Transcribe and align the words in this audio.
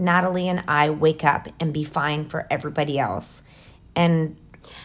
Natalie 0.00 0.48
and 0.48 0.64
I 0.66 0.90
wake 0.90 1.24
up 1.24 1.48
and 1.60 1.72
be 1.72 1.84
fine 1.84 2.28
for 2.28 2.46
everybody 2.50 2.98
else. 2.98 3.42
And, 3.94 4.36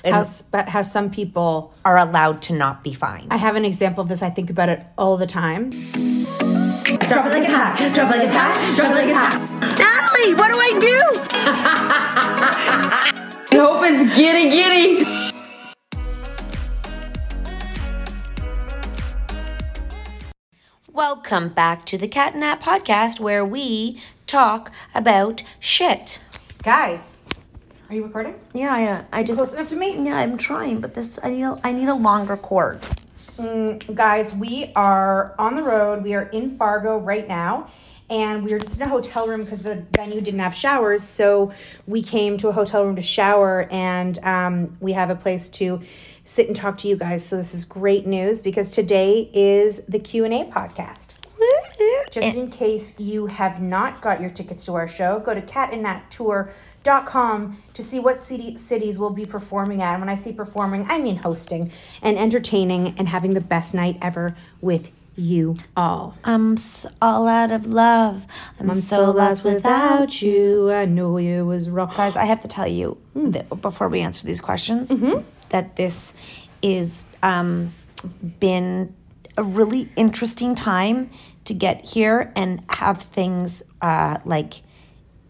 and 0.03 0.13
How, 0.13 0.25
but 0.51 0.69
how 0.69 0.81
some 0.81 1.09
people, 1.09 1.73
are 1.85 1.97
allowed 1.97 2.41
to 2.43 2.53
not 2.53 2.83
be 2.83 2.93
fine. 2.93 3.27
I 3.31 3.37
have 3.37 3.55
an 3.55 3.65
example 3.65 4.01
of 4.01 4.09
this. 4.09 4.21
I 4.21 4.29
think 4.29 4.49
about 4.49 4.69
it 4.69 4.83
all 4.97 5.17
the 5.17 5.25
time. 5.25 5.69
Drop 5.69 7.25
it 7.25 7.29
like 7.29 7.43
it's 7.43 7.53
hot. 7.53 7.91
Drop 7.93 8.13
it 8.13 8.17
like 8.17 8.27
it's 8.27 8.35
hot. 8.35 8.75
Drop 8.75 8.91
it 8.91 8.95
like 8.95 9.07
it's 9.07 9.17
hot. 9.17 9.39
Natalie, 9.79 10.33
what 10.35 10.51
do 10.51 10.59
I 10.59 10.79
do? 10.79 10.99
I 13.51 13.55
hope 13.55 13.81
it's 13.83 14.13
giddy 14.15 14.49
giddy. 14.49 15.05
Welcome 20.91 21.49
back 21.49 21.85
to 21.87 21.97
the 21.97 22.07
Cat 22.07 22.33
and 22.33 22.41
Nat 22.41 22.61
podcast 22.61 23.19
where 23.19 23.43
we 23.43 23.99
talk 24.27 24.71
about 24.93 25.43
shit. 25.59 26.19
Guys, 26.63 27.21
are 27.89 27.95
you 27.95 28.03
recording? 28.03 28.39
Yeah, 28.53 28.77
yeah. 28.77 29.03
I 29.11 29.23
just 29.23 29.37
Close 29.37 29.53
enough 29.53 29.69
to 29.69 29.75
me? 29.75 30.03
Yeah, 30.03 30.17
I'm 30.17 30.37
trying, 30.37 30.81
but 30.81 30.93
this 30.93 31.19
I 31.23 31.29
need 31.29 31.43
a, 31.43 31.59
I 31.63 31.71
need 31.71 31.87
a 31.87 31.95
longer 31.95 32.37
cord. 32.37 32.79
Guys, 33.93 34.33
we 34.33 34.71
are 34.75 35.35
on 35.37 35.55
the 35.55 35.61
road. 35.61 36.03
We 36.03 36.13
are 36.15 36.23
in 36.23 36.57
Fargo 36.57 36.97
right 36.97 37.27
now. 37.27 37.69
And 38.09 38.45
we 38.45 38.53
were 38.53 38.59
just 38.59 38.77
in 38.77 38.83
a 38.83 38.89
hotel 38.89 39.27
room 39.27 39.43
because 39.43 39.63
the 39.63 39.83
venue 39.95 40.21
didn't 40.21 40.39
have 40.39 40.53
showers. 40.53 41.01
So 41.01 41.51
we 41.87 42.03
came 42.03 42.37
to 42.37 42.49
a 42.49 42.51
hotel 42.51 42.85
room 42.85 42.95
to 42.97 43.01
shower, 43.01 43.67
and 43.71 44.19
um, 44.23 44.77
we 44.79 44.93
have 44.93 45.09
a 45.09 45.15
place 45.15 45.49
to 45.49 45.81
sit 46.23 46.45
and 46.45 46.55
talk 46.55 46.77
to 46.77 46.87
you 46.87 46.97
guys. 46.97 47.25
So 47.25 47.35
this 47.35 47.55
is 47.55 47.65
great 47.65 48.05
news 48.05 48.43
because 48.43 48.69
today 48.69 49.29
is 49.33 49.81
the 49.87 49.97
Q 49.97 50.23
and 50.23 50.33
A 50.35 50.45
podcast. 50.45 51.14
Just 52.11 52.37
in 52.37 52.51
case 52.51 52.97
you 52.99 53.25
have 53.27 53.61
not 53.61 54.01
got 54.01 54.21
your 54.21 54.29
tickets 54.29 54.63
to 54.65 54.75
our 54.75 54.87
show, 54.87 55.19
go 55.19 55.33
to 55.33 55.41
catandnattour.com 55.41 57.61
to 57.73 57.83
see 57.83 57.99
what 57.99 58.19
city, 58.19 58.55
cities 58.57 58.97
we'll 58.97 59.09
be 59.09 59.25
performing 59.25 59.81
at. 59.81 59.93
And 59.93 60.01
when 60.01 60.09
I 60.09 60.15
say 60.15 60.31
performing, 60.33 60.85
I 60.89 60.99
mean 60.99 61.17
hosting 61.17 61.71
and 62.01 62.17
entertaining 62.17 62.95
and 62.97 63.07
having 63.09 63.33
the 63.33 63.41
best 63.41 63.73
night 63.73 63.97
ever 64.01 64.35
with 64.61 64.91
you 65.17 65.55
all. 65.77 66.17
I'm 66.25 66.53
s- 66.57 66.85
all 67.01 67.25
out 67.27 67.49
of 67.51 67.65
love. 67.67 68.25
I'm, 68.59 68.81
so 68.81 69.11
lost 69.11 69.43
without 69.45 70.21
you. 70.21 70.31
you. 70.67 70.71
I 70.71 70.83
know 70.85 71.15
it 71.17 71.41
was 71.41 71.69
wrong. 71.69 71.91
Guys, 71.95 72.17
I 72.17 72.25
have 72.25 72.41
to 72.41 72.47
tell 72.49 72.67
you 72.67 72.97
that 73.15 73.47
before 73.61 73.87
we 73.87 74.01
answer 74.01 74.27
these 74.27 74.41
questions 74.41 74.91
that 75.49 75.77
this 75.77 76.13
is 76.61 77.05
um, 77.23 77.73
been 78.41 78.93
a 79.37 79.43
really 79.43 79.89
interesting 79.95 80.53
time 80.55 81.09
to 81.45 81.53
get 81.53 81.83
here 81.85 82.31
and 82.35 82.63
have 82.69 83.01
things 83.01 83.63
uh, 83.81 84.17
like 84.25 84.61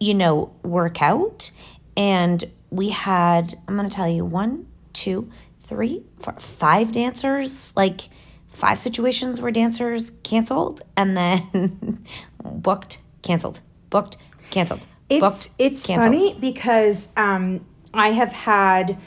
you 0.00 0.14
know 0.14 0.52
work 0.62 1.00
out 1.00 1.50
and 1.96 2.44
we 2.70 2.90
had 2.90 3.58
i'm 3.68 3.76
gonna 3.76 3.88
tell 3.88 4.08
you 4.08 4.24
one 4.24 4.66
two 4.92 5.30
three 5.60 6.02
four 6.20 6.34
five 6.38 6.92
dancers 6.92 7.72
like 7.76 8.02
five 8.48 8.78
situations 8.78 9.40
where 9.40 9.50
dancers 9.50 10.12
canceled 10.22 10.82
and 10.96 11.16
then 11.16 12.04
booked 12.44 12.98
canceled 13.22 13.60
booked 13.90 14.16
canceled 14.50 14.86
It's 15.08 15.20
booked 15.20 15.50
it's 15.58 15.86
canceled. 15.86 16.12
funny 16.14 16.34
because 16.40 17.08
um, 17.16 17.64
I 17.94 18.08
have 18.08 18.32
had 18.32 18.98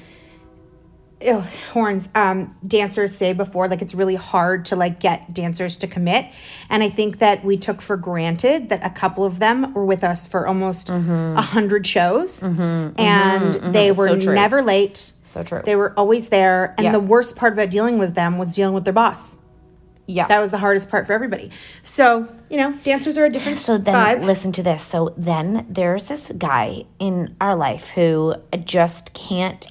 ew, 1.21 1.44
horns. 1.74 2.10
Um, 2.16 2.56
dancers 2.66 3.16
say 3.16 3.33
before 3.33 3.68
like 3.68 3.81
it's 3.81 3.94
really 3.95 4.16
hard 4.16 4.66
to 4.66 4.75
like 4.75 5.00
get 5.00 5.33
dancers 5.33 5.77
to 5.77 5.88
commit. 5.88 6.25
And 6.69 6.83
i 6.83 6.89
think 6.89 7.19
that 7.19 7.44
we 7.44 7.57
took 7.57 7.81
for 7.81 7.98
granted 7.98 8.69
that 8.69 8.86
a 8.86 8.89
couple 8.89 9.25
of 9.25 9.39
them 9.39 9.74
were 9.74 9.86
with 9.86 10.04
us 10.04 10.27
for 10.27 10.48
almost 10.48 10.88
mm-hmm. 10.88 11.38
a 11.38 11.42
hundred 11.42 11.86
shows. 11.86 12.42
Mm-hmm. 12.42 12.62
Mm-hmm. 12.62 13.00
And 13.00 13.74
they 13.74 13.92
were 13.92 14.19
So 14.19 14.31
never 14.33 14.62
late. 14.62 15.12
So 15.25 15.44
true. 15.44 15.62
they 15.63 15.75
were 15.75 15.94
always 15.98 16.30
there. 16.30 16.74
And 16.77 16.86
Yeah. 16.86 16.92
the 16.92 17.00
worst 17.00 17.36
part 17.36 17.54
about 17.54 17.69
dealing 17.69 18.00
with 18.00 18.15
them 18.15 18.38
was 18.38 18.56
dealing 18.56 18.74
with 18.74 18.83
their 18.83 18.94
boss. 18.94 19.38
Yeah. 20.07 20.25
that 20.27 20.39
was 20.39 20.50
the 20.50 20.57
hardest 20.57 20.89
part 20.89 21.06
for 21.06 21.13
everybody. 21.13 21.51
So 21.83 22.27
you 22.50 22.57
know 22.57 22.74
dancers 22.83 23.15
are 23.19 23.25
a 23.25 23.30
different 23.30 23.60
So 23.60 23.77
then 23.77 23.94
vibe. 23.94 24.25
listen 24.25 24.51
to 24.54 24.63
this. 24.63 24.81
So 24.81 25.13
then 25.18 25.68
there's 25.69 26.06
this 26.06 26.31
guy 26.36 26.86
in 26.98 27.36
our 27.39 27.56
life 27.56 27.89
who 27.89 28.33
just 28.65 29.13
can't 29.13 29.68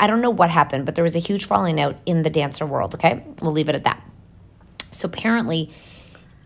I 0.00 0.06
don't 0.06 0.20
know 0.20 0.30
what 0.30 0.50
happened, 0.50 0.86
but 0.86 0.94
there 0.94 1.04
was 1.04 1.16
a 1.16 1.20
huge 1.20 1.46
falling 1.46 1.80
out 1.80 1.96
in 2.06 2.22
the 2.22 2.30
dancer 2.30 2.66
world, 2.66 2.94
okay? 2.94 3.24
We'll 3.40 3.52
leave 3.52 3.68
it 3.68 3.74
at 3.74 3.84
that. 3.84 4.02
So 4.92 5.06
apparently 5.06 5.70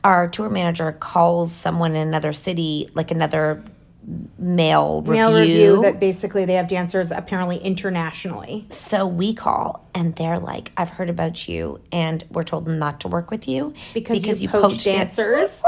our 0.04 0.28
tour 0.28 0.48
manager 0.48 0.92
calls 0.92 1.52
someone 1.52 1.96
in 1.96 2.06
another 2.06 2.32
city, 2.32 2.88
like 2.94 3.10
another 3.10 3.64
male 4.38 5.02
revue. 5.02 5.12
male 5.12 5.34
revue 5.34 5.82
that 5.82 5.98
basically 5.98 6.44
they 6.44 6.54
have 6.54 6.68
dancers 6.68 7.10
apparently 7.10 7.56
internationally 7.56 8.64
so 8.70 9.04
we 9.04 9.34
call 9.34 9.84
and 9.96 10.14
they're 10.14 10.38
like, 10.38 10.70
I've 10.76 10.90
heard 10.90 11.10
about 11.10 11.48
you 11.48 11.80
and 11.90 12.22
we're 12.30 12.44
told 12.44 12.68
not 12.68 13.00
to 13.00 13.08
work 13.08 13.30
with 13.30 13.48
you 13.48 13.74
because, 13.94 14.42
you, 14.42 14.48
poach, 14.48 14.84
dancers. 14.84 15.62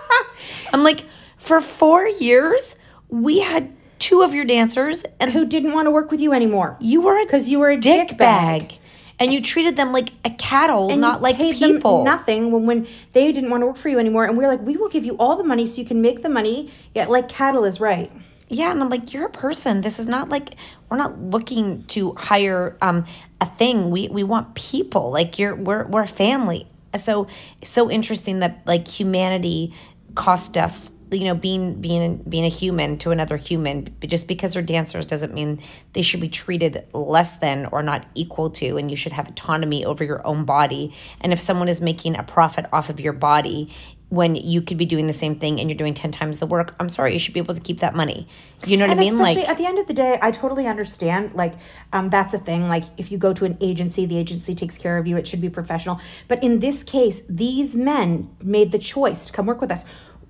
I'm 0.72 0.82
like, 0.82 1.04
for 1.36 1.60
four 1.60 2.06
years, 2.06 2.76
we 3.08 3.40
had 3.40 3.72
two 3.98 4.22
of 4.22 4.34
your 4.34 4.44
dancers, 4.44 5.04
and 5.20 5.32
who 5.32 5.46
didn't 5.46 5.72
want 5.72 5.86
to 5.86 5.90
work 5.90 6.10
with 6.10 6.20
you 6.20 6.32
anymore. 6.32 6.76
you 6.80 7.00
were 7.00 7.24
because 7.24 7.48
you 7.48 7.58
were 7.58 7.70
a 7.70 7.76
dick, 7.76 8.08
dick 8.08 8.18
bag. 8.18 8.68
bag. 8.68 8.78
and 9.18 9.32
you 9.32 9.40
treated 9.40 9.76
them 9.76 9.92
like 9.92 10.10
a 10.24 10.30
cattle, 10.30 10.90
And 10.90 11.00
not 11.00 11.20
like 11.22 11.36
people. 11.36 12.04
Nothing 12.04 12.52
when 12.52 12.66
when 12.66 12.86
they 13.12 13.32
didn't 13.32 13.50
want 13.50 13.62
to 13.62 13.66
work 13.66 13.76
for 13.76 13.88
you 13.88 13.98
anymore. 13.98 14.24
And 14.26 14.38
we 14.38 14.44
are 14.44 14.48
like, 14.48 14.62
we 14.62 14.76
will 14.76 14.88
give 14.88 15.04
you 15.04 15.16
all 15.18 15.36
the 15.36 15.44
money 15.44 15.66
so 15.66 15.80
you 15.80 15.86
can 15.86 16.00
make 16.00 16.22
the 16.22 16.28
money. 16.28 16.70
Yeah, 16.94 17.06
like 17.06 17.28
cattle 17.28 17.64
is 17.64 17.80
right. 17.80 18.10
Yeah, 18.50 18.70
and 18.70 18.80
I'm 18.82 18.88
like, 18.88 19.12
you're 19.12 19.26
a 19.26 19.30
person. 19.30 19.82
This 19.82 19.98
is 19.98 20.06
not 20.06 20.28
like 20.28 20.54
we're 20.88 20.96
not 20.96 21.20
looking 21.20 21.82
to 21.88 22.14
hire 22.14 22.76
um 22.80 23.04
a 23.40 23.46
thing. 23.46 23.90
We 23.90 24.08
we 24.08 24.22
want 24.22 24.54
people. 24.54 25.10
Like 25.10 25.38
you're 25.38 25.54
we're 25.54 25.86
we're 25.86 26.04
a 26.04 26.08
family. 26.08 26.66
So 26.98 27.26
so 27.62 27.90
interesting 27.90 28.38
that 28.38 28.62
like 28.66 28.88
humanity 28.88 29.74
cost 30.14 30.56
us 30.56 30.90
you 31.10 31.24
know 31.24 31.34
being 31.34 31.80
being 31.80 32.16
being 32.28 32.44
a 32.44 32.48
human 32.48 32.98
to 32.98 33.10
another 33.10 33.36
human 33.36 33.88
but 34.00 34.08
just 34.08 34.26
because 34.26 34.54
they're 34.54 34.62
dancers 34.62 35.06
doesn't 35.06 35.34
mean 35.34 35.60
they 35.92 36.02
should 36.02 36.20
be 36.20 36.28
treated 36.28 36.84
less 36.92 37.36
than 37.36 37.66
or 37.66 37.82
not 37.82 38.06
equal 38.14 38.50
to 38.50 38.76
and 38.76 38.90
you 38.90 38.96
should 38.96 39.12
have 39.12 39.28
autonomy 39.28 39.84
over 39.84 40.04
your 40.04 40.26
own 40.26 40.44
body 40.44 40.94
and 41.20 41.32
if 41.32 41.40
someone 41.40 41.68
is 41.68 41.80
making 41.80 42.16
a 42.16 42.22
profit 42.22 42.66
off 42.72 42.88
of 42.88 43.00
your 43.00 43.12
body 43.12 43.72
when 44.10 44.34
you 44.36 44.62
could 44.62 44.78
be 44.78 44.86
doing 44.86 45.06
the 45.06 45.12
same 45.12 45.38
thing 45.38 45.60
and 45.60 45.68
you're 45.68 45.76
doing 45.76 45.92
10 45.94 46.12
times 46.12 46.38
the 46.38 46.46
work 46.46 46.74
i'm 46.78 46.88
sorry 46.88 47.12
you 47.12 47.18
should 47.18 47.34
be 47.34 47.40
able 47.40 47.54
to 47.54 47.60
keep 47.60 47.80
that 47.80 47.94
money 47.94 48.26
you 48.66 48.76
know 48.76 48.84
what 48.84 48.92
And 48.92 49.00
i 49.00 49.02
mean 49.02 49.18
like 49.18 49.38
at 49.48 49.56
the 49.56 49.66
end 49.66 49.78
of 49.78 49.86
the 49.86 49.94
day, 49.94 50.18
I 50.20 50.30
totally 50.30 50.66
understand. 50.66 51.34
Like, 51.34 51.54
um, 51.92 52.10
that's 52.10 52.34
a 52.34 52.38
thing. 52.38 52.68
Like, 52.68 52.84
if 52.96 53.10
you 53.10 53.18
go 53.18 53.32
to 53.32 53.44
an 53.44 53.56
agency, 53.60 54.06
the 54.06 54.18
agency 54.18 54.54
takes 54.54 54.78
care 54.78 54.98
of 54.98 55.06
you. 55.06 55.16
It 55.16 55.26
should 55.26 55.40
be 55.40 55.48
professional. 55.48 56.00
But 56.28 56.42
in 56.44 56.58
this 56.60 56.82
case, 56.82 57.22
these 57.28 57.74
men 57.74 58.30
made 58.42 58.72
the 58.72 58.78
choice 58.78 59.26
to 59.26 59.32
come 59.32 59.46
work 59.46 59.60
with 59.60 59.72
us. 59.72 59.84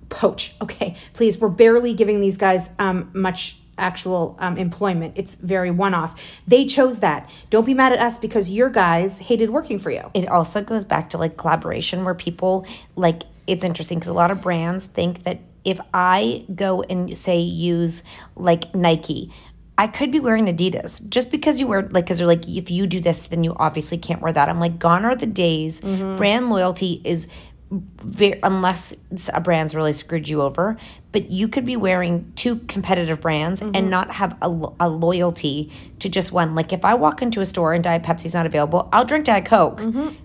Poach. 0.09 0.55
Okay, 0.61 0.95
please. 1.13 1.37
We're 1.39 1.49
barely 1.49 1.93
giving 1.93 2.19
these 2.19 2.37
guys 2.37 2.69
um, 2.79 3.09
much 3.13 3.57
actual 3.79 4.35
um, 4.39 4.57
employment. 4.57 5.13
It's 5.15 5.35
very 5.35 5.71
one 5.71 5.93
off. 5.93 6.41
They 6.47 6.65
chose 6.65 6.99
that. 6.99 7.29
Don't 7.49 7.65
be 7.65 7.73
mad 7.73 7.93
at 7.93 7.99
us 7.99 8.17
because 8.17 8.51
your 8.51 8.69
guys 8.69 9.19
hated 9.19 9.49
working 9.49 9.79
for 9.79 9.89
you. 9.89 10.11
it 10.13 10.27
also 10.27 10.61
goes 10.61 10.83
back 10.83 11.09
to 11.11 11.17
like 11.17 11.37
collaboration 11.37 12.03
where 12.03 12.13
people 12.15 12.67
like 12.95 13.23
it's 13.47 13.63
interesting 13.63 13.97
because 13.97 14.09
a 14.09 14.13
lot 14.13 14.29
of 14.29 14.41
brands 14.41 14.85
think 14.85 15.23
that 15.23 15.39
if 15.65 15.79
I 15.93 16.45
go 16.53 16.83
and 16.83 17.17
say 17.17 17.39
use 17.39 18.03
like 18.35 18.73
Nike, 18.75 19.33
I 19.77 19.87
could 19.87 20.11
be 20.11 20.19
wearing 20.19 20.45
Adidas 20.45 21.07
just 21.09 21.31
because 21.31 21.59
you 21.59 21.67
wear 21.67 21.81
like 21.83 22.05
because 22.05 22.17
they're 22.17 22.27
like 22.27 22.47
if 22.47 22.69
you 22.69 22.85
do 22.85 22.99
this 22.99 23.27
then 23.27 23.43
you 23.43 23.55
obviously 23.57 23.97
can't 23.97 24.21
wear 24.21 24.33
that. 24.33 24.49
I'm 24.49 24.59
like 24.59 24.77
gone 24.77 25.05
are 25.05 25.15
the 25.15 25.25
days. 25.25 25.79
Brand 25.81 26.49
loyalty 26.49 27.01
is 27.03 27.27
unless 28.43 28.93
a 29.33 29.41
brand's 29.41 29.75
really 29.75 29.93
screwed 29.93 30.27
you 30.27 30.41
over, 30.41 30.77
but 31.11 31.31
you 31.31 31.47
could 31.47 31.65
be 31.65 31.75
wearing 31.75 32.31
two 32.35 32.57
competitive 32.67 33.19
brands 33.21 33.61
Mm-hmm. 33.61 33.75
and 33.75 33.89
not 33.89 34.11
have 34.11 34.37
a, 34.41 34.47
a 34.79 34.87
loyalty 34.89 35.71
to 35.99 36.07
just 36.09 36.31
one. 36.31 36.53
Like 36.55 36.71
if 36.71 36.85
I 36.85 36.93
walk 36.93 37.21
into 37.21 37.41
a 37.41 37.45
store 37.45 37.73
and 37.73 37.83
Diet 37.83 38.03
Pepsi's 38.03 38.33
not 38.33 38.45
available, 38.45 38.87
I'll 38.93 39.05
drink 39.05 39.25
Diet 39.25 39.45
Coke, 39.45 39.79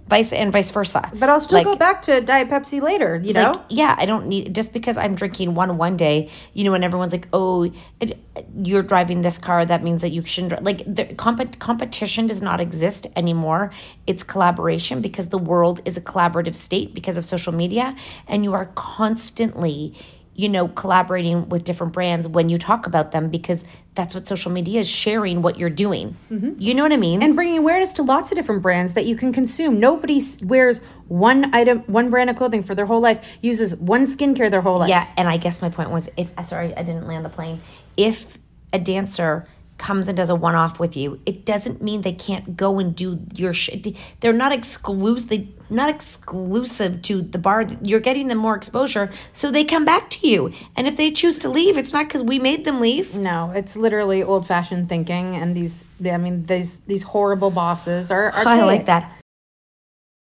vice 0.09 0.33
and 0.33 0.53
vice 0.53 0.71
versa. 0.71 1.01
Mm-hmm. 1.01 1.19
But 1.19 1.29
I'll 1.31 1.41
still 1.41 1.59
Like- 1.59 1.65
go 1.67 1.77
back 1.77 2.03
to 2.03 2.21
Diet 2.21 2.49
Pepsi 2.49 2.83
later, 2.83 3.17
you 3.25 3.33
know? 3.33 3.53
like, 3.53 3.61
yeah, 3.71 3.97
I 3.99 4.05
don't 4.05 4.27
need 4.27 4.55
just 4.55 4.73
because 4.73 4.97
I'm 4.99 5.15
drinking 5.15 5.55
one 5.55 5.77
one 5.79 5.97
day, 5.97 6.29
you 6.53 6.65
know, 6.65 6.75
and 6.75 6.85
everyone's 6.85 7.13
like, 7.13 7.29
"Oh, 7.33 7.71
it, 8.01 8.19
you're 8.63 8.83
driving 8.83 9.23
this 9.23 9.39
car, 9.39 9.65
that 9.65 9.83
means 9.83 10.03
that 10.03 10.11
you 10.11 10.23
shouldn't." 10.23 10.51
dri-" 10.53 10.61
Like, 10.65 10.85
the 10.87 11.07
comp- 11.15 11.59
competition 11.59 12.27
does 12.27 12.43
not 12.43 12.61
exist 12.61 13.07
anymore. 13.17 13.73
It's 14.07 14.23
collaboration 14.23 15.01
because 15.01 15.29
the 15.29 15.39
world 15.39 15.81
is 15.87 15.97
a 15.97 16.01
collaborative 16.03 16.55
state 16.55 16.95
because 16.95 17.17
of 17.17 17.25
social 17.25 17.53
media, 17.55 17.97
and 18.29 18.45
you 18.45 18.53
are 18.53 18.67
constantly, 18.75 19.95
you 20.35 20.49
know, 20.49 20.69
collaborating 20.69 21.49
with 21.49 21.65
different 21.65 21.93
brands 21.93 22.27
when 22.27 22.49
you 22.49 22.59
talk 22.59 22.87
about 22.87 23.13
them 23.13 23.31
because 23.31 23.65
that's 23.95 24.15
what 24.15 24.27
social 24.27 24.51
media 24.51 24.81
is 24.81 24.89
sharing 24.89 25.43
what 25.43 25.59
you're 25.59 25.71
doing. 25.71 26.17
Mm-hmm. 26.31 26.55
You 26.59 26.75
know 26.75 26.83
what 26.83 26.93
I 26.93 26.97
mean? 26.97 27.23
and 27.23 27.37
bringing 27.37 27.59
awareness 27.59 27.93
to 27.95 28.03
lots 28.03 28.33
of 28.33 28.37
different 28.37 28.63
brands 28.63 28.95
that 28.95 29.07
you 29.07 29.17
can 29.17 29.33
consume. 29.33 29.79
Nobody 29.79 30.21
wears 30.43 30.81
one 31.07 31.55
item, 31.55 31.81
one 31.81 32.11
brand 32.11 32.31
of 32.31 32.37
clothing 32.37 32.63
for 32.63 32.75
their 32.75 32.87
whole 32.87 33.01
life, 33.01 33.39
uses 33.41 33.77
one 33.77 34.03
skincare 34.03 34.51
their 34.51 34.61
whole 34.61 34.79
life. 34.79 34.89
Yeah, 34.89 35.09
and 35.17 35.29
I 35.29 35.37
guess 35.37 35.63
my 35.63 35.69
point 35.69 35.91
was 35.91 36.09
if 36.17 36.33
sorry, 36.47 36.77
I 36.77 36.83
didn't 36.83 37.07
land 37.07 37.25
the 37.25 37.31
plane. 37.31 37.61
If 37.97 38.39
a 38.73 38.79
dancer 38.79 39.47
comes 39.79 40.09
and 40.09 40.17
does 40.17 40.31
a 40.31 40.35
one 40.35 40.55
off 40.55 40.79
with 40.79 40.97
you, 40.97 41.21
it 41.27 41.45
doesn't 41.45 41.83
mean 41.83 42.03
they 42.03 42.13
can't 42.13 42.57
go 42.57 42.79
and 42.79 42.95
do 42.95 43.21
your 43.35 43.53
shit. 43.53 43.97
They're 44.21 44.33
not 44.33 44.53
exclusive. 44.53 45.29
They 45.29 45.49
not 45.71 45.89
exclusive 45.89 47.03
to 47.03 47.23
the 47.23 47.39
bar. 47.39 47.67
You're 47.83 48.01
getting 48.01 48.29
them 48.29 48.39
more 48.39 48.55
exposure, 48.55 49.13
so 49.33 49.51
they 49.51 49.65
come 49.65 49.85
back 49.85 50.11
to 50.11 50.29
you. 50.29 50.53
And 50.77 50.87
if 50.87 50.97
they 50.97 51.11
choose 51.11 51.39
to 51.41 51.49
leave, 51.49 51.77
it's 51.77 51.93
not 51.93 52.07
because 52.07 52.23
we 52.23 52.39
made 52.39 52.65
them 52.65 52.81
leave. 52.81 53.17
No, 53.17 53.51
it's 53.51 53.77
literally 53.77 54.23
old 54.23 54.47
fashioned 54.47 54.89
thinking, 54.89 55.37
and 55.37 55.57
these, 55.57 55.85
I 56.05 56.17
mean, 56.17 56.45
these 56.45 56.81
these 56.81 57.03
horrible 57.03 57.51
bosses 57.51 58.11
are. 58.11 58.31
are 58.31 58.47
I 58.49 58.63
like 58.63 58.87
that. 58.87 59.11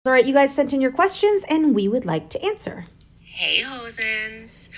All 0.06 0.12
right, 0.12 0.24
you 0.24 0.32
guys 0.32 0.54
sent 0.54 0.72
in 0.72 0.80
your 0.80 0.92
questions, 0.92 1.44
and 1.50 1.74
we 1.74 1.86
would 1.86 2.06
like 2.06 2.30
to 2.30 2.42
answer. 2.42 2.86
Hey, 3.18 3.62
Hosens. 3.62 4.68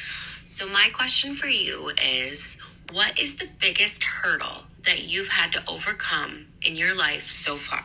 So, 0.47 0.69
my 0.69 0.91
question 0.93 1.35
for 1.35 1.47
you 1.47 1.93
is 2.05 2.59
what 2.92 3.18
is 3.18 3.37
the 3.37 3.49
biggest 3.61 4.04
hurdle 4.04 4.64
that 4.84 5.02
you've 5.04 5.28
had 5.28 5.52
to 5.52 5.62
overcome 5.68 6.46
in 6.64 6.76
your 6.76 6.94
life 6.94 7.30
so 7.30 7.56
far? 7.56 7.84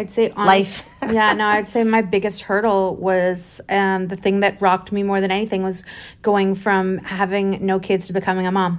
I'd 0.00 0.12
say 0.12 0.30
honest, 0.30 0.82
Life. 0.82 0.88
yeah, 1.12 1.32
no, 1.34 1.46
I'd 1.46 1.66
say 1.66 1.82
my 1.82 2.02
biggest 2.02 2.42
hurdle 2.42 2.94
was 2.94 3.60
um, 3.68 4.06
the 4.06 4.16
thing 4.16 4.40
that 4.40 4.60
rocked 4.62 4.92
me 4.92 5.02
more 5.02 5.20
than 5.20 5.32
anything 5.32 5.64
was 5.64 5.84
going 6.22 6.54
from 6.54 6.98
having 6.98 7.66
no 7.66 7.80
kids 7.80 8.06
to 8.06 8.12
becoming 8.12 8.46
a 8.46 8.52
mom. 8.52 8.78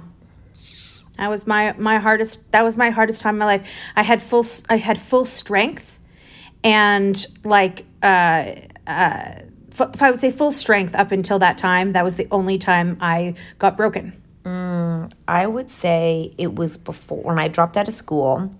That 1.18 1.28
was 1.28 1.46
my 1.46 1.74
my 1.76 1.98
hardest. 1.98 2.50
That 2.52 2.62
was 2.62 2.78
my 2.78 2.88
hardest 2.88 3.20
time 3.20 3.34
in 3.34 3.38
my 3.40 3.44
life. 3.44 3.84
I 3.94 4.02
had 4.02 4.22
full 4.22 4.40
s- 4.40 4.62
I 4.70 4.78
had 4.78 4.98
full 4.98 5.26
strength, 5.26 6.00
and 6.64 7.22
like 7.44 7.84
uh, 8.02 8.52
uh, 8.86 9.32
f- 9.72 9.94
if 9.94 10.02
I 10.02 10.10
would 10.10 10.20
say 10.20 10.30
full 10.30 10.52
strength 10.52 10.94
up 10.94 11.12
until 11.12 11.38
that 11.40 11.58
time, 11.58 11.92
that 11.92 12.04
was 12.04 12.16
the 12.16 12.28
only 12.30 12.58
time 12.58 12.96
I 13.00 13.34
got 13.58 13.76
broken. 13.76 14.20
Mm, 14.44 15.12
I 15.28 15.46
would 15.46 15.70
say 15.70 16.34
it 16.38 16.54
was 16.54 16.76
before 16.76 17.22
when 17.22 17.38
I 17.38 17.48
dropped 17.48 17.76
out 17.76 17.88
of 17.88 17.94
school 17.94 18.54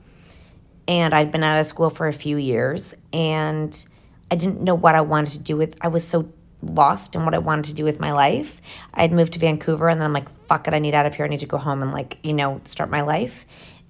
and 0.86 1.14
I'd 1.14 1.32
been 1.32 1.42
out 1.42 1.58
of 1.58 1.66
school 1.66 1.90
for 1.90 2.06
a 2.08 2.12
few 2.12 2.36
years 2.36 2.94
and 3.12 3.86
I 4.30 4.36
didn't 4.36 4.60
know 4.60 4.74
what 4.74 4.94
I 4.94 5.00
wanted 5.00 5.32
to 5.32 5.38
do 5.38 5.56
with 5.56 5.76
I 5.80 5.88
was 5.88 6.06
so 6.06 6.30
lost 6.62 7.14
in 7.14 7.24
what 7.24 7.34
I 7.34 7.38
wanted 7.38 7.66
to 7.66 7.74
do 7.74 7.84
with 7.84 8.00
my 8.00 8.12
life. 8.12 8.60
I'd 8.92 9.12
moved 9.12 9.32
to 9.34 9.38
Vancouver 9.38 9.88
and 9.88 10.00
then 10.00 10.06
I'm 10.06 10.12
like, 10.12 10.28
fuck 10.46 10.68
it, 10.68 10.74
I 10.74 10.78
need 10.78 10.94
out 10.94 11.06
of 11.06 11.14
here. 11.14 11.24
I 11.24 11.28
need 11.28 11.40
to 11.40 11.46
go 11.46 11.58
home 11.58 11.82
and 11.82 11.92
like, 11.92 12.18
you 12.22 12.34
know, 12.34 12.60
start 12.64 12.90
my 12.90 13.00
life. 13.00 13.46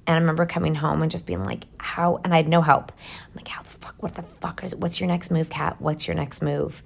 And 0.06 0.16
I 0.16 0.20
remember 0.20 0.46
coming 0.46 0.74
home 0.74 1.02
and 1.02 1.10
just 1.10 1.26
being 1.26 1.44
like, 1.44 1.66
how 1.78 2.20
and 2.24 2.32
I 2.32 2.38
had 2.38 2.48
no 2.48 2.62
help. 2.62 2.92
I'm 3.26 3.36
like, 3.36 3.48
how 3.48 3.62
the 3.62 3.70
fuck, 3.70 3.94
what 3.98 4.14
the 4.14 4.22
fuck 4.40 4.64
is 4.64 4.74
what's 4.74 5.00
your 5.00 5.08
next 5.08 5.30
move, 5.30 5.50
Kat? 5.50 5.80
What's 5.80 6.06
your 6.06 6.14
next 6.14 6.42
move? 6.42 6.82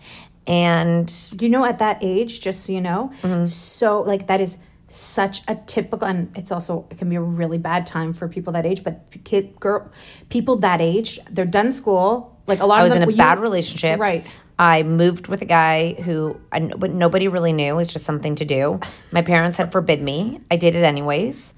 And 0.47 1.13
you 1.41 1.49
know 1.49 1.65
at 1.65 1.79
that 1.79 1.99
age 2.03 2.41
just 2.41 2.65
so 2.65 2.73
you 2.73 2.81
know 2.81 3.13
mm-hmm. 3.23 3.47
so 3.47 4.03
like 4.03 4.27
that 4.27 4.41
is 4.41 4.59
such 4.89 5.43
a 5.49 5.57
typical 5.57 6.07
and 6.07 6.31
it's 6.37 6.53
also 6.53 6.87
it 6.91 6.99
can 6.99 7.09
be 7.09 7.17
a 7.17 7.21
really 7.21 7.59
bad 7.59 7.87
time 7.87 8.13
for 8.13 8.29
people 8.29 8.53
that 8.53 8.65
age 8.65 8.85
but 8.85 9.07
kid 9.25 9.59
girl 9.59 9.91
people 10.29 10.57
that 10.57 10.81
age 10.81 11.19
they're 11.31 11.47
done 11.47 11.73
school 11.73 12.39
like 12.47 12.61
a 12.61 12.67
lot 12.67 12.77
of 12.77 12.83
I 12.83 12.95
of 12.95 13.01
was 13.01 13.09
in 13.09 13.15
a 13.15 13.17
bad 13.17 13.41
relationship. 13.41 13.99
right 13.99 14.25
I 14.59 14.85
moved 14.85 15.27
with 15.27 15.43
a 15.43 15.47
guy 15.47 15.95
who 15.95 16.39
I, 16.53 16.61
but 16.61 16.93
nobody 16.93 17.27
really 17.29 17.53
knew. 17.53 17.73
It 17.73 17.77
was 17.77 17.89
just 17.89 18.05
something 18.05 18.37
to 18.37 18.45
do. 18.45 18.79
My 19.11 19.23
parents 19.23 19.57
had 19.57 19.73
forbid 19.73 20.01
me. 20.01 20.41
I 20.51 20.57
did 20.57 20.77
it 20.77 20.85
anyways. 20.85 21.55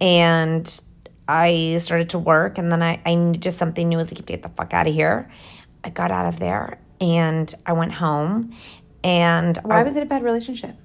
and 0.00 0.80
I 1.28 1.78
started 1.80 2.10
to 2.10 2.18
work, 2.18 2.58
and 2.58 2.72
then 2.72 2.82
I, 2.82 3.00
I 3.06 3.36
just 3.38 3.56
something 3.56 3.88
new 3.88 3.98
was 3.98 4.10
like, 4.12 4.26
get 4.26 4.42
the 4.42 4.48
fuck 4.48 4.74
out 4.74 4.88
of 4.88 4.94
here. 4.94 5.30
I 5.84 5.90
got 5.90 6.10
out 6.10 6.26
of 6.26 6.40
there 6.40 6.78
and 7.00 7.52
I 7.66 7.72
went 7.72 7.92
home, 7.92 8.54
and 9.02 9.58
Why 9.62 9.80
I, 9.80 9.82
was 9.82 9.96
it 9.96 10.02
a 10.02 10.06
bad 10.06 10.22
relationship? 10.22 10.76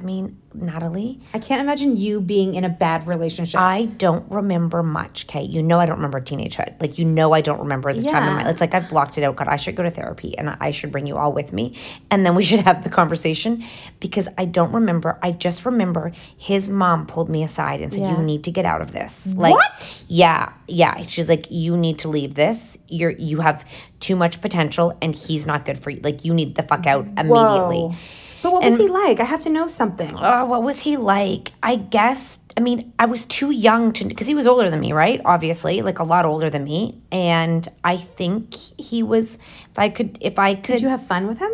I 0.00 0.02
mean, 0.02 0.40
Natalie, 0.54 1.20
I 1.34 1.38
can't 1.38 1.60
imagine 1.60 1.94
you 1.94 2.22
being 2.22 2.54
in 2.54 2.64
a 2.64 2.70
bad 2.70 3.06
relationship. 3.06 3.60
I 3.60 3.84
don't 3.84 4.24
remember 4.32 4.82
much, 4.82 5.26
Kate. 5.26 5.50
You 5.50 5.62
know 5.62 5.78
I 5.78 5.84
don't 5.84 5.96
remember 5.96 6.22
teenagehood. 6.22 6.80
Like 6.80 6.96
you 6.96 7.04
know 7.04 7.34
I 7.34 7.42
don't 7.42 7.58
remember 7.58 7.92
this 7.92 8.06
time 8.06 8.22
in 8.22 8.34
my 8.36 8.42
life. 8.44 8.46
it's 8.52 8.62
like 8.62 8.72
I've 8.72 8.88
blocked 8.88 9.18
it 9.18 9.24
out. 9.24 9.36
God, 9.36 9.48
I 9.48 9.56
should 9.56 9.76
go 9.76 9.82
to 9.82 9.90
therapy 9.90 10.38
and 10.38 10.56
I 10.58 10.70
should 10.70 10.90
bring 10.90 11.06
you 11.06 11.18
all 11.18 11.34
with 11.34 11.52
me. 11.52 11.76
And 12.10 12.24
then 12.24 12.34
we 12.34 12.42
should 12.48 12.60
have 12.60 12.82
the 12.82 12.88
conversation 12.88 13.62
because 14.00 14.26
I 14.38 14.46
don't 14.46 14.72
remember. 14.72 15.18
I 15.22 15.32
just 15.32 15.66
remember 15.66 16.12
his 16.38 16.70
mom 16.70 17.06
pulled 17.06 17.28
me 17.28 17.42
aside 17.44 17.82
and 17.82 17.92
said, 17.92 18.00
Yeah. 18.00 18.16
You 18.16 18.24
need 18.24 18.44
to 18.44 18.50
get 18.50 18.64
out 18.64 18.80
of 18.80 18.92
this. 18.92 19.26
Like 19.34 19.52
What? 19.52 20.04
Yeah, 20.08 20.54
yeah. 20.66 21.02
She's 21.02 21.28
like, 21.28 21.46
You 21.50 21.76
need 21.76 21.98
to 21.98 22.08
leave 22.08 22.36
this. 22.36 22.78
You're 22.88 23.10
you 23.10 23.42
have 23.42 23.66
too 24.00 24.16
much 24.16 24.40
potential 24.40 24.96
and 25.02 25.14
he's 25.14 25.44
not 25.46 25.66
good 25.66 25.78
for 25.78 25.90
you. 25.90 26.00
Like 26.02 26.24
you 26.24 26.32
need 26.32 26.54
the 26.54 26.62
fuck 26.62 26.86
out 26.86 27.04
immediately. 27.04 27.80
Whoa. 27.80 27.94
But 28.42 28.52
what 28.52 28.62
was 28.62 28.78
he 28.78 28.88
like? 28.88 29.20
I 29.20 29.24
have 29.24 29.42
to 29.42 29.50
know 29.50 29.66
something. 29.66 30.14
Oh, 30.16 30.44
what 30.46 30.62
was 30.62 30.80
he 30.80 30.96
like? 30.96 31.52
I 31.62 31.76
guess. 31.76 32.38
I 32.56 32.60
mean, 32.60 32.92
I 32.98 33.06
was 33.06 33.24
too 33.26 33.50
young 33.50 33.92
to 33.92 34.04
because 34.04 34.26
he 34.26 34.34
was 34.34 34.46
older 34.46 34.70
than 34.70 34.80
me, 34.80 34.92
right? 34.92 35.20
Obviously, 35.24 35.82
like 35.82 35.98
a 35.98 36.04
lot 36.04 36.24
older 36.24 36.50
than 36.50 36.64
me, 36.64 37.00
and 37.12 37.66
I 37.84 37.96
think 37.96 38.54
he 38.54 39.02
was. 39.02 39.36
If 39.70 39.78
I 39.78 39.88
could, 39.90 40.18
if 40.20 40.38
I 40.38 40.54
could, 40.54 40.74
Did 40.74 40.82
you 40.82 40.88
have 40.88 41.04
fun 41.06 41.26
with 41.26 41.38
him? 41.38 41.52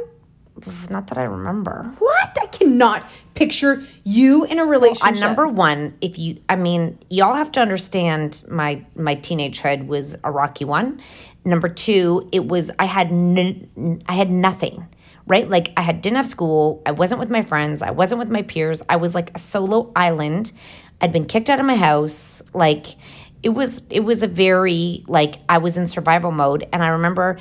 not 0.88 1.08
that 1.08 1.18
I 1.18 1.24
remember. 1.24 1.92
What? 1.98 2.38
I 2.40 2.46
cannot 2.46 3.04
picture 3.34 3.82
you 4.04 4.44
in 4.46 4.58
a 4.58 4.62
Uh, 4.62 4.66
relationship. 4.66 5.20
number 5.20 5.46
one, 5.46 5.94
if 6.00 6.18
you, 6.18 6.40
I 6.48 6.56
mean, 6.56 6.98
y'all 7.10 7.34
have 7.34 7.52
to 7.52 7.60
understand 7.60 8.42
my 8.48 8.82
my 8.96 9.16
teenagehood 9.16 9.86
was 9.86 10.16
a 10.24 10.30
rocky 10.30 10.64
one. 10.64 11.02
Number 11.46 11.68
two, 11.68 12.28
it 12.32 12.44
was 12.48 12.72
I 12.76 12.86
had 12.86 13.06
n- 13.12 14.02
I 14.06 14.14
had 14.14 14.30
nothing, 14.30 14.84
right? 15.28 15.48
Like 15.48 15.72
I 15.76 15.82
had 15.82 16.00
didn't 16.00 16.16
have 16.16 16.26
school. 16.26 16.82
I 16.84 16.90
wasn't 16.90 17.20
with 17.20 17.30
my 17.30 17.42
friends. 17.42 17.82
I 17.82 17.92
wasn't 17.92 18.18
with 18.18 18.30
my 18.30 18.42
peers. 18.42 18.82
I 18.88 18.96
was 18.96 19.14
like 19.14 19.30
a 19.36 19.38
solo 19.38 19.92
island. 19.94 20.50
I'd 21.00 21.12
been 21.12 21.24
kicked 21.24 21.48
out 21.48 21.60
of 21.60 21.64
my 21.64 21.76
house. 21.76 22.42
Like 22.52 22.86
it 23.44 23.50
was 23.50 23.84
it 23.90 24.00
was 24.00 24.24
a 24.24 24.26
very 24.26 25.04
like 25.06 25.36
I 25.48 25.58
was 25.58 25.78
in 25.78 25.86
survival 25.86 26.32
mode, 26.32 26.66
and 26.72 26.82
I 26.82 26.88
remember 26.88 27.38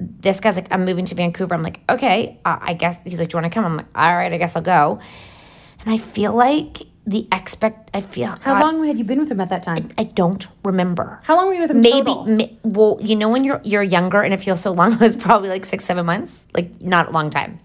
this 0.00 0.40
guy's 0.40 0.56
like, 0.56 0.68
I'm 0.70 0.86
moving 0.86 1.04
to 1.04 1.14
Vancouver. 1.14 1.54
I'm 1.54 1.62
like, 1.62 1.82
okay, 1.88 2.40
uh, 2.46 2.58
I 2.62 2.72
guess. 2.72 3.00
He's 3.04 3.20
like, 3.20 3.28
do 3.28 3.36
you 3.36 3.42
want 3.42 3.52
to 3.52 3.54
come? 3.54 3.66
I'm 3.66 3.76
like, 3.76 3.86
all 3.94 4.16
right, 4.16 4.32
I 4.32 4.38
guess 4.38 4.56
I'll 4.56 4.62
go. 4.62 5.00
And 5.80 5.92
I 5.92 5.98
feel 5.98 6.32
like 6.32 6.78
the 7.06 7.28
expect, 7.32 7.90
I 7.92 8.00
feel, 8.00 8.28
How 8.40 8.54
God, 8.54 8.60
long 8.62 8.84
had 8.84 8.96
you 8.98 9.04
been 9.04 9.18
with 9.18 9.30
him 9.30 9.40
at 9.40 9.50
that 9.50 9.62
time? 9.62 9.92
I 9.98 10.04
don't 10.04 10.46
remember. 10.64 11.20
How 11.24 11.36
long 11.36 11.48
were 11.48 11.54
you 11.54 11.60
with 11.62 11.70
him 11.70 11.80
Maybe, 11.80 12.58
well, 12.62 12.98
you 13.02 13.14
know, 13.16 13.28
when 13.28 13.44
you're 13.44 13.60
you're 13.62 13.82
younger 13.82 14.22
and 14.22 14.32
it 14.32 14.38
feels 14.40 14.60
so 14.60 14.72
long, 14.72 14.92
it 14.98 15.00
was 15.00 15.16
probably 15.16 15.48
like 15.48 15.64
six, 15.64 15.84
seven 15.84 16.06
months, 16.06 16.46
like 16.54 16.80
not 16.80 17.08
a 17.08 17.10
long 17.10 17.30
time. 17.30 17.60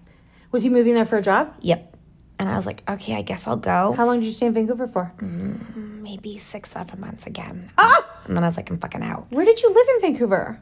Was 0.52 0.62
he 0.62 0.68
moving 0.68 0.94
there 0.94 1.06
for 1.06 1.16
a 1.16 1.22
job? 1.22 1.54
Yep. 1.60 1.96
And 2.38 2.48
I 2.48 2.56
was 2.56 2.64
like, 2.66 2.82
okay, 2.88 3.14
I 3.16 3.22
guess 3.22 3.46
I'll 3.46 3.56
go. 3.56 3.92
How 3.96 4.06
long 4.06 4.20
did 4.20 4.26
you 4.26 4.32
stay 4.32 4.46
in 4.46 4.54
Vancouver 4.54 4.86
for? 4.86 5.12
Maybe 5.20 6.38
six, 6.38 6.70
seven 6.70 6.98
months 7.00 7.26
again. 7.26 7.70
Ah! 7.78 8.09
And 8.30 8.36
then 8.36 8.44
I 8.44 8.46
was 8.46 8.56
like, 8.56 8.70
I'm 8.70 8.78
fucking 8.78 9.02
out. 9.02 9.26
Where 9.30 9.44
did 9.44 9.60
you 9.60 9.74
live 9.74 9.86
in 9.96 10.00
Vancouver? 10.02 10.60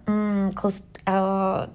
close 0.54 0.80
uh, 1.06 1.66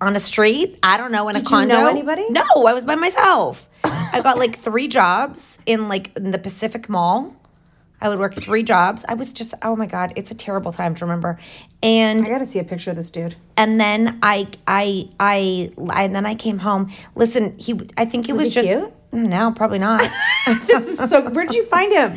on 0.00 0.14
a 0.14 0.20
street. 0.20 0.78
I 0.84 0.96
don't 0.96 1.10
know 1.10 1.28
in 1.28 1.34
a 1.34 1.40
Did 1.40 1.46
you 1.46 1.56
condo. 1.56 1.80
know 1.80 1.88
anybody? 1.88 2.24
No, 2.30 2.44
I 2.68 2.72
was 2.72 2.84
by 2.84 2.94
myself. 2.94 3.68
I 3.82 4.20
got 4.22 4.38
like 4.38 4.56
three 4.56 4.86
jobs 4.86 5.58
in 5.66 5.88
like 5.88 6.16
in 6.16 6.30
the 6.30 6.38
Pacific 6.38 6.88
Mall. 6.88 7.34
I 8.00 8.08
would 8.08 8.20
work 8.20 8.36
three 8.36 8.62
jobs. 8.62 9.04
I 9.08 9.14
was 9.14 9.32
just 9.32 9.54
oh 9.62 9.74
my 9.74 9.86
god, 9.86 10.12
it's 10.14 10.30
a 10.30 10.36
terrible 10.36 10.70
time 10.70 10.94
to 10.94 11.04
remember. 11.04 11.40
And 11.82 12.24
I 12.24 12.28
gotta 12.28 12.46
see 12.46 12.60
a 12.60 12.64
picture 12.64 12.90
of 12.90 12.96
this 12.96 13.10
dude. 13.10 13.34
and 13.56 13.80
then 13.80 14.20
I 14.22 14.46
I 14.68 15.08
I 15.18 15.72
and 15.96 16.14
then 16.14 16.26
I 16.26 16.36
came 16.36 16.58
home. 16.58 16.92
Listen, 17.16 17.58
he 17.58 17.80
I 17.96 18.04
think 18.04 18.28
it 18.28 18.34
was, 18.34 18.44
he 18.44 18.50
just 18.50 18.68
cute? 18.68 18.92
no, 19.10 19.50
probably 19.50 19.80
not 19.80 20.00
This 20.46 20.68
is 21.00 21.10
so. 21.10 21.28
Where 21.30 21.44
did 21.44 21.56
you 21.56 21.66
find 21.66 21.92
him? 21.92 22.16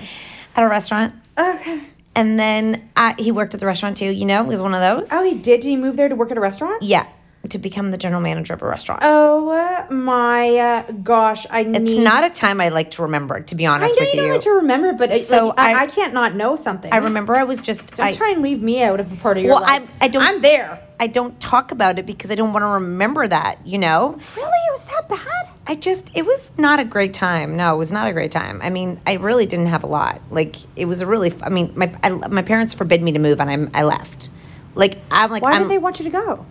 at 0.55 0.63
a 0.63 0.67
restaurant. 0.67 1.15
Okay. 1.39 1.81
And 2.15 2.39
then 2.39 2.89
I, 2.95 3.15
he 3.17 3.31
worked 3.31 3.53
at 3.53 3.59
the 3.59 3.65
restaurant 3.65 3.97
too. 3.97 4.11
You 4.11 4.25
know, 4.25 4.43
he 4.43 4.49
was 4.49 4.61
one 4.61 4.73
of 4.73 4.81
those. 4.81 5.09
Oh, 5.11 5.23
he 5.23 5.33
did. 5.35 5.61
Did 5.61 5.67
he 5.69 5.77
move 5.77 5.95
there 5.95 6.09
to 6.09 6.15
work 6.15 6.31
at 6.31 6.37
a 6.37 6.41
restaurant? 6.41 6.83
Yeah, 6.83 7.07
to 7.49 7.57
become 7.57 7.91
the 7.91 7.97
general 7.97 8.21
manager 8.21 8.53
of 8.53 8.61
a 8.61 8.67
restaurant. 8.67 9.01
Oh 9.03 9.49
uh, 9.49 9.91
my 9.93 10.57
uh, 10.57 10.91
gosh! 10.91 11.45
I 11.49 11.63
need. 11.63 11.89
It's 11.89 11.97
not 11.97 12.23
a 12.23 12.29
time 12.29 12.59
I 12.59 12.69
like 12.69 12.91
to 12.91 13.03
remember, 13.03 13.39
to 13.39 13.55
be 13.55 13.65
I 13.65 13.73
honest 13.75 13.95
know 13.97 14.05
with 14.05 14.13
you 14.13 14.21
don't 14.21 14.29
like 14.31 14.41
to 14.41 14.51
remember, 14.51 14.93
but 14.93 15.11
it, 15.11 15.25
So 15.25 15.47
like, 15.47 15.59
I, 15.59 15.73
I- 15.73 15.81
I 15.83 15.87
can't 15.87 16.13
not 16.13 16.35
know 16.35 16.55
something. 16.55 16.91
I 16.91 16.97
remember 16.97 17.35
I 17.35 17.43
was 17.43 17.61
just 17.61 17.95
Don't 17.95 18.05
I, 18.07 18.11
try 18.11 18.31
and 18.31 18.41
leave 18.41 18.61
me 18.61 18.83
out 18.83 18.99
of 18.99 19.11
a 19.11 19.15
part 19.15 19.37
of 19.37 19.43
your 19.43 19.53
Well, 19.53 19.61
life. 19.63 19.89
I- 20.01 20.05
I 20.05 20.07
don't- 20.09 20.21
I'm 20.23 20.41
there. 20.41 20.81
I 21.01 21.07
don't 21.07 21.37
talk 21.39 21.71
about 21.71 21.97
it 21.97 22.05
because 22.05 22.29
I 22.29 22.35
don't 22.35 22.53
want 22.53 22.61
to 22.61 22.67
remember 22.67 23.27
that, 23.27 23.65
you 23.65 23.79
know? 23.79 24.19
Really? 24.37 24.59
It 24.67 24.71
was 24.71 24.85
that 24.85 25.09
bad? 25.09 25.49
I 25.65 25.73
just 25.73 26.11
it 26.13 26.27
was 26.27 26.51
not 26.59 26.79
a 26.79 26.85
great 26.85 27.15
time. 27.15 27.57
No, 27.57 27.73
it 27.73 27.77
was 27.77 27.91
not 27.91 28.07
a 28.07 28.13
great 28.13 28.31
time. 28.31 28.61
I 28.61 28.69
mean, 28.69 29.01
I 29.07 29.13
really 29.13 29.47
didn't 29.47 29.65
have 29.65 29.83
a 29.83 29.87
lot. 29.87 30.21
Like 30.29 30.57
it 30.75 30.85
was 30.85 31.01
a 31.01 31.07
really 31.07 31.33
I 31.41 31.49
mean, 31.49 31.73
my 31.75 31.91
I, 32.03 32.09
my 32.09 32.43
parents 32.43 32.75
forbid 32.75 33.01
me 33.01 33.11
to 33.13 33.19
move 33.19 33.41
and 33.41 33.71
I 33.73 33.79
I 33.79 33.83
left. 33.83 34.29
Like 34.75 34.99
I'm 35.09 35.31
like 35.31 35.41
Why 35.41 35.53
I'm, 35.53 35.63
did 35.63 35.71
they 35.71 35.79
want 35.79 35.97
you 35.97 36.05
to 36.05 36.11
go? 36.11 36.45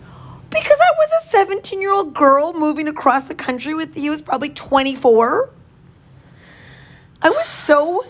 Because 0.51 0.79
I 0.81 0.93
was 0.99 1.25
a 1.25 1.29
17 1.29 1.81
year 1.81 1.93
old 1.93 2.13
girl 2.13 2.53
moving 2.53 2.89
across 2.89 3.29
the 3.29 3.37
country 3.37 3.73
with, 3.73 3.95
he 3.95 4.11
was 4.11 4.21
probably 4.21 4.49
24. 4.49 5.49
I 7.23 7.31
was 7.31 7.47
so, 7.47 8.05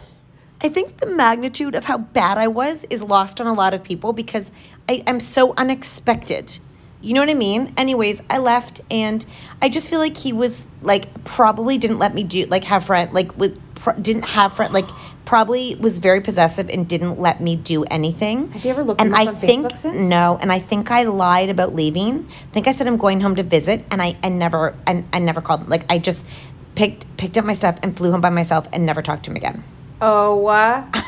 I 0.62 0.69
think 0.69 0.99
the 0.99 1.07
magnitude 1.07 1.75
of 1.75 1.85
how 1.85 1.99
bad 1.99 2.37
I 2.37 2.49
was 2.49 2.85
is 2.90 3.02
lost 3.02 3.40
on 3.40 3.47
a 3.47 3.52
lot 3.55 3.73
of 3.73 3.83
people 3.83 4.12
because 4.12 4.50
I, 4.88 5.02
I'm 5.07 5.21
so 5.21 5.55
unexpected. 5.55 6.59
You 7.00 7.14
know 7.14 7.21
what 7.21 7.31
I 7.31 7.35
mean? 7.35 7.73
Anyways, 7.79 8.23
I 8.29 8.38
left 8.38 8.83
and 8.90 9.25
I 9.62 9.71
just 9.71 9.88
feel 9.88 10.00
like 10.00 10.19
he 10.19 10.35
was 10.35 10.67
like, 10.83 11.25
probably 11.25 11.79
didn't 11.79 11.99
let 11.99 12.14
me 12.14 12.25
do, 12.25 12.45
like, 12.45 12.64
have 12.64 12.85
friend, 12.85 13.11
like, 13.14 13.35
with, 13.38 13.59
pr- 13.76 13.93
didn't 13.93 14.25
have 14.25 14.52
friend, 14.52 14.75
like, 14.75 14.85
probably 15.25 15.76
was 15.76 15.99
very 15.99 16.21
possessive 16.21 16.69
and 16.69 16.87
didn't 16.87 17.19
let 17.19 17.40
me 17.40 17.57
do 17.57 17.85
anything. 17.85 18.50
Have 18.50 18.64
you 18.64 18.71
ever 18.73 18.85
looked 18.85 19.00
and 19.00 19.14
I 19.14 19.33
think? 19.33 19.73
No, 19.95 20.38
and 20.43 20.52
I 20.52 20.59
think 20.59 20.90
I 20.90 21.05
lied 21.05 21.49
about 21.49 21.75
leaving. 21.75 22.29
I 22.29 22.52
think 22.52 22.67
I 22.67 22.73
said 22.73 22.87
I'm 22.87 22.99
going 22.99 23.21
home 23.21 23.37
to 23.37 23.43
visit, 23.43 23.85
and 23.90 24.02
I, 24.02 24.17
I 24.23 24.29
never 24.29 24.75
I, 24.87 25.05
I 25.12 25.21
never 25.21 25.40
called 25.40 25.61
him. 25.61 25.69
Like 25.69 25.85
I 25.88 25.99
just 25.99 26.26
picked 26.75 27.07
picked 27.17 27.38
up 27.38 27.45
my 27.45 27.52
stuff 27.52 27.79
and 27.83 27.97
flew 27.97 28.11
home 28.11 28.21
by 28.21 28.31
myself 28.31 28.67
and 28.73 28.85
never 28.85 29.02
talked 29.02 29.25
to 29.26 29.31
him 29.31 29.37
again. 29.37 29.62
Oh 30.02 30.35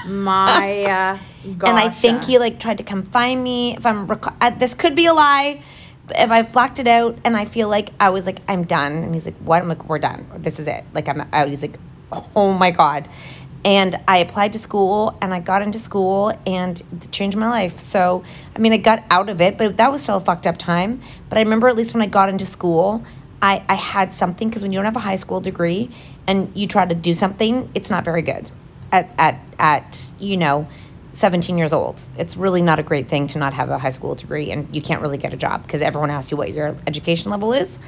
my 0.06 0.84
uh, 0.84 1.18
gosh! 1.56 1.70
and 1.70 1.78
I 1.78 1.88
think 1.88 2.24
he 2.24 2.38
like 2.38 2.60
tried 2.60 2.78
to 2.78 2.84
come 2.84 3.02
find 3.02 3.42
me. 3.42 3.74
If 3.76 3.86
I'm 3.86 4.06
rec- 4.06 4.34
uh, 4.40 4.50
this 4.50 4.74
could 4.74 4.94
be 4.94 5.06
a 5.06 5.14
lie. 5.14 5.62
If 6.10 6.30
I've 6.30 6.52
blocked 6.52 6.78
it 6.78 6.86
out, 6.86 7.16
and 7.24 7.34
I 7.34 7.46
feel 7.46 7.68
like 7.68 7.90
I 7.98 8.10
was 8.10 8.26
like 8.26 8.40
I'm 8.48 8.64
done, 8.64 8.92
and 8.92 9.14
he's 9.14 9.24
like, 9.24 9.36
"What?" 9.38 9.62
I'm 9.62 9.68
like, 9.68 9.88
"We're 9.88 9.98
done. 9.98 10.26
This 10.38 10.58
is 10.58 10.66
it. 10.66 10.84
Like 10.92 11.08
I'm 11.08 11.26
out." 11.32 11.48
He's 11.48 11.62
like, 11.62 11.78
"Oh 12.36 12.52
my 12.52 12.70
god." 12.70 13.08
And 13.64 13.98
I 14.08 14.18
applied 14.18 14.52
to 14.54 14.58
school 14.58 15.16
and 15.22 15.32
I 15.32 15.38
got 15.38 15.62
into 15.62 15.78
school 15.78 16.36
and 16.44 16.82
it 17.00 17.12
changed 17.12 17.36
my 17.36 17.48
life. 17.48 17.78
So, 17.78 18.24
I 18.56 18.58
mean, 18.58 18.72
I 18.72 18.76
got 18.76 19.04
out 19.08 19.28
of 19.28 19.40
it, 19.40 19.56
but 19.56 19.76
that 19.76 19.92
was 19.92 20.02
still 20.02 20.16
a 20.16 20.20
fucked 20.20 20.48
up 20.48 20.58
time. 20.58 21.00
But 21.28 21.38
I 21.38 21.42
remember 21.42 21.68
at 21.68 21.76
least 21.76 21.94
when 21.94 22.02
I 22.02 22.06
got 22.06 22.28
into 22.28 22.44
school, 22.44 23.04
I, 23.40 23.62
I 23.68 23.76
had 23.76 24.12
something 24.12 24.48
because 24.48 24.64
when 24.64 24.72
you 24.72 24.78
don't 24.78 24.86
have 24.86 24.96
a 24.96 24.98
high 24.98 25.14
school 25.14 25.40
degree 25.40 25.90
and 26.26 26.50
you 26.56 26.66
try 26.66 26.84
to 26.84 26.94
do 26.94 27.14
something, 27.14 27.70
it's 27.72 27.88
not 27.88 28.04
very 28.04 28.22
good 28.22 28.50
at, 28.92 29.12
at, 29.18 29.40
at 29.58 30.12
you 30.20 30.36
know, 30.36 30.68
17 31.14 31.58
years 31.58 31.72
old. 31.72 32.06
It's 32.16 32.36
really 32.36 32.62
not 32.62 32.78
a 32.78 32.82
great 32.82 33.08
thing 33.08 33.26
to 33.28 33.38
not 33.38 33.52
have 33.54 33.70
a 33.70 33.78
high 33.78 33.90
school 33.90 34.14
degree 34.14 34.50
and 34.50 34.74
you 34.74 34.80
can't 34.80 35.02
really 35.02 35.18
get 35.18 35.34
a 35.34 35.36
job 35.36 35.62
because 35.62 35.82
everyone 35.82 36.10
asks 36.10 36.30
you 36.30 36.36
what 36.36 36.52
your 36.52 36.76
education 36.86 37.30
level 37.30 37.52
is. 37.52 37.78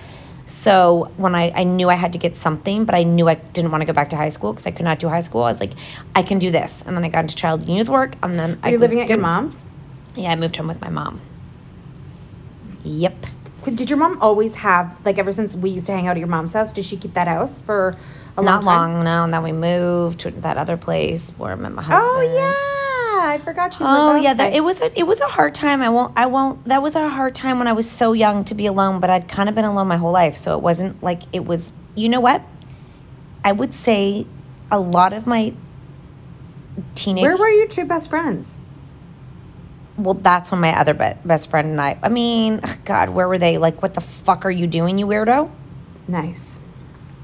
So 0.46 1.11
when 1.16 1.34
I, 1.34 1.50
I 1.54 1.64
knew 1.64 1.88
I 1.88 1.94
had 1.94 2.12
to 2.12 2.18
get 2.18 2.37
something, 2.37 2.84
but 2.84 2.94
I 2.94 3.02
knew 3.02 3.28
I 3.28 3.37
didn't 3.37 3.70
want 3.70 3.80
to 3.80 3.87
go 3.87 3.94
back 3.94 4.11
to 4.11 4.16
high 4.16 4.28
school 4.28 4.52
because 4.52 4.66
I 4.66 4.73
could 4.73 4.84
not 4.84 4.99
do 4.99 5.08
high 5.08 5.20
school. 5.20 5.42
I 5.42 5.50
was 5.52 5.58
like, 5.61 5.73
I 6.14 6.23
can 6.23 6.38
do 6.38 6.50
this. 6.50 6.82
And 6.87 6.94
then 6.94 7.02
I 7.04 7.08
got 7.08 7.20
into 7.20 7.34
child 7.34 7.61
and 7.61 7.75
youth 7.78 7.88
work. 7.88 8.16
And 8.23 8.38
then 8.38 8.58
Are 8.62 8.68
I 8.68 8.73
you 8.73 8.78
living 8.78 9.00
at 9.00 9.08
your 9.08 9.16
good- 9.16 9.23
mom's? 9.23 9.66
Yeah, 10.14 10.32
I 10.32 10.37
moved 10.37 10.54
home 10.56 10.68
with 10.68 10.80
my 10.82 10.90
mom. 10.90 11.20
Yep. 12.84 13.26
Did 13.64 13.88
your 13.90 13.99
mom 13.99 14.18
always 14.21 14.54
have 14.56 14.99
like 15.04 15.18
ever 15.18 15.33
since 15.33 15.54
we 15.56 15.71
used 15.71 15.87
to 15.87 15.92
hang 15.92 16.06
out 16.06 16.12
at 16.16 16.18
your 16.18 16.28
mom's 16.28 16.52
house? 16.52 16.73
Did 16.73 16.85
she 16.85 16.97
keep 16.97 17.14
that 17.14 17.28
house 17.28 17.61
for 17.61 17.97
a 18.37 18.42
long 18.42 18.62
time? 18.62 18.64
Not 18.64 18.64
time? 18.64 18.92
long, 18.92 19.04
no. 19.04 19.25
And 19.25 19.35
then 19.35 19.42
we 19.42 19.52
moved 19.52 20.21
to 20.21 20.30
that 20.30 20.56
other 20.56 20.76
place 20.76 21.30
where 21.38 21.52
I 21.52 21.54
met 21.54 21.73
my 21.73 21.83
husband. 21.83 22.02
Oh 22.06 22.21
yeah, 22.21 23.33
I 23.33 23.38
forgot 23.38 23.78
you. 23.80 23.87
Oh 23.87 24.12
lived- 24.12 24.25
yeah, 24.25 24.35
that 24.35 24.52
it 24.52 24.61
was 24.61 24.80
a 24.80 24.99
it 24.99 25.04
was 25.04 25.21
a 25.21 25.26
hard 25.26 25.54
time. 25.54 25.83
I 25.83 25.88
won't 25.88 26.12
I 26.16 26.26
won't. 26.26 26.64
That 26.66 26.83
was 26.83 26.94
a 26.94 27.09
hard 27.09 27.35
time 27.35 27.59
when 27.59 27.68
I 27.68 27.73
was 27.73 27.90
so 27.90 28.12
young 28.12 28.44
to 28.44 28.54
be 28.54 28.66
alone. 28.66 29.00
But 29.00 29.11
I'd 29.11 29.28
kind 29.28 29.49
of 29.49 29.54
been 29.54 29.64
alone 29.64 29.88
my 29.88 29.97
whole 29.97 30.12
life, 30.12 30.37
so 30.37 30.56
it 30.56 30.62
wasn't 30.62 31.02
like 31.02 31.23
it 31.33 31.44
was. 31.47 31.73
You 31.94 32.09
know 32.09 32.21
what? 32.21 32.42
I 33.44 33.52
would 33.52 33.75
say 33.75 34.26
a 34.71 34.80
lot 34.80 35.12
of 35.12 35.26
my 35.26 35.54
teenage. 36.94 37.23
Where 37.23 37.37
were 37.37 37.49
your 37.49 37.68
two 37.68 37.85
best 37.85 38.11
friends? 38.11 38.61
Well, 39.97 40.15
that's 40.15 40.51
when 40.51 40.61
my 40.61 40.79
other 40.79 40.95
be- 40.95 41.13
best 41.25 41.51
friend 41.51 41.69
and 41.71 41.81
I. 41.81 41.99
I 42.03 42.09
mean, 42.09 42.61
God, 42.85 43.11
where 43.11 43.29
were 43.29 43.39
they? 43.39 43.59
Like, 43.59 43.83
what 43.83 43.95
the 43.95 44.01
fuck 44.01 44.45
are 44.45 44.51
you 44.51 44.67
doing, 44.67 44.99
you 44.99 45.07
weirdo? 45.07 45.51
Nice. 46.09 46.59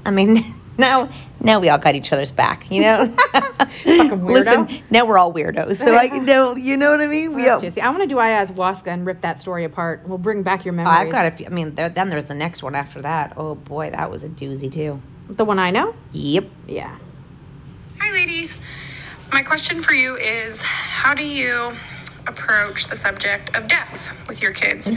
I 0.05 0.11
mean, 0.11 0.55
now 0.77 1.09
now 1.39 1.59
we 1.59 1.69
all 1.69 1.77
got 1.77 1.95
each 1.95 2.11
other's 2.13 2.31
back, 2.31 2.69
you 2.71 2.81
know? 2.81 3.05
Fucking 3.33 4.09
weirdo. 4.21 4.67
Listen, 4.69 4.83
now 4.89 5.05
we're 5.05 5.17
all 5.17 5.33
weirdos. 5.33 5.77
So 5.77 5.95
I 5.95 6.07
can 6.09 6.25
know, 6.31 6.55
you 6.55 6.77
know 6.77 6.91
what 6.91 7.01
I 7.01 7.07
mean? 7.07 7.33
We 7.33 7.41
all, 7.49 7.59
That's 7.59 7.75
Jesse. 7.75 7.81
I 7.81 7.89
want 7.89 8.01
to 8.03 8.07
do 8.07 8.15
ayahuasca 8.15 8.87
and 8.87 9.05
rip 9.05 9.21
that 9.21 9.39
story 9.39 9.63
apart. 9.63 10.03
We'll 10.05 10.17
bring 10.17 10.43
back 10.43 10.65
your 10.65 10.73
Oh, 10.73 10.77
memories. 10.77 10.97
I've 10.97 11.11
got 11.11 11.25
a 11.27 11.31
few. 11.31 11.45
I 11.45 11.49
mean, 11.49 11.75
there, 11.75 11.89
then 11.89 12.09
there's 12.09 12.25
the 12.25 12.35
next 12.35 12.63
one 12.63 12.75
after 12.75 13.01
that. 13.01 13.33
Oh 13.37 13.55
boy, 13.55 13.89
that 13.91 14.09
was 14.11 14.23
a 14.23 14.29
doozy 14.29 14.71
too. 14.71 15.01
the 15.29 15.45
one 15.45 15.59
I 15.59 15.71
know. 15.71 15.93
Yep. 16.13 16.45
Yeah. 16.67 16.95
Hi, 17.99 18.11
ladies. 18.13 18.59
My 19.31 19.41
question 19.43 19.81
for 19.81 19.93
you 19.93 20.15
is 20.17 20.61
how 20.61 21.13
do 21.13 21.23
you 21.23 21.71
approach 22.27 22.87
the 22.87 22.95
subject 22.95 23.55
of 23.57 23.67
death 23.67 24.15
with 24.27 24.41
your 24.41 24.51
kids? 24.53 24.91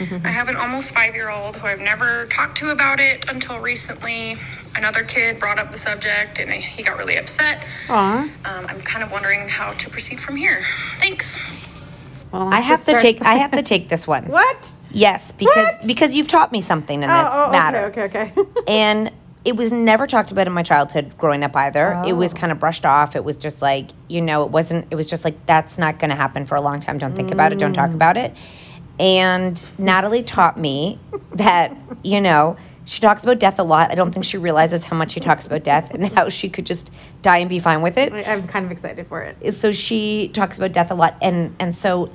I 0.00 0.28
have 0.28 0.48
an 0.48 0.56
almost 0.56 0.94
five 0.94 1.14
year 1.14 1.28
old 1.30 1.56
who 1.56 1.66
I've 1.66 1.80
never 1.80 2.26
talked 2.26 2.56
to 2.58 2.70
about 2.70 3.00
it 3.00 3.28
until 3.28 3.58
recently. 3.60 4.36
Another 4.76 5.02
kid 5.02 5.40
brought 5.40 5.58
up 5.58 5.72
the 5.72 5.78
subject 5.78 6.38
and 6.38 6.50
he 6.52 6.82
got 6.82 6.98
really 6.98 7.16
upset. 7.16 7.64
Aw. 7.90 8.22
Um, 8.22 8.66
I'm 8.68 8.80
kind 8.82 9.02
of 9.02 9.10
wondering 9.10 9.48
how 9.48 9.72
to 9.72 9.90
proceed 9.90 10.20
from 10.20 10.36
here. 10.36 10.60
Thanks. 10.98 11.38
Well, 12.32 12.52
I 12.52 12.60
have 12.60 12.78
to 12.80 12.82
start- 12.82 13.00
take. 13.00 13.22
I 13.22 13.34
have 13.36 13.52
to 13.52 13.62
take 13.74 13.88
this 13.88 14.06
one. 14.06 14.24
what? 14.28 14.70
Yes, 14.90 15.32
because 15.32 15.56
What? 15.56 15.86
because 15.86 16.14
you've 16.14 16.28
taught 16.28 16.50
me 16.52 16.60
something 16.62 17.02
in 17.02 17.08
this 17.08 17.10
Oh, 17.10 17.46
oh, 17.48 17.50
matter. 17.52 17.78
okay, 17.86 18.02
okay, 18.04 18.32
okay. 18.36 18.50
and 18.68 19.10
it 19.48 19.56
was 19.56 19.72
never 19.72 20.06
talked 20.06 20.30
about 20.30 20.46
in 20.46 20.52
my 20.52 20.62
childhood 20.62 21.16
growing 21.16 21.42
up 21.42 21.56
either. 21.56 22.02
It 22.06 22.12
was 22.12 22.34
oh. 22.34 22.36
kind 22.36 22.52
of 22.52 22.60
brushed 22.60 22.84
off. 22.84 23.16
It 23.16 23.24
was 23.24 23.34
just 23.34 23.62
like, 23.62 23.88
you 24.06 24.20
know, 24.20 24.44
it 24.44 24.50
wasn't, 24.50 24.86
it 24.90 24.94
was 24.94 25.06
just 25.06 25.24
like, 25.24 25.46
that's 25.46 25.78
not 25.78 25.98
going 25.98 26.10
to 26.10 26.16
happen 26.16 26.44
for 26.44 26.54
a 26.54 26.60
long 26.60 26.80
time. 26.80 26.98
Don't 26.98 27.16
think 27.16 27.30
about 27.30 27.52
it. 27.52 27.58
Don't 27.58 27.72
talk 27.72 27.88
mm. 27.88 27.94
about 27.94 28.18
it. 28.18 28.36
And 29.00 29.66
Natalie 29.78 30.22
taught 30.22 30.60
me 30.60 31.00
that, 31.30 31.74
you 32.04 32.20
know, 32.20 32.58
she 32.84 33.00
talks 33.00 33.22
about 33.22 33.38
death 33.38 33.58
a 33.58 33.62
lot. 33.62 33.90
I 33.90 33.94
don't 33.94 34.12
think 34.12 34.26
she 34.26 34.36
realizes 34.36 34.84
how 34.84 34.96
much 34.96 35.12
she 35.12 35.20
talks 35.20 35.46
about 35.46 35.64
death 35.64 35.94
and 35.94 36.12
how 36.12 36.28
she 36.28 36.50
could 36.50 36.66
just 36.66 36.90
die 37.22 37.38
and 37.38 37.48
be 37.48 37.58
fine 37.58 37.80
with 37.80 37.96
it 37.96 38.12
I'm 38.12 38.46
kind 38.46 38.66
of 38.66 38.70
excited 38.70 39.06
for 39.06 39.22
it. 39.22 39.54
so 39.54 39.72
she 39.72 40.28
talks 40.28 40.58
about 40.58 40.72
death 40.72 40.90
a 40.90 40.94
lot 40.94 41.16
and 41.20 41.54
and 41.58 41.74
so 41.74 42.10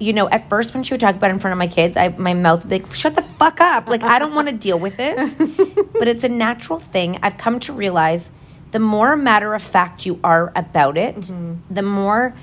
you 0.00 0.12
know 0.12 0.28
at 0.30 0.48
first 0.48 0.74
when 0.74 0.82
she 0.82 0.94
would 0.94 1.00
talk 1.00 1.14
about 1.14 1.30
it 1.30 1.34
in 1.34 1.38
front 1.38 1.52
of 1.52 1.58
my 1.58 1.68
kids 1.68 1.96
I, 1.96 2.08
my 2.08 2.34
mouth 2.34 2.64
would 2.64 2.70
be 2.70 2.80
like 2.80 2.94
shut 2.94 3.14
the 3.14 3.22
fuck 3.22 3.60
up 3.60 3.88
like 3.88 4.02
i 4.02 4.18
don't 4.18 4.34
want 4.34 4.48
to 4.48 4.54
deal 4.54 4.78
with 4.78 4.96
this 4.96 5.34
but 5.92 6.08
it's 6.08 6.24
a 6.24 6.28
natural 6.28 6.80
thing 6.80 7.18
i've 7.22 7.38
come 7.38 7.60
to 7.60 7.72
realize 7.72 8.30
the 8.72 8.80
more 8.80 9.16
matter 9.16 9.54
of 9.54 9.62
fact 9.62 10.06
you 10.06 10.18
are 10.24 10.52
about 10.56 10.96
it 10.96 11.16
mm-hmm. 11.16 11.54
the 11.72 11.82
more 11.82 12.34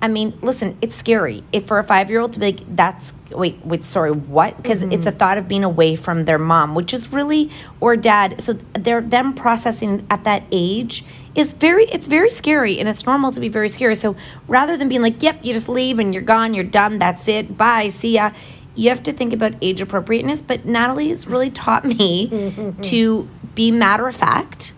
I 0.00 0.08
mean, 0.08 0.38
listen, 0.42 0.76
it's 0.82 0.94
scary. 0.94 1.42
If 1.52 1.66
for 1.66 1.78
a 1.78 1.84
five 1.84 2.10
year 2.10 2.20
old 2.20 2.34
to 2.34 2.38
be 2.38 2.52
like, 2.52 2.76
that's 2.76 3.14
wait, 3.30 3.64
wait, 3.64 3.82
sorry, 3.82 4.12
what? 4.12 4.56
Because 4.62 4.82
it's 4.82 5.06
a 5.06 5.08
mm-hmm. 5.08 5.16
thought 5.16 5.38
of 5.38 5.48
being 5.48 5.64
away 5.64 5.96
from 5.96 6.26
their 6.26 6.38
mom, 6.38 6.74
which 6.74 6.92
is 6.92 7.12
really 7.12 7.50
or 7.80 7.96
dad. 7.96 8.42
So 8.42 8.52
they're 8.74 9.00
them 9.00 9.34
processing 9.34 10.06
at 10.10 10.24
that 10.24 10.44
age 10.52 11.04
is 11.36 11.52
very 11.52 11.84
it's 11.86 12.08
very 12.08 12.30
scary 12.30 12.78
and 12.80 12.88
it's 12.88 13.06
normal 13.06 13.30
to 13.32 13.40
be 13.40 13.48
very 13.48 13.68
scary. 13.68 13.94
So 13.94 14.16
rather 14.48 14.76
than 14.76 14.88
being 14.88 15.02
like, 15.02 15.22
Yep, 15.22 15.40
you 15.44 15.52
just 15.52 15.68
leave 15.68 15.98
and 15.98 16.12
you're 16.14 16.22
gone, 16.22 16.54
you're 16.54 16.64
done, 16.64 16.98
that's 16.98 17.28
it, 17.28 17.56
bye, 17.56 17.88
see 17.88 18.14
ya. 18.14 18.32
You 18.74 18.90
have 18.90 19.02
to 19.04 19.12
think 19.12 19.32
about 19.32 19.54
age 19.62 19.80
appropriateness. 19.80 20.42
But 20.42 20.66
Natalie 20.66 21.08
has 21.10 21.26
really 21.26 21.50
taught 21.50 21.84
me 21.84 22.74
to 22.82 23.28
be 23.54 23.70
matter 23.70 24.06
of 24.08 24.14
fact. 24.16 24.74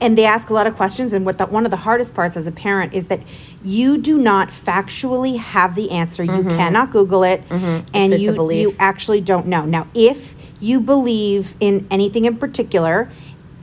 and 0.00 0.16
they 0.16 0.24
ask 0.24 0.48
a 0.48 0.54
lot 0.54 0.66
of 0.66 0.74
questions 0.76 1.12
and 1.12 1.26
what 1.26 1.36
the, 1.36 1.44
one 1.46 1.66
of 1.66 1.70
the 1.70 1.76
hardest 1.76 2.14
parts 2.14 2.34
as 2.34 2.46
a 2.46 2.52
parent 2.52 2.94
is 2.94 3.08
that 3.08 3.20
you 3.62 3.98
do 3.98 4.16
not 4.16 4.48
factually 4.48 5.36
have 5.36 5.74
the 5.74 5.90
answer 5.90 6.24
you 6.24 6.42
cannot 6.44 6.90
google 6.90 7.22
it 7.22 7.42
and 7.50 7.60
Mm-hmm. 7.62 7.94
it's 7.94 8.12
a 8.12 8.16
you 8.22 8.34
you 8.62 8.74
actually 8.78 9.20
don't 9.20 9.46
know 9.46 9.66
now 9.66 9.86
if 9.94 10.34
you 10.60 10.80
believe 10.80 11.54
in 11.60 11.86
anything 11.90 12.24
in 12.24 12.36
particular 12.38 13.10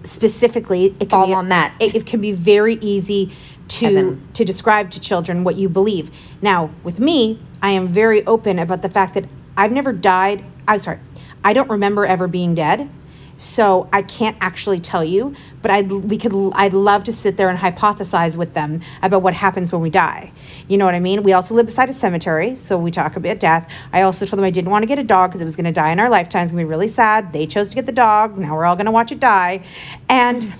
specifically 0.09 0.85
it 0.85 0.99
can 0.99 1.09
Fall 1.09 1.27
be, 1.27 1.33
on 1.33 1.49
that. 1.49 1.73
it, 1.79 1.95
it 1.95 2.05
can 2.05 2.21
be 2.21 2.31
very 2.31 2.75
easy 2.75 3.31
to 3.67 3.85
Evan. 3.85 4.27
to 4.33 4.45
describe 4.45 4.91
to 4.91 4.99
children 4.99 5.43
what 5.43 5.55
you 5.55 5.67
believe 5.67 6.09
now 6.41 6.69
with 6.83 6.99
me 6.99 7.39
i 7.61 7.71
am 7.71 7.87
very 7.87 8.25
open 8.25 8.59
about 8.59 8.81
the 8.81 8.89
fact 8.89 9.13
that 9.13 9.25
i've 9.57 9.71
never 9.71 9.91
died 9.91 10.43
i'm 10.67 10.79
sorry 10.79 10.99
i 11.43 11.51
don't 11.51 11.69
remember 11.69 12.05
ever 12.05 12.27
being 12.27 12.55
dead 12.55 12.89
so 13.37 13.87
I 13.93 14.01
can't 14.01 14.35
actually 14.41 14.79
tell 14.79 15.03
you, 15.03 15.35
but 15.61 15.71
I'd 15.71 15.91
we 15.91 16.17
could 16.17 16.33
I'd 16.53 16.73
love 16.73 17.03
to 17.05 17.13
sit 17.13 17.37
there 17.37 17.49
and 17.49 17.57
hypothesize 17.57 18.35
with 18.35 18.53
them 18.53 18.81
about 19.01 19.21
what 19.21 19.33
happens 19.33 19.71
when 19.71 19.81
we 19.81 19.89
die. 19.89 20.31
You 20.67 20.77
know 20.77 20.85
what 20.85 20.95
I 20.95 20.99
mean? 20.99 21.23
We 21.23 21.33
also 21.33 21.53
live 21.53 21.67
beside 21.67 21.89
a 21.89 21.93
cemetery, 21.93 22.55
so 22.55 22.77
we 22.77 22.91
talk 22.91 23.15
about 23.15 23.39
death. 23.39 23.71
I 23.93 24.01
also 24.01 24.25
told 24.25 24.39
them 24.39 24.45
I 24.45 24.51
didn't 24.51 24.71
want 24.71 24.83
to 24.83 24.87
get 24.87 24.99
a 24.99 25.03
dog 25.03 25.29
because 25.29 25.41
it 25.41 25.45
was 25.45 25.55
going 25.55 25.65
to 25.65 25.71
die 25.71 25.91
in 25.91 25.99
our 25.99 26.09
lifetimes. 26.09 26.51
To 26.51 26.57
be 26.57 26.63
really 26.63 26.87
sad. 26.87 27.33
They 27.33 27.45
chose 27.45 27.69
to 27.69 27.75
get 27.75 27.85
the 27.85 27.91
dog. 27.91 28.37
Now 28.37 28.55
we're 28.55 28.65
all 28.65 28.75
going 28.75 28.85
to 28.85 28.91
watch 28.91 29.11
it 29.11 29.19
die, 29.19 29.63
and. 30.09 30.53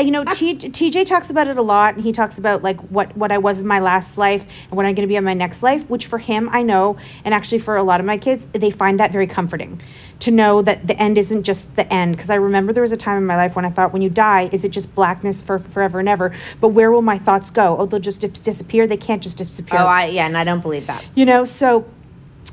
You 0.00 0.10
know, 0.10 0.24
TJ 0.24 1.04
talks 1.04 1.28
about 1.28 1.48
it 1.48 1.58
a 1.58 1.62
lot, 1.62 1.94
and 1.94 2.02
he 2.02 2.12
talks 2.12 2.38
about 2.38 2.62
like 2.62 2.80
what 2.90 3.14
what 3.14 3.30
I 3.30 3.36
was 3.36 3.60
in 3.60 3.66
my 3.66 3.78
last 3.78 4.16
life 4.16 4.46
and 4.68 4.72
what 4.72 4.86
I'm 4.86 4.94
going 4.94 5.06
to 5.06 5.06
be 5.06 5.16
in 5.16 5.22
my 5.22 5.34
next 5.34 5.62
life. 5.62 5.88
Which 5.90 6.06
for 6.06 6.18
him, 6.18 6.48
I 6.50 6.62
know, 6.62 6.96
and 7.26 7.34
actually 7.34 7.58
for 7.58 7.76
a 7.76 7.82
lot 7.82 8.00
of 8.00 8.06
my 8.06 8.16
kids, 8.16 8.46
they 8.52 8.70
find 8.70 8.98
that 9.00 9.12
very 9.12 9.26
comforting 9.26 9.82
to 10.22 10.30
know 10.30 10.62
that 10.62 10.86
the 10.86 10.96
end 11.00 11.18
isn't 11.18 11.42
just 11.42 11.74
the 11.76 11.92
end. 11.92 12.16
Because 12.16 12.30
I 12.30 12.36
remember 12.36 12.72
there 12.72 12.82
was 12.82 12.92
a 12.92 12.96
time 12.96 13.18
in 13.18 13.26
my 13.26 13.36
life 13.36 13.56
when 13.56 13.64
I 13.64 13.70
thought, 13.70 13.92
when 13.92 14.02
you 14.02 14.10
die, 14.10 14.48
is 14.52 14.64
it 14.64 14.70
just 14.70 14.94
blackness 14.94 15.42
for 15.42 15.58
forever 15.58 15.98
and 15.98 16.08
ever? 16.08 16.34
But 16.60 16.68
where 16.68 16.90
will 16.92 17.02
my 17.02 17.18
thoughts 17.18 17.50
go? 17.50 17.76
Oh, 17.78 17.86
they'll 17.86 18.00
just 18.00 18.20
dis- 18.20 18.40
disappear. 18.40 18.86
They 18.86 18.96
can't 18.96 19.22
just 19.22 19.36
disappear. 19.36 19.80
Oh, 19.80 19.84
I 19.86 20.06
yeah, 20.06 20.26
and 20.26 20.36
I 20.38 20.44
don't 20.44 20.60
believe 20.60 20.86
that. 20.86 21.04
you 21.14 21.24
know, 21.26 21.44
so 21.44 21.86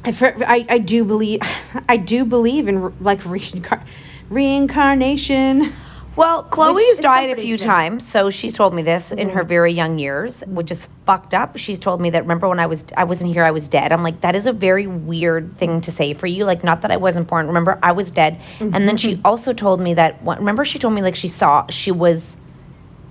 I, 0.03 0.13
I, 0.47 0.65
I 0.69 0.77
do 0.79 1.03
believe, 1.03 1.41
I 1.89 1.97
do 1.97 2.25
believe 2.25 2.67
in 2.67 2.81
like 3.01 3.21
reincar- 3.21 3.85
reincarnation. 4.29 5.73
Well, 6.19 6.43
Chloe's 6.43 6.97
died 6.97 7.29
a 7.29 7.37
few 7.37 7.55
to 7.55 7.63
them. 7.63 7.73
times, 7.73 8.05
so 8.05 8.29
she's 8.29 8.51
told 8.51 8.73
me 8.73 8.81
this 8.81 9.13
in 9.13 9.29
her 9.29 9.45
very 9.45 9.71
young 9.71 9.97
years, 9.97 10.41
which 10.47 10.69
is 10.69 10.89
fucked 11.05 11.33
up. 11.33 11.57
She's 11.57 11.79
told 11.79 12.01
me 12.01 12.09
that 12.09 12.23
remember 12.23 12.49
when 12.49 12.59
I 12.59 12.65
was 12.65 12.83
I 12.97 13.05
wasn't 13.05 13.31
here, 13.31 13.45
I 13.45 13.51
was 13.51 13.69
dead. 13.69 13.93
I'm 13.93 14.03
like, 14.03 14.19
that 14.19 14.35
is 14.35 14.45
a 14.45 14.51
very 14.51 14.85
weird 14.85 15.55
thing 15.55 15.79
to 15.79 15.91
say 15.91 16.13
for 16.13 16.27
you. 16.27 16.43
Like, 16.43 16.61
not 16.61 16.81
that 16.81 16.91
I 16.91 16.97
wasn't 16.97 17.29
born. 17.29 17.47
Remember, 17.47 17.79
I 17.81 17.93
was 17.93 18.11
dead. 18.11 18.41
And 18.59 18.85
then 18.85 18.97
she 18.97 19.21
also 19.23 19.53
told 19.53 19.79
me 19.79 19.93
that 19.93 20.19
remember 20.25 20.65
she 20.65 20.77
told 20.77 20.93
me 20.93 21.01
like 21.01 21.15
she 21.15 21.29
saw 21.29 21.65
she 21.69 21.89
was 21.89 22.35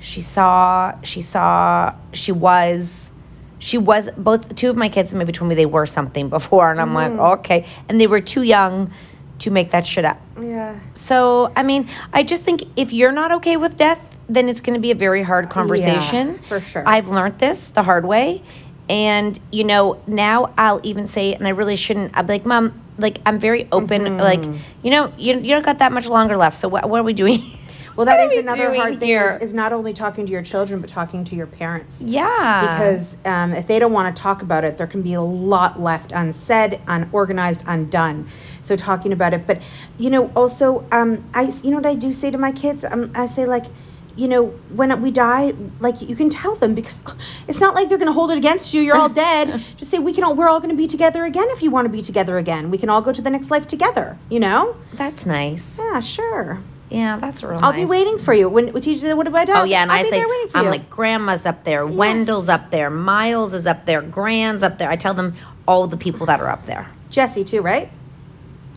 she 0.00 0.20
saw 0.20 0.94
she 1.02 1.22
saw 1.22 1.94
she 2.12 2.30
was 2.30 3.10
she 3.58 3.78
was 3.78 4.10
both 4.18 4.54
two 4.54 4.68
of 4.68 4.76
my 4.76 4.90
kids 4.90 5.14
maybe 5.14 5.32
told 5.32 5.48
me 5.48 5.54
they 5.54 5.66
were 5.66 5.86
something 5.86 6.28
before 6.38 6.70
and 6.70 6.80
i'm 6.80 6.94
like 6.94 7.12
okay 7.12 7.66
and 7.88 8.00
they 8.00 8.06
were 8.06 8.20
too 8.20 8.42
young 8.42 8.92
to 9.38 9.50
make 9.50 9.70
that 9.70 9.86
shit 9.86 10.04
up 10.04 10.20
Yeah. 10.40 10.78
so, 10.94 11.52
I 11.54 11.62
mean, 11.62 11.88
I 12.12 12.22
just 12.22 12.42
think 12.42 12.64
if 12.76 12.92
you're 12.92 13.12
not 13.12 13.30
okay 13.32 13.56
with 13.56 13.76
death, 13.76 14.00
then 14.28 14.48
it's 14.48 14.60
going 14.60 14.74
to 14.74 14.80
be 14.80 14.90
a 14.90 14.94
very 14.94 15.22
hard 15.22 15.48
conversation. 15.48 16.38
for 16.48 16.60
sure. 16.60 16.82
I've 16.86 17.08
learned 17.08 17.38
this 17.38 17.68
the 17.68 17.82
hard 17.82 18.04
way. 18.04 18.42
And, 18.90 19.38
you 19.52 19.64
know, 19.64 20.00
now 20.06 20.52
I'll 20.56 20.80
even 20.82 21.08
say, 21.08 21.34
and 21.34 21.46
I 21.46 21.50
really 21.50 21.76
shouldn't, 21.76 22.16
I'll 22.16 22.24
be 22.24 22.34
like, 22.34 22.46
Mom, 22.46 22.72
like, 22.98 23.20
I'm 23.26 23.38
very 23.38 23.68
open. 23.70 24.02
Mm-hmm. 24.02 24.18
Like, 24.20 24.62
you 24.82 24.90
know, 24.90 25.12
you, 25.18 25.34
you 25.38 25.54
don't 25.54 25.64
got 25.64 25.78
that 25.78 25.92
much 25.92 26.08
longer 26.08 26.36
left. 26.36 26.56
So, 26.56 26.68
what, 26.68 26.88
what 26.88 27.00
are 27.00 27.04
we 27.04 27.12
doing? 27.12 27.42
Well, 27.98 28.06
that 28.06 28.30
is 28.30 28.38
another 28.38 28.72
hard 28.76 29.00
thing 29.00 29.10
is, 29.10 29.42
is 29.42 29.52
not 29.52 29.72
only 29.72 29.92
talking 29.92 30.24
to 30.24 30.30
your 30.30 30.44
children, 30.44 30.80
but 30.80 30.88
talking 30.88 31.24
to 31.24 31.34
your 31.34 31.48
parents. 31.48 32.00
yeah. 32.00 32.60
because 32.60 33.16
um, 33.24 33.52
if 33.52 33.66
they 33.66 33.80
don't 33.80 33.92
want 33.92 34.14
to 34.14 34.22
talk 34.22 34.40
about 34.40 34.62
it, 34.62 34.78
there 34.78 34.86
can 34.86 35.02
be 35.02 35.14
a 35.14 35.20
lot 35.20 35.82
left 35.82 36.12
unsaid, 36.12 36.80
unorganized, 36.86 37.64
undone. 37.66 38.28
So 38.62 38.76
talking 38.76 39.12
about 39.12 39.34
it, 39.34 39.48
but 39.48 39.60
you 39.98 40.10
know, 40.10 40.30
also, 40.36 40.86
um, 40.92 41.24
I 41.34 41.52
you 41.64 41.72
know 41.72 41.78
what 41.78 41.86
I 41.86 41.96
do 41.96 42.12
say 42.12 42.30
to 42.30 42.38
my 42.38 42.52
kids? 42.52 42.84
Um, 42.84 43.10
I 43.16 43.26
say 43.26 43.46
like, 43.46 43.64
you 44.14 44.28
know, 44.28 44.46
when 44.70 45.02
we 45.02 45.10
die, 45.10 45.54
like 45.80 46.00
you 46.00 46.14
can 46.14 46.30
tell 46.30 46.54
them 46.54 46.76
because 46.76 47.02
it's 47.48 47.60
not 47.60 47.74
like 47.74 47.88
they're 47.88 47.98
going 47.98 48.06
to 48.06 48.12
hold 48.12 48.30
it 48.30 48.38
against 48.38 48.72
you. 48.72 48.80
You're 48.80 48.96
all 48.96 49.08
dead. 49.08 49.58
Just 49.76 49.90
say 49.90 49.98
we 49.98 50.12
can 50.12 50.22
all 50.22 50.36
we're 50.36 50.48
all 50.48 50.60
going 50.60 50.70
to 50.70 50.76
be 50.76 50.86
together 50.86 51.24
again 51.24 51.48
if 51.50 51.64
you 51.64 51.72
want 51.72 51.86
to 51.86 51.90
be 51.90 52.02
together 52.02 52.38
again. 52.38 52.70
We 52.70 52.78
can 52.78 52.90
all 52.90 53.00
go 53.00 53.10
to 53.10 53.20
the 53.20 53.30
next 53.30 53.50
life 53.50 53.66
together. 53.66 54.16
You 54.30 54.38
know? 54.38 54.76
That's 54.92 55.26
nice. 55.26 55.80
Yeah, 55.80 55.98
sure. 55.98 56.60
Yeah, 56.90 57.18
that's 57.18 57.42
real 57.42 57.58
I'll 57.62 57.72
nice. 57.72 57.82
be 57.82 57.86
waiting 57.86 58.18
for 58.18 58.32
you 58.32 58.48
when 58.48 58.68
you 58.68 59.16
what 59.16 59.26
about 59.26 59.50
Oh 59.50 59.64
yeah, 59.64 59.82
and 59.82 59.90
I'll 59.92 59.98
I 59.98 60.02
be 60.04 60.08
say 60.08 60.16
there 60.16 60.28
waiting 60.28 60.48
for 60.48 60.58
I'm 60.58 60.64
you. 60.64 60.70
like 60.70 60.88
grandma's 60.88 61.44
up 61.44 61.64
there, 61.64 61.86
Wendell's 61.86 62.48
up 62.48 62.70
there, 62.70 62.88
Miles 62.88 63.52
is 63.52 63.66
up 63.66 63.84
there, 63.84 64.00
Grand's 64.00 64.62
up 64.62 64.78
there. 64.78 64.88
I 64.90 64.96
tell 64.96 65.14
them 65.14 65.36
all 65.66 65.86
the 65.86 65.98
people 65.98 66.26
that 66.26 66.40
are 66.40 66.48
up 66.48 66.64
there. 66.66 66.88
Jesse 67.10 67.44
too, 67.44 67.60
right? 67.60 67.90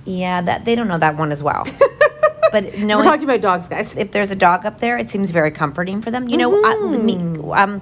Yeah, 0.05 0.41
that 0.41 0.65
they 0.65 0.75
don't 0.75 0.87
know 0.87 0.97
that 0.97 1.15
one 1.15 1.31
as 1.31 1.41
well. 1.41 1.65
but 2.51 2.77
no, 2.79 2.97
We're 2.97 3.03
talking 3.03 3.23
about 3.23 3.41
dogs, 3.41 3.67
guys. 3.67 3.95
if 3.95 4.11
there's 4.11 4.31
a 4.31 4.35
dog 4.35 4.65
up 4.65 4.79
there, 4.79 4.97
it 4.97 5.09
seems 5.09 5.29
very 5.31 5.51
comforting 5.51 6.01
for 6.01 6.11
them. 6.11 6.27
You 6.27 6.37
know, 6.37 6.63
I, 6.65 6.97
me, 6.97 7.15
um, 7.53 7.81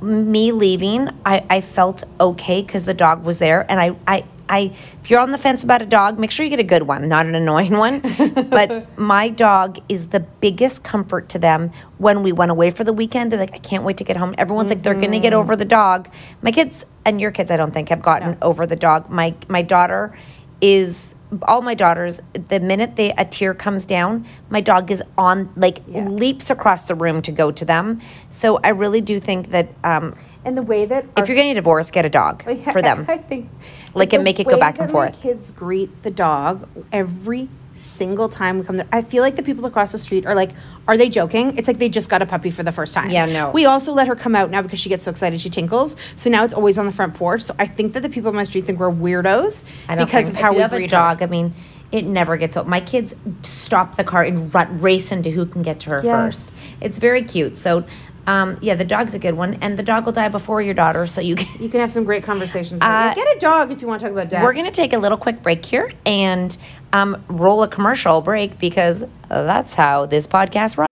me 0.00 0.52
leaving, 0.52 1.08
I, 1.26 1.44
I 1.50 1.60
felt 1.60 2.04
okay 2.20 2.62
because 2.62 2.84
the 2.84 2.94
dog 2.94 3.24
was 3.24 3.38
there, 3.38 3.66
and 3.70 3.80
I, 3.80 3.96
I, 4.06 4.24
I, 4.48 4.72
if 5.02 5.10
you're 5.10 5.20
on 5.20 5.30
the 5.30 5.38
fence 5.38 5.62
about 5.64 5.82
a 5.82 5.86
dog, 5.86 6.18
make 6.18 6.30
sure 6.30 6.44
you 6.44 6.50
get 6.50 6.60
a 6.60 6.64
good 6.64 6.84
one, 6.84 7.08
not 7.08 7.26
an 7.26 7.34
annoying 7.34 7.76
one. 7.76 8.00
but 8.50 8.98
my 8.98 9.28
dog 9.28 9.78
is 9.88 10.08
the 10.08 10.20
biggest 10.20 10.84
comfort 10.84 11.28
to 11.30 11.38
them 11.38 11.70
when 11.98 12.22
we 12.22 12.32
went 12.32 12.50
away 12.50 12.70
for 12.70 12.84
the 12.84 12.92
weekend. 12.92 13.32
They're 13.32 13.38
like, 13.38 13.54
I 13.54 13.58
can't 13.58 13.84
wait 13.84 13.96
to 13.98 14.04
get 14.04 14.16
home. 14.16 14.34
Everyone's 14.38 14.70
like, 14.70 14.82
they're 14.82 14.94
gonna 14.94 15.20
get 15.20 15.32
over 15.32 15.56
the 15.56 15.64
dog. 15.64 16.08
My 16.42 16.52
kids 16.52 16.86
and 17.04 17.20
your 17.20 17.30
kids, 17.30 17.50
I 17.50 17.56
don't 17.56 17.72
think, 17.72 17.88
have 17.88 18.02
gotten 18.02 18.36
over 18.42 18.66
the 18.66 18.76
dog. 18.76 19.10
My 19.10 19.34
my 19.48 19.62
daughter 19.62 20.16
is 20.60 21.14
all 21.42 21.62
my 21.62 21.74
daughters 21.74 22.20
the 22.32 22.58
minute 22.58 22.96
they 22.96 23.12
a 23.12 23.24
tear 23.24 23.54
comes 23.54 23.84
down 23.84 24.26
my 24.48 24.60
dog 24.60 24.90
is 24.90 25.02
on 25.18 25.52
like 25.56 25.80
leaps 25.86 26.50
across 26.50 26.82
the 26.82 26.94
room 26.94 27.20
to 27.20 27.30
go 27.30 27.52
to 27.52 27.64
them 27.64 28.00
so 28.30 28.58
i 28.64 28.70
really 28.70 29.00
do 29.00 29.20
think 29.20 29.50
that 29.50 29.68
um 29.84 30.14
and 30.44 30.56
the 30.56 30.62
way 30.62 30.86
that 30.86 31.04
if 31.16 31.28
you're 31.28 31.36
getting 31.36 31.52
a 31.52 31.54
divorce 31.54 31.90
get 31.90 32.06
a 32.06 32.10
dog 32.10 32.42
for 32.72 32.80
them 32.80 33.04
I 33.08 33.18
think 33.18 33.50
like 33.94 34.12
and 34.12 34.24
make 34.24 34.38
it 34.40 34.46
go 34.46 34.58
back 34.58 34.78
and 34.78 34.90
forth 34.90 35.20
kids 35.20 35.50
greet 35.50 36.02
the 36.02 36.10
dog 36.10 36.68
every 36.92 37.48
single 37.78 38.28
time 38.28 38.58
we 38.58 38.64
come 38.64 38.76
there. 38.76 38.88
I 38.92 39.02
feel 39.02 39.22
like 39.22 39.36
the 39.36 39.42
people 39.42 39.64
across 39.64 39.92
the 39.92 39.98
street 39.98 40.26
are 40.26 40.34
like, 40.34 40.50
are 40.88 40.96
they 40.96 41.08
joking? 41.08 41.56
It's 41.56 41.68
like 41.68 41.78
they 41.78 41.88
just 41.88 42.10
got 42.10 42.22
a 42.22 42.26
puppy 42.26 42.50
for 42.50 42.62
the 42.62 42.72
first 42.72 42.92
time. 42.92 43.10
Yeah, 43.10 43.26
no. 43.26 43.50
We 43.50 43.66
also 43.66 43.92
let 43.92 44.08
her 44.08 44.16
come 44.16 44.34
out 44.34 44.50
now 44.50 44.62
because 44.62 44.80
she 44.80 44.88
gets 44.88 45.04
so 45.04 45.10
excited 45.10 45.40
she 45.40 45.48
tinkles. 45.48 45.96
So 46.16 46.28
now 46.28 46.44
it's 46.44 46.54
always 46.54 46.78
on 46.78 46.86
the 46.86 46.92
front 46.92 47.14
porch. 47.14 47.42
So 47.42 47.54
I 47.58 47.66
think 47.66 47.92
that 47.92 48.00
the 48.02 48.08
people 48.08 48.30
on 48.30 48.34
my 48.34 48.44
street 48.44 48.66
think 48.66 48.80
we're 48.80 48.90
weirdos 48.90 49.64
because 49.96 50.28
of 50.28 50.34
how 50.34 50.52
we 50.52 50.60
have 50.60 50.70
greet 50.70 50.86
a 50.86 50.88
dog. 50.88 51.22
I 51.22 51.26
mean, 51.26 51.54
it 51.92 52.04
never 52.04 52.36
gets 52.36 52.56
old. 52.56 52.66
My 52.66 52.80
kids 52.80 53.14
stop 53.42 53.96
the 53.96 54.04
car 54.04 54.22
and 54.22 54.52
run, 54.54 54.80
race 54.80 55.10
into 55.10 55.30
who 55.30 55.46
can 55.46 55.62
get 55.62 55.80
to 55.80 55.90
her 55.90 56.00
Yes. 56.04 56.36
first. 56.36 56.76
It's 56.80 56.98
very 56.98 57.22
cute. 57.22 57.56
So, 57.56 57.84
um, 58.28 58.58
yeah, 58.60 58.74
the 58.74 58.84
dog's 58.84 59.14
a 59.14 59.18
good 59.18 59.34
one, 59.38 59.54
and 59.62 59.78
the 59.78 59.82
dog 59.82 60.04
will 60.04 60.12
die 60.12 60.28
before 60.28 60.60
your 60.60 60.74
daughter, 60.74 61.06
so 61.06 61.22
you 61.22 61.34
can. 61.34 61.48
You 61.62 61.70
can 61.70 61.80
have 61.80 61.90
some 61.90 62.04
great 62.04 62.22
conversations. 62.22 62.82
Uh, 62.82 63.08
it. 63.10 63.16
Get 63.16 63.36
a 63.36 63.40
dog 63.40 63.72
if 63.72 63.80
you 63.80 63.88
want 63.88 64.00
to 64.00 64.06
talk 64.06 64.12
about 64.12 64.28
death. 64.28 64.44
We're 64.44 64.52
gonna 64.52 64.70
take 64.70 64.92
a 64.92 64.98
little 64.98 65.16
quick 65.16 65.42
break 65.42 65.64
here 65.64 65.92
and 66.04 66.56
um, 66.92 67.24
roll 67.28 67.62
a 67.62 67.68
commercial 67.68 68.20
break 68.20 68.58
because 68.58 69.02
that's 69.30 69.72
how 69.72 70.04
this 70.04 70.26
podcast 70.26 70.76
runs. 70.76 70.88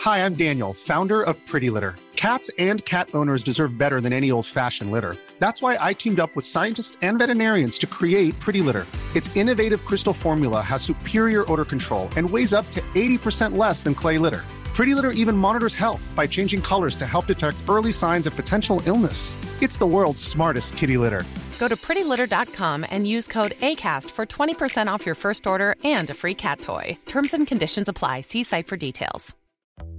Hi, 0.00 0.24
I'm 0.24 0.34
Daniel, 0.34 0.72
founder 0.72 1.20
of 1.20 1.36
Pretty 1.44 1.68
Litter. 1.68 1.94
Cats 2.16 2.50
and 2.58 2.82
cat 2.86 3.10
owners 3.12 3.42
deserve 3.42 3.76
better 3.76 4.00
than 4.00 4.14
any 4.14 4.30
old 4.30 4.46
fashioned 4.46 4.90
litter. 4.90 5.14
That's 5.40 5.60
why 5.60 5.76
I 5.78 5.92
teamed 5.92 6.20
up 6.20 6.34
with 6.34 6.46
scientists 6.46 6.96
and 7.02 7.18
veterinarians 7.18 7.76
to 7.78 7.86
create 7.86 8.38
Pretty 8.40 8.62
Litter. 8.62 8.86
Its 9.14 9.34
innovative 9.36 9.84
crystal 9.84 10.14
formula 10.14 10.62
has 10.62 10.82
superior 10.82 11.50
odor 11.52 11.66
control 11.66 12.08
and 12.16 12.28
weighs 12.28 12.54
up 12.54 12.70
to 12.70 12.80
80% 12.94 13.58
less 13.58 13.82
than 13.82 13.94
clay 13.94 14.16
litter. 14.16 14.42
Pretty 14.74 14.94
Litter 14.94 15.10
even 15.10 15.36
monitors 15.36 15.74
health 15.74 16.12
by 16.16 16.26
changing 16.26 16.62
colors 16.62 16.94
to 16.96 17.06
help 17.06 17.26
detect 17.26 17.56
early 17.68 17.92
signs 17.92 18.26
of 18.26 18.34
potential 18.34 18.80
illness. 18.86 19.36
It's 19.62 19.76
the 19.78 19.86
world's 19.86 20.22
smartest 20.22 20.76
kitty 20.78 20.96
litter. 20.96 21.24
Go 21.58 21.68
to 21.68 21.76
prettylitter.com 21.76 22.86
and 22.90 23.06
use 23.06 23.26
code 23.26 23.50
ACAST 23.60 24.10
for 24.10 24.24
20% 24.24 24.86
off 24.88 25.04
your 25.04 25.14
first 25.14 25.46
order 25.46 25.74
and 25.84 26.08
a 26.08 26.14
free 26.14 26.34
cat 26.34 26.60
toy. 26.62 26.96
Terms 27.04 27.34
and 27.34 27.46
conditions 27.46 27.88
apply. 27.88 28.22
See 28.22 28.42
site 28.42 28.66
for 28.66 28.78
details. 28.78 29.34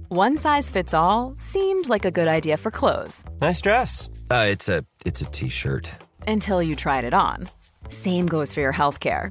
One 0.08 0.36
size 0.36 0.68
fits 0.68 0.92
all 0.94 1.34
seemed 1.36 1.88
like 1.88 2.04
a 2.04 2.10
good 2.10 2.28
idea 2.28 2.56
for 2.58 2.70
clothes 2.70 3.24
Nice 3.40 3.60
dress. 3.62 4.10
Uh, 4.30 4.46
it's 4.50 4.68
a 4.68 4.84
it's 5.06 5.20
a 5.22 5.26
t-shirt. 5.26 5.90
until 6.26 6.62
you 6.62 6.76
tried 6.76 7.04
it 7.04 7.14
on. 7.14 7.48
Same 7.88 8.26
goes 8.26 8.52
for 8.52 8.60
your 8.60 8.72
healthcare. 8.74 9.30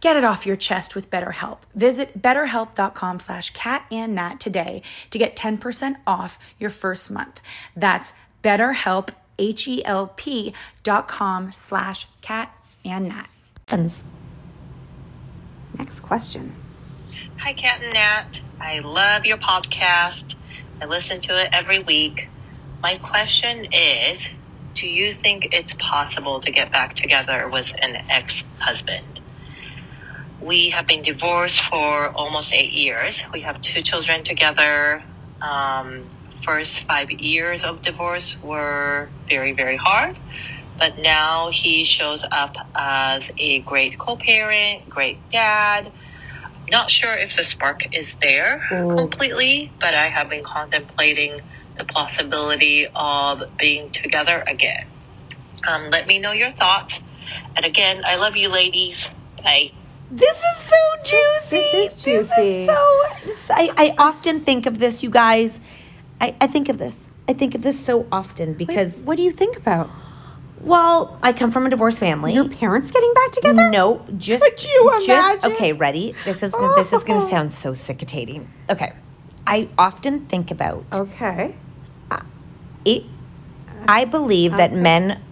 Get 0.00 0.16
it 0.16 0.24
off 0.24 0.46
your 0.46 0.56
chest 0.56 0.94
with 0.94 1.10
BetterHelp. 1.10 1.58
Visit 1.74 2.22
betterhelp.com 2.22 3.18
slash 3.20 3.50
cat 3.50 3.84
and 3.90 4.14
nat 4.14 4.38
today 4.38 4.82
to 5.10 5.18
get 5.18 5.34
10% 5.34 5.96
off 6.06 6.38
your 6.58 6.70
first 6.70 7.10
month. 7.10 7.40
That's 7.76 8.12
betterhelp, 8.44 9.10
H-E-L-P 9.38 10.54
dot 10.84 11.08
com 11.08 11.50
slash 11.52 12.06
cat 12.20 12.54
and 12.84 13.08
nat. 13.08 13.28
Next 15.76 16.00
question. 16.00 16.54
Hi, 17.38 17.52
Cat 17.52 17.82
and 17.82 17.92
Nat. 17.92 18.40
I 18.60 18.80
love 18.80 19.26
your 19.26 19.36
podcast. 19.36 20.34
I 20.80 20.86
listen 20.86 21.20
to 21.22 21.40
it 21.40 21.50
every 21.52 21.78
week. 21.80 22.28
My 22.82 22.98
question 22.98 23.66
is 23.72 24.32
Do 24.74 24.88
you 24.88 25.12
think 25.12 25.54
it's 25.54 25.74
possible 25.74 26.40
to 26.40 26.50
get 26.50 26.72
back 26.72 26.94
together 26.94 27.48
with 27.48 27.72
an 27.80 27.96
ex 28.08 28.42
husband? 28.58 29.20
We 30.40 30.70
have 30.70 30.86
been 30.86 31.02
divorced 31.02 31.60
for 31.62 32.10
almost 32.10 32.52
eight 32.52 32.72
years. 32.72 33.24
We 33.32 33.40
have 33.42 33.60
two 33.60 33.82
children 33.82 34.24
together. 34.24 35.02
Um, 35.42 36.04
first 36.42 36.84
five 36.84 37.10
years 37.10 37.64
of 37.64 37.82
divorce 37.82 38.40
were 38.42 39.10
very, 39.28 39.52
very 39.52 39.76
hard. 39.76 40.16
But 40.78 40.98
now 40.98 41.50
he 41.50 41.84
shows 41.84 42.24
up 42.30 42.56
as 42.74 43.30
a 43.36 43.60
great 43.62 43.98
co 43.98 44.16
parent, 44.16 44.88
great 44.88 45.18
dad. 45.30 45.92
Not 46.70 46.90
sure 46.90 47.14
if 47.14 47.34
the 47.34 47.44
spark 47.44 47.94
is 47.96 48.14
there 48.16 48.62
completely, 48.96 49.72
but 49.80 49.94
I 49.94 50.08
have 50.08 50.28
been 50.30 50.44
contemplating 50.44 51.40
the 51.76 51.84
possibility 51.84 52.86
of 52.94 53.42
being 53.58 53.90
together 53.90 54.44
again. 54.46 54.86
Um, 55.66 55.90
let 55.90 56.06
me 56.06 56.18
know 56.18 56.32
your 56.32 56.52
thoughts. 56.52 57.00
And 57.56 57.66
again, 57.66 58.02
I 58.06 58.16
love 58.16 58.36
you, 58.36 58.48
ladies. 58.48 59.10
Bye. 59.42 59.72
This 60.10 60.38
is 60.38 60.56
so 60.56 60.76
juicy. 61.04 61.56
This 61.56 61.74
is 61.74 62.02
juicy. 62.02 62.66
so. 62.66 62.74
I, 63.54 63.70
I 63.76 63.94
often 63.98 64.40
think 64.40 64.66
of 64.66 64.78
this, 64.78 65.02
you 65.02 65.10
guys. 65.10 65.60
I, 66.20 66.34
I 66.40 66.46
think 66.46 66.68
of 66.68 66.78
this. 66.78 67.08
I 67.28 67.34
think 67.34 67.54
of 67.54 67.62
this 67.62 67.78
so 67.78 68.06
often 68.10 68.54
because. 68.54 69.04
what 69.04 69.16
do 69.16 69.22
you 69.22 69.30
think 69.30 69.56
about? 69.56 69.90
Well, 70.60 71.18
I 71.22 71.32
come 71.32 71.50
from 71.50 71.66
a 71.66 71.70
divorced 71.70 72.00
family. 72.00 72.34
Your 72.34 72.48
parents 72.48 72.90
getting 72.90 73.12
back 73.14 73.30
together? 73.32 73.70
No, 73.70 74.04
just 74.16 74.42
Could 74.42 74.64
you 74.64 74.92
just 75.04 75.08
imagine? 75.08 75.52
okay. 75.52 75.72
Ready? 75.72 76.12
This 76.24 76.42
is 76.42 76.52
this 76.74 76.92
is 76.92 77.04
going 77.04 77.20
to 77.20 77.26
oh. 77.26 77.28
sound 77.28 77.52
so 77.52 77.74
sickening. 77.74 78.50
Okay, 78.68 78.92
I 79.46 79.68
often 79.78 80.26
think 80.26 80.50
about. 80.50 80.84
Okay. 80.92 81.54
It, 82.84 83.04
I 83.86 84.04
believe 84.04 84.52
that 84.52 84.72
men 84.72 85.22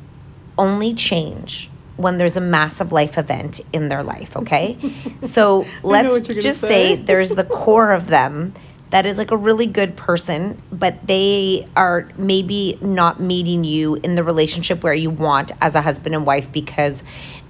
only 0.58 0.92
change 0.92 1.70
when 1.96 2.18
there's 2.18 2.36
a 2.36 2.40
massive 2.40 2.92
life 2.92 3.18
event 3.18 3.60
in 3.72 3.88
their 3.88 4.02
life, 4.02 4.36
okay? 4.36 4.78
so 5.22 5.64
let's 5.82 6.08
what 6.08 6.28
you're 6.28 6.34
gonna 6.34 6.42
just 6.42 6.60
say. 6.60 6.96
say 6.96 7.02
there's 7.02 7.30
the 7.30 7.44
core 7.44 7.92
of 7.92 8.08
them 8.08 8.54
that 8.90 9.04
is 9.04 9.18
like 9.18 9.30
a 9.30 9.36
really 9.36 9.66
good 9.66 9.96
person, 9.96 10.62
but 10.70 11.06
they 11.06 11.66
are 11.76 12.08
maybe 12.16 12.78
not 12.80 13.20
meeting 13.20 13.64
you 13.64 13.96
in 13.96 14.14
the 14.14 14.22
relationship 14.22 14.82
where 14.82 14.94
you 14.94 15.10
want 15.10 15.52
as 15.60 15.74
a 15.74 15.82
husband 15.82 16.14
and 16.14 16.24
wife 16.24 16.50
because 16.52 17.02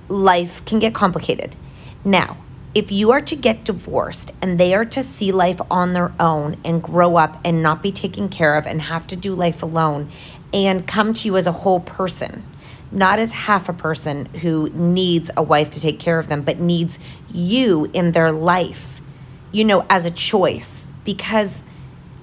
life 0.09 0.65
can 0.65 0.79
get 0.79 0.95
complicated. 0.95 1.55
Now, 2.05 2.39
if 2.75 2.93
you 2.93 3.11
are 3.11 3.21
to 3.23 3.37
get 3.37 3.65
divorced 3.65 4.33
and 4.43 4.59
they 4.59 4.75
are 4.75 4.85
to 4.85 5.03
see 5.03 5.33
life 5.33 5.61
on 5.71 5.93
their 5.93 6.13
own 6.21 6.59
and 6.65 6.83
grow 6.83 7.17
up 7.17 7.41
and 7.45 7.63
not 7.63 7.83
be 7.83 7.91
taken 7.91 8.29
care 8.29 8.55
of 8.57 8.67
and 8.67 8.83
have 8.83 9.07
to 9.09 9.17
do 9.17 9.35
life 9.35 9.63
alone 9.63 10.11
and 10.53 10.87
come 10.87 11.13
to 11.15 11.27
you 11.29 11.37
as 11.37 11.47
a 11.47 11.53
whole 11.53 11.81
person, 11.81 12.45
not 12.97 13.19
as 13.19 13.31
half 13.31 13.69
a 13.69 13.75
person 13.75 14.25
who 14.37 14.71
needs 14.71 15.31
a 15.37 15.43
wife 15.43 15.69
to 15.69 15.81
take 15.81 16.01
care 16.01 16.19
of 16.19 16.29
them, 16.29 16.41
but 16.41 16.59
needs 16.59 16.99
you 17.31 17.91
in 17.93 18.13
their 18.13 18.33
life, 18.33 19.03
you 19.53 19.65
know, 19.65 19.85
as 19.91 20.07
a 20.07 20.11
choice. 20.11 20.89
Because 21.05 21.63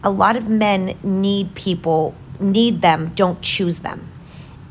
a 0.03 0.09
lot 0.09 0.35
of 0.35 0.49
men 0.49 0.97
need 1.03 1.53
people, 1.53 2.15
need 2.39 2.81
them, 2.81 3.11
don't 3.13 3.39
choose 3.43 3.79
them. 3.79 4.11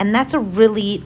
And 0.01 0.12
that's 0.12 0.35
a 0.35 0.41
really, 0.41 1.05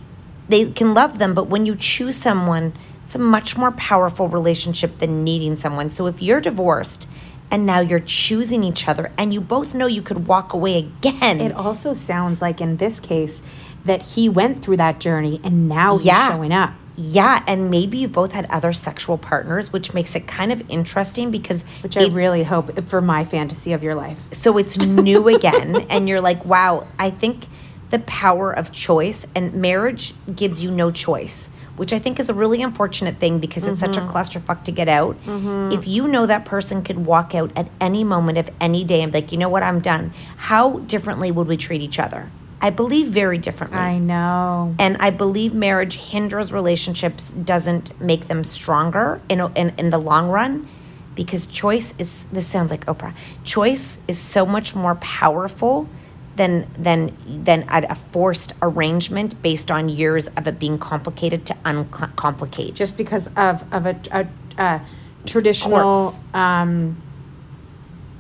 they 0.49 0.71
can 0.71 0.95
love 0.95 1.19
them, 1.19 1.35
but 1.35 1.45
when 1.45 1.67
you 1.67 1.77
choose 1.77 2.17
someone, 2.17 2.73
it's 3.05 3.15
a 3.15 3.19
much 3.19 3.59
more 3.59 3.73
powerful 3.73 4.29
relationship 4.29 4.99
than 4.99 5.23
needing 5.23 5.57
someone. 5.57 5.91
So 5.91 6.07
if 6.07 6.23
you're 6.23 6.41
divorced 6.41 7.07
and 7.51 7.67
now 7.67 7.81
you're 7.81 8.01
choosing 8.01 8.65
each 8.65 8.89
other 8.89 9.13
and 9.19 9.33
you 9.33 9.43
both 9.43 9.75
know 9.75 9.87
you 9.87 10.03
could 10.03 10.27
walk 10.27 10.55
away 10.55 10.79
again. 10.79 11.41
It 11.41 11.53
also 11.53 11.93
sounds 11.93 12.41
like 12.41 12.63
in 12.63 12.79
this 12.79 12.99
case 12.99 13.43
that 13.87 14.03
he 14.03 14.29
went 14.29 14.61
through 14.63 14.77
that 14.79 15.01
journey 15.01 15.41
and 15.43 15.69
now 15.69 15.97
he's 15.97 16.07
Yeah. 16.07 16.29
showing 16.29 16.53
up. 16.53 16.73
Yeah, 16.99 17.43
and 17.47 17.71
maybe 17.71 17.99
you've 17.99 18.13
both 18.13 18.33
had 18.33 18.47
other 18.49 18.73
sexual 18.73 19.19
partners, 19.19 19.71
which 19.71 19.93
makes 19.93 20.15
it 20.17 20.27
kind 20.27 20.51
of 20.51 20.63
interesting 20.71 21.31
because 21.31 21.63
Which 21.83 21.97
I 21.97 22.07
really 22.07 22.43
hope 22.45 22.87
for 22.89 23.03
my 23.03 23.23
fantasy 23.25 23.73
of 23.75 23.83
your 23.83 23.95
life. 23.95 24.19
so 24.33 24.57
it's 24.57 24.79
new 24.79 25.29
again 25.37 25.85
and 25.91 26.09
you're 26.09 26.21
like 26.23 26.43
wow 26.47 26.87
i 26.99 27.11
think 27.11 27.45
the 27.91 27.99
power 28.01 28.51
of 28.51 28.73
choice 28.73 29.27
and 29.35 29.53
marriage 29.55 30.15
gives 30.35 30.63
you 30.63 30.71
no 30.71 30.91
choice 30.91 31.51
which 31.77 31.93
i 31.93 31.99
think 31.99 32.19
is 32.19 32.29
a 32.31 32.35
really 32.35 32.63
unfortunate 32.63 33.19
thing 33.19 33.39
because 33.39 33.69
it's 33.69 33.81
such 33.81 33.97
a 33.97 34.01
Mhm. 34.01 34.11
clusterfuck 34.11 34.65
to 34.65 34.73
get 34.73 34.89
out 34.89 35.17
Mhm. 35.27 35.73
if 35.75 35.87
you 35.87 36.09
know 36.09 36.25
that 36.27 36.45
person 36.47 36.83
could 36.83 37.05
walk 37.05 37.35
out 37.35 37.51
at 37.55 37.69
any 37.81 38.03
moment 38.05 38.39
of 38.39 38.49
any 38.61 38.83
day 38.85 39.03
and 39.03 39.13
be 39.13 39.19
like 39.21 39.31
you 39.33 39.39
know 39.39 39.49
what 39.51 39.63
i'm 39.63 39.81
done 39.81 40.13
how 40.49 40.79
differently 40.95 41.31
would 41.31 41.47
we 41.47 41.57
treat 41.59 41.83
each 41.83 41.99
other 41.99 42.31
i 42.61 42.71
believe 42.71 43.09
very 43.09 43.39
differently 43.39 43.79
I 43.79 43.99
know. 43.99 44.75
and 44.79 44.97
I 44.99 45.11
believe 45.11 45.55
marriage 45.55 45.97
hinders 45.97 46.53
relationships, 46.53 47.31
doesn't 47.31 47.99
make 48.01 48.27
them 48.29 48.45
stronger 48.45 49.21
in, 49.29 49.41
in, 49.55 49.73
in 49.79 49.91
the 49.91 49.99
long 49.99 50.29
run 50.29 50.69
because 51.17 51.47
choice 51.47 51.95
is, 51.99 52.27
this 52.27 52.47
sounds 52.47 52.71
like 52.71 52.87
Oprah, 52.87 53.15
choice 53.43 53.99
is 54.07 54.19
so 54.19 54.47
much 54.47 54.77
more 54.77 54.95
powerful 54.97 55.89
than, 56.37 56.69
than, 56.79 57.17
than 57.27 57.65
a, 57.69 57.95
forced 57.95 58.53
arrangement 58.63 59.41
based 59.43 59.71
on 59.71 59.89
years 59.89 60.29
of 60.37 60.47
it 60.47 60.59
being 60.59 60.79
complicated 60.79 61.47
to 61.47 61.57
uncomplicate. 61.65 62.75
Just 62.75 62.97
because 62.97 63.29
of, 63.37 63.65
of 63.73 63.87
a, 63.87 63.99
a, 64.13 64.27
a 64.59 64.81
traditional 65.25 66.15
um, 66.35 67.01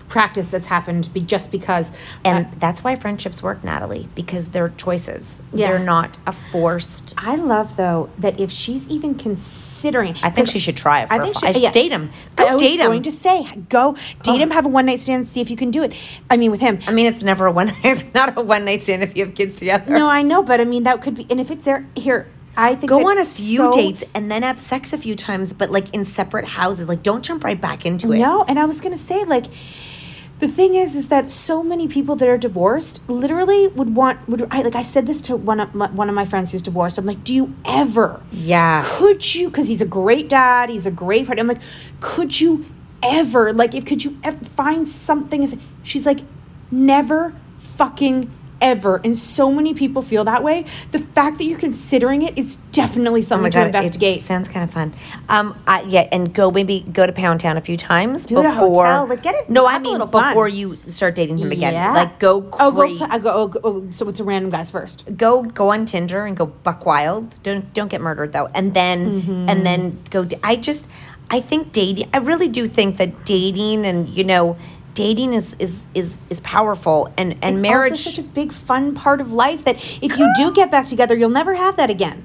practice 0.08 0.48
that's 0.48 0.66
happened 0.66 1.12
be 1.12 1.20
just 1.20 1.50
because. 1.50 1.92
and 2.24 2.50
that's 2.60 2.84
why 2.84 2.94
friendships 2.96 3.42
work, 3.42 3.62
Natalie, 3.64 4.08
because 4.14 4.46
they're 4.48 4.70
choices. 4.70 5.42
Yeah. 5.52 5.68
They're 5.72 5.78
not 5.84 6.18
a 6.26 6.32
forced. 6.32 7.14
I 7.18 7.36
love 7.36 7.76
though 7.76 8.10
that 8.18 8.38
if 8.40 8.50
she's 8.50 8.88
even 8.88 9.14
considering, 9.14 10.14
I 10.22 10.30
think 10.30 10.48
she 10.48 10.58
should 10.58 10.76
try 10.76 11.02
it. 11.02 11.08
For 11.08 11.14
I 11.14 11.16
a 11.16 11.22
think 11.22 11.34
fu- 11.34 11.40
she, 11.40 11.46
I 11.46 11.52
should 11.52 11.62
yeah. 11.62 11.72
date 11.72 11.92
him. 11.92 12.10
I 12.38 12.44
Go 12.44 12.52
was 12.52 12.62
date 12.62 12.80
him. 12.80 12.86
going 12.86 13.02
to 13.02 13.10
say, 13.10 13.44
go 13.68 13.96
date 14.22 14.40
him, 14.40 14.50
have 14.50 14.66
a 14.66 14.68
one 14.68 14.86
night 14.86 15.00
stand, 15.00 15.28
see 15.28 15.40
if 15.40 15.50
you 15.50 15.56
can 15.56 15.70
do 15.70 15.82
it. 15.82 15.92
I 16.30 16.36
mean, 16.36 16.50
with 16.50 16.60
him. 16.60 16.78
I 16.86 16.92
mean, 16.92 17.06
it's 17.06 17.22
never 17.22 17.46
a 17.46 17.52
one. 17.52 17.72
It's 17.84 18.04
not 18.14 18.36
a 18.36 18.42
one 18.42 18.64
night 18.64 18.82
stand 18.82 19.02
if 19.02 19.16
you 19.16 19.26
have 19.26 19.34
kids 19.34 19.56
together. 19.56 19.92
No, 19.92 20.08
I 20.08 20.22
know, 20.22 20.42
but 20.42 20.60
I 20.60 20.64
mean 20.64 20.82
that 20.84 21.02
could 21.02 21.14
be. 21.14 21.26
And 21.30 21.40
if 21.40 21.50
it's 21.50 21.64
there, 21.64 21.86
here, 21.96 22.28
I 22.56 22.74
think 22.74 22.88
Go 22.90 22.98
that 22.98 23.06
on 23.06 23.18
a 23.18 23.24
few 23.24 23.56
so- 23.58 23.72
dates 23.72 24.02
and 24.14 24.30
then 24.30 24.42
have 24.42 24.58
sex 24.58 24.92
a 24.92 24.98
few 24.98 25.14
times, 25.14 25.52
but 25.52 25.70
like 25.70 25.92
in 25.94 26.04
separate 26.04 26.44
houses. 26.46 26.88
Like, 26.88 27.02
don't 27.02 27.22
jump 27.24 27.44
right 27.44 27.60
back 27.60 27.84
into 27.86 28.12
it. 28.12 28.18
No, 28.18 28.44
and 28.48 28.58
I 28.58 28.64
was 28.64 28.80
gonna 28.80 28.96
say 28.96 29.24
like. 29.24 29.46
The 30.38 30.48
thing 30.48 30.74
is, 30.74 30.94
is 30.94 31.08
that 31.08 31.30
so 31.30 31.62
many 31.62 31.88
people 31.88 32.14
that 32.16 32.28
are 32.28 32.36
divorced 32.36 33.00
literally 33.08 33.68
would 33.68 33.94
want 33.94 34.28
would 34.28 34.46
I 34.50 34.60
like 34.60 34.74
I 34.74 34.82
said 34.82 35.06
this 35.06 35.22
to 35.22 35.36
one 35.36 35.60
of 35.60 35.74
my, 35.74 35.88
one 35.90 36.10
of 36.10 36.14
my 36.14 36.26
friends 36.26 36.52
who's 36.52 36.60
divorced. 36.60 36.98
I'm 36.98 37.06
like, 37.06 37.24
do 37.24 37.32
you 37.34 37.54
ever? 37.64 38.22
Yeah. 38.32 38.84
Could 38.86 39.34
you? 39.34 39.48
Because 39.48 39.68
he's 39.68 39.80
a 39.80 39.86
great 39.86 40.28
dad. 40.28 40.68
He's 40.68 40.84
a 40.84 40.90
great 40.90 41.26
partner. 41.26 41.40
I'm 41.40 41.48
like, 41.48 41.62
could 42.00 42.38
you 42.38 42.66
ever? 43.02 43.52
Like, 43.54 43.74
if 43.74 43.86
could 43.86 44.04
you 44.04 44.18
ever 44.22 44.44
find 44.44 44.86
something? 44.86 45.60
She's 45.82 46.04
like, 46.04 46.20
never 46.70 47.34
fucking 47.58 48.30
ever. 48.60 49.00
And 49.04 49.16
so 49.18 49.52
many 49.52 49.74
people 49.74 50.02
feel 50.02 50.24
that 50.24 50.42
way. 50.42 50.64
The 50.92 50.98
fact 50.98 51.38
that 51.38 51.44
you're 51.44 51.58
considering 51.58 52.22
it 52.22 52.38
is 52.38 52.56
definitely 52.72 53.22
something 53.22 53.46
Oh 53.46 53.50
something 53.50 53.62
my 53.62 53.70
to 53.70 53.78
investigate. 53.78 54.18
it 54.20 54.24
sounds 54.24 54.48
kind 54.48 54.64
of 54.64 54.70
fun. 54.72 54.94
Um, 55.28 55.58
I, 55.66 55.82
yeah, 55.82 56.08
and 56.12 56.32
go 56.34 56.50
maybe 56.50 56.80
go 56.92 57.06
to 57.06 57.12
Pound 57.12 57.40
Town 57.40 57.56
a 57.56 57.60
few 57.60 57.76
times 57.76 58.24
Do 58.26 58.36
before. 58.36 58.86
hotel, 58.86 59.06
like, 59.06 59.22
get 59.22 59.34
it- 59.34 59.50
No, 59.50 59.66
I 59.66 59.78
mean 59.78 59.98
before 59.98 60.48
you 60.48 60.78
start 60.88 61.14
dating 61.14 61.38
him 61.38 61.52
again. 61.52 61.74
Yeah. 61.74 61.92
Like 61.92 62.18
go 62.18 62.48
Oh, 62.58 62.72
go, 62.72 63.04
I 63.10 63.18
go, 63.18 63.32
oh, 63.34 63.48
go, 63.48 63.60
oh, 63.64 63.86
so 63.90 64.06
with 64.06 64.18
a 64.20 64.24
random 64.24 64.50
guys 64.50 64.70
first. 64.70 65.04
go 65.16 65.42
go 65.42 65.70
on 65.72 65.84
Tinder 65.84 66.24
and 66.24 66.36
go 66.36 66.46
buck 66.46 66.86
wild. 66.86 67.42
Don't 67.42 67.72
don't 67.74 67.88
get 67.88 68.00
murdered 68.00 68.32
though. 68.32 68.48
And 68.54 68.72
then 68.74 68.96
Mm-hmm. 69.22 69.48
and 69.48 69.66
then 69.66 69.98
go. 70.10 70.26
I 70.42 70.56
just 70.56 70.88
I 71.30 71.40
think 71.40 71.72
dating. 71.72 72.08
I 72.14 72.18
really 72.18 72.48
do 72.48 72.68
think 72.68 72.96
that 72.98 73.24
dating 73.24 73.84
and 73.84 74.08
you 74.08 74.24
know 74.24 74.56
dating 74.96 75.34
is 75.34 75.54
is 75.60 75.86
is 75.94 76.22
is 76.30 76.40
powerful 76.40 77.12
and 77.16 77.36
and 77.42 77.56
it's 77.56 77.62
marriage. 77.62 77.92
also 77.92 78.10
such 78.10 78.18
a 78.18 78.22
big 78.22 78.50
fun 78.52 78.94
part 78.94 79.20
of 79.20 79.32
life 79.32 79.62
that 79.64 79.76
if 80.02 80.18
you 80.18 80.26
do 80.36 80.52
get 80.52 80.70
back 80.70 80.88
together, 80.88 81.14
you'll 81.14 81.30
never 81.30 81.54
have 81.54 81.76
that 81.76 81.90
again. 81.90 82.24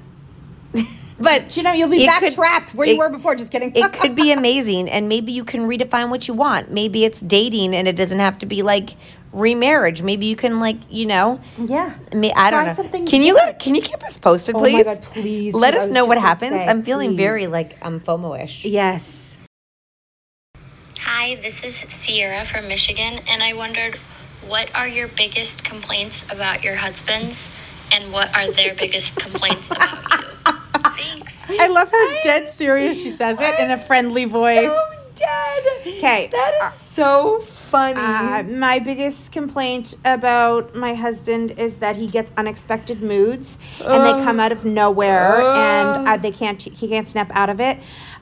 but 1.20 1.56
you 1.56 1.62
know, 1.62 1.72
you'll 1.72 1.90
be 1.90 2.06
back 2.06 2.20
could- 2.20 2.34
trapped 2.34 2.74
where 2.74 2.88
you 2.88 2.98
were 2.98 3.10
before. 3.10 3.34
Just 3.36 3.52
kidding. 3.52 3.72
it 3.76 3.92
could 3.92 4.16
be 4.16 4.32
amazing 4.32 4.88
and 4.90 5.08
maybe 5.08 5.30
you 5.32 5.44
can 5.44 5.68
redefine 5.68 6.08
what 6.08 6.26
you 6.28 6.34
want 6.34 6.70
maybe 6.72 7.04
it's 7.04 7.20
dating 7.20 7.74
and 7.76 7.86
it 7.86 7.94
doesn't 7.96 8.18
have 8.20 8.38
to 8.38 8.46
be 8.46 8.62
like 8.62 8.96
remarriage 9.32 10.02
maybe 10.02 10.26
you 10.26 10.36
can 10.36 10.60
like 10.60 10.76
you 10.90 11.06
know 11.06 11.40
yeah 11.58 11.94
I, 12.10 12.14
mean, 12.16 12.32
I 12.36 12.50
don't 12.50 12.66
know 12.66 12.74
something 12.74 13.06
can 13.06 13.22
you 13.22 13.34
let 13.34 13.58
can 13.58 13.74
you 13.74 13.80
keep 13.82 14.02
us 14.04 14.18
posted 14.18 14.54
please 14.56 14.74
Oh 14.74 14.76
my 14.76 14.94
God, 14.94 15.02
please. 15.02 15.54
let 15.54 15.74
us 15.74 15.90
know 15.90 16.04
what 16.04 16.18
happens 16.18 16.52
say, 16.52 16.66
i'm 16.68 16.82
feeling 16.82 17.16
very 17.16 17.44
please. 17.44 17.50
like 17.50 17.78
um 17.82 17.98
fomo-ish 18.00 18.64
Yes. 18.66 19.41
Hi, 21.04 21.34
this 21.34 21.64
is 21.64 21.74
Sierra 21.74 22.44
from 22.44 22.68
Michigan, 22.68 23.18
and 23.28 23.42
I 23.42 23.54
wondered 23.54 23.96
what 24.46 24.72
are 24.74 24.86
your 24.86 25.08
biggest 25.08 25.64
complaints 25.64 26.24
about 26.32 26.62
your 26.62 26.76
husbands, 26.76 27.50
and 27.92 28.12
what 28.12 28.34
are 28.36 28.50
their 28.52 28.72
biggest 28.74 29.16
complaints 29.16 29.66
about 29.66 29.98
you? 30.12 30.52
Thanks. 30.96 31.34
I 31.60 31.66
love 31.66 31.90
how 31.90 32.22
dead 32.22 32.48
serious 32.48 33.02
she 33.02 33.10
says 33.10 33.40
it 33.40 33.58
in 33.58 33.72
a 33.72 33.78
friendly 33.78 34.26
voice. 34.26 34.68
Oh 34.70 35.02
dead. 35.22 35.64
Okay. 35.86 36.28
That 36.32 36.72
is 36.72 36.80
so 36.80 37.40
funny. 37.40 38.00
Uh, 38.00 38.42
my 38.44 38.78
biggest 38.78 39.32
complaint 39.32 39.96
about 40.04 40.74
my 40.74 40.94
husband 40.94 41.52
is 41.58 41.76
that 41.76 41.96
he 41.96 42.06
gets 42.06 42.32
unexpected 42.36 43.02
moods 43.02 43.58
and 43.84 44.04
they 44.04 44.12
come 44.24 44.40
out 44.40 44.52
of 44.52 44.64
nowhere 44.64 45.40
and 45.40 46.08
uh, 46.08 46.16
they 46.16 46.30
can't 46.30 46.60
he 46.60 46.88
can't 46.88 47.08
snap 47.08 47.30
out 47.34 47.50
of 47.50 47.60
it. 47.60 47.78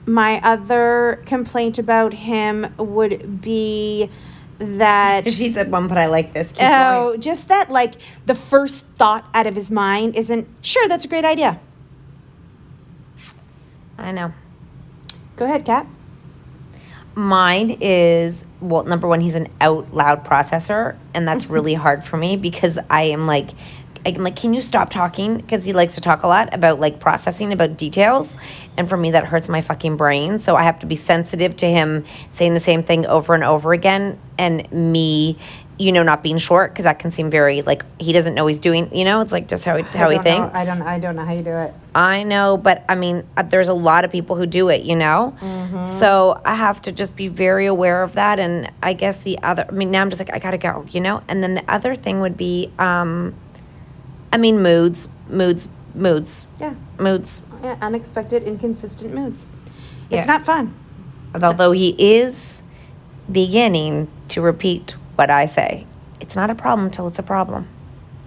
My 0.06 0.40
other 0.42 1.22
complaint 1.26 1.78
about 1.78 2.12
him 2.12 2.74
would 2.78 3.40
be 3.40 4.10
that 4.58 5.32
she 5.32 5.52
said 5.52 5.70
one, 5.70 5.88
but 5.88 5.98
I 5.98 6.06
like 6.06 6.32
this. 6.32 6.52
Keep 6.52 6.62
oh, 6.62 7.16
just 7.18 7.48
that 7.48 7.70
like 7.70 7.94
the 8.26 8.34
first 8.34 8.86
thought 8.98 9.24
out 9.34 9.46
of 9.46 9.54
his 9.54 9.70
mind 9.70 10.16
isn't 10.16 10.48
sure 10.60 10.86
that's 10.88 11.04
a 11.04 11.08
great 11.08 11.24
idea. 11.24 11.60
I 13.98 14.12
know. 14.12 14.32
Go 15.36 15.44
ahead, 15.44 15.64
Kat. 15.64 15.86
Mine 17.14 17.78
is 17.80 18.44
well, 18.60 18.84
number 18.84 19.08
one, 19.08 19.20
he's 19.20 19.34
an 19.34 19.48
out 19.60 19.92
loud 19.94 20.24
processor, 20.24 20.96
and 21.14 21.26
that's 21.26 21.46
really 21.46 21.74
hard 21.74 22.04
for 22.04 22.16
me 22.16 22.36
because 22.36 22.78
I 22.88 23.04
am 23.04 23.26
like, 23.26 23.50
I'm 24.06 24.24
like, 24.24 24.36
can 24.36 24.54
you 24.54 24.60
stop 24.60 24.90
talking? 24.90 25.36
Because 25.36 25.64
he 25.64 25.72
likes 25.72 25.94
to 25.96 26.00
talk 26.00 26.22
a 26.22 26.26
lot 26.26 26.52
about 26.54 26.80
like 26.80 27.00
processing 27.00 27.52
about 27.52 27.76
details, 27.76 28.36
and 28.76 28.88
for 28.88 28.96
me 28.96 29.10
that 29.12 29.24
hurts 29.24 29.48
my 29.48 29.60
fucking 29.60 29.96
brain. 29.96 30.38
So 30.38 30.56
I 30.56 30.62
have 30.62 30.78
to 30.80 30.86
be 30.86 30.96
sensitive 30.96 31.56
to 31.56 31.66
him 31.66 32.04
saying 32.30 32.54
the 32.54 32.60
same 32.60 32.82
thing 32.82 33.06
over 33.06 33.34
and 33.34 33.44
over 33.44 33.72
again, 33.72 34.18
and 34.38 34.70
me. 34.72 35.36
You 35.78 35.92
know, 35.92 36.02
not 36.02 36.22
being 36.22 36.36
short 36.36 36.72
because 36.72 36.84
that 36.84 36.98
can 36.98 37.10
seem 37.10 37.30
very 37.30 37.62
like 37.62 37.86
he 37.98 38.12
doesn't 38.12 38.34
know 38.34 38.46
he's 38.46 38.58
doing. 38.58 38.94
You 38.94 39.06
know, 39.06 39.22
it's 39.22 39.32
like 39.32 39.48
just 39.48 39.64
how 39.64 39.78
he, 39.78 39.82
how 39.82 40.10
he 40.10 40.16
know- 40.18 40.22
thinks. 40.22 40.60
I 40.60 40.66
don't. 40.66 40.82
I 40.82 40.98
don't 40.98 41.16
know 41.16 41.24
how 41.24 41.32
you 41.32 41.42
do 41.42 41.56
it. 41.56 41.72
I 41.94 42.22
know, 42.22 42.58
but 42.58 42.84
I 42.86 42.96
mean, 42.96 43.26
uh, 43.36 43.44
there's 43.44 43.68
a 43.68 43.72
lot 43.72 44.04
of 44.04 44.12
people 44.12 44.36
who 44.36 44.44
do 44.44 44.68
it, 44.68 44.82
you 44.82 44.94
know? 44.94 45.34
Mm-hmm. 45.40 45.98
So 45.98 46.40
I 46.44 46.54
have 46.54 46.82
to 46.82 46.92
just 46.92 47.16
be 47.16 47.28
very 47.28 47.64
aware 47.64 48.02
of 48.02 48.12
that. 48.12 48.38
And 48.38 48.70
I 48.82 48.92
guess 48.92 49.18
the 49.18 49.38
other, 49.42 49.64
I 49.68 49.72
mean, 49.72 49.90
now 49.90 50.02
I'm 50.02 50.10
just 50.10 50.20
like, 50.20 50.34
I 50.34 50.38
gotta 50.38 50.58
go, 50.58 50.84
you 50.90 51.00
know? 51.00 51.22
And 51.28 51.42
then 51.42 51.54
the 51.54 51.64
other 51.66 51.94
thing 51.94 52.20
would 52.20 52.36
be, 52.36 52.70
um, 52.78 53.34
I 54.32 54.36
mean, 54.36 54.62
moods, 54.62 55.08
moods, 55.28 55.68
moods. 55.94 56.46
Yeah. 56.60 56.74
Moods. 56.98 57.42
Yeah, 57.62 57.76
unexpected, 57.80 58.44
inconsistent 58.44 59.14
moods. 59.14 59.50
Yeah. 60.08 60.18
It's 60.18 60.26
not 60.26 60.42
fun. 60.42 60.74
Although 61.34 61.72
he 61.72 61.94
is 61.98 62.62
beginning 63.30 64.08
to 64.28 64.40
repeat 64.40 64.96
what 65.16 65.30
I 65.30 65.46
say. 65.46 65.86
It's 66.20 66.36
not 66.36 66.50
a 66.50 66.54
problem 66.54 66.90
till 66.90 67.06
it's 67.06 67.18
a 67.18 67.22
problem. 67.22 67.68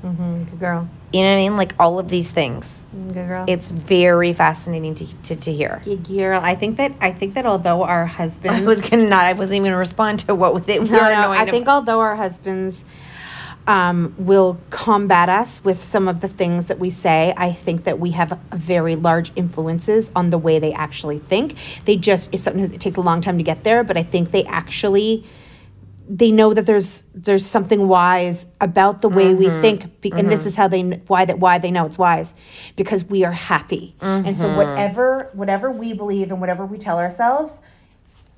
Mm-hmm. 0.03 0.43
Good 0.43 0.59
girl. 0.59 0.89
You 1.13 1.21
know 1.21 1.29
what 1.29 1.35
I 1.35 1.49
mean? 1.49 1.57
Like 1.57 1.75
all 1.79 1.99
of 1.99 2.09
these 2.09 2.31
things. 2.31 2.87
Good 2.91 3.13
girl. 3.13 3.45
It's 3.47 3.69
very 3.69 4.33
fascinating 4.33 4.95
to, 4.95 5.21
to, 5.23 5.35
to 5.35 5.53
hear. 5.53 5.81
Good 5.83 6.07
girl. 6.07 6.41
I 6.43 6.55
think 6.55 6.77
that 6.77 6.93
I 6.99 7.11
think 7.11 7.35
that 7.35 7.45
although 7.45 7.83
our 7.83 8.05
husbands, 8.19 8.63
I 8.63 8.65
was 8.65 8.81
gonna 8.81 9.07
not. 9.07 9.23
I 9.23 9.33
wasn't 9.33 9.57
even 9.57 9.67
gonna 9.67 9.77
respond 9.77 10.19
to 10.21 10.35
what 10.35 10.65
they 10.65 10.79
were 10.79 10.85
no, 10.85 11.09
no. 11.09 11.31
I 11.31 11.45
think 11.45 11.67
although 11.67 11.99
our 11.99 12.15
husbands 12.15 12.85
um, 13.67 14.13
will 14.17 14.59
combat 14.69 15.29
us 15.29 15.63
with 15.63 15.81
some 15.81 16.07
of 16.07 16.19
the 16.21 16.27
things 16.27 16.67
that 16.67 16.79
we 16.79 16.89
say, 16.89 17.33
I 17.37 17.53
think 17.53 17.85
that 17.85 17.99
we 17.99 18.11
have 18.11 18.39
very 18.51 18.95
large 18.95 19.31
influences 19.35 20.11
on 20.15 20.29
the 20.31 20.37
way 20.37 20.59
they 20.59 20.73
actually 20.73 21.19
think. 21.19 21.55
They 21.85 21.95
just 21.95 22.37
sometimes 22.37 22.73
it 22.73 22.81
takes 22.81 22.97
a 22.97 23.01
long 23.01 23.21
time 23.21 23.37
to 23.37 23.43
get 23.43 23.63
there, 23.63 23.83
but 23.83 23.95
I 23.97 24.03
think 24.03 24.31
they 24.31 24.43
actually 24.45 25.25
they 26.09 26.31
know 26.31 26.53
that 26.53 26.65
there's 26.65 27.03
there's 27.15 27.45
something 27.45 27.87
wise 27.87 28.47
about 28.59 29.01
the 29.01 29.07
way 29.07 29.33
we 29.33 29.45
Mhm. 29.47 29.61
think 29.61 30.01
be, 30.01 30.11
and 30.11 30.29
this 30.29 30.43
Mhm. 30.43 30.47
is 30.47 30.55
how 30.55 30.67
they 30.67 30.81
why 31.07 31.23
that 31.23 31.39
why 31.39 31.57
they 31.59 31.71
know 31.71 31.85
it's 31.85 31.97
wise 31.97 32.35
because 32.75 33.05
we 33.05 33.23
are 33.23 33.31
happy 33.31 33.95
and 34.01 34.37
so 34.37 34.49
Mhm. 34.49 34.55
whatever 34.55 35.29
whatever 35.33 35.71
we 35.71 35.93
believe 35.93 36.29
and 36.29 36.41
whatever 36.41 36.65
we 36.65 36.77
tell 36.77 36.97
ourselves 36.99 37.61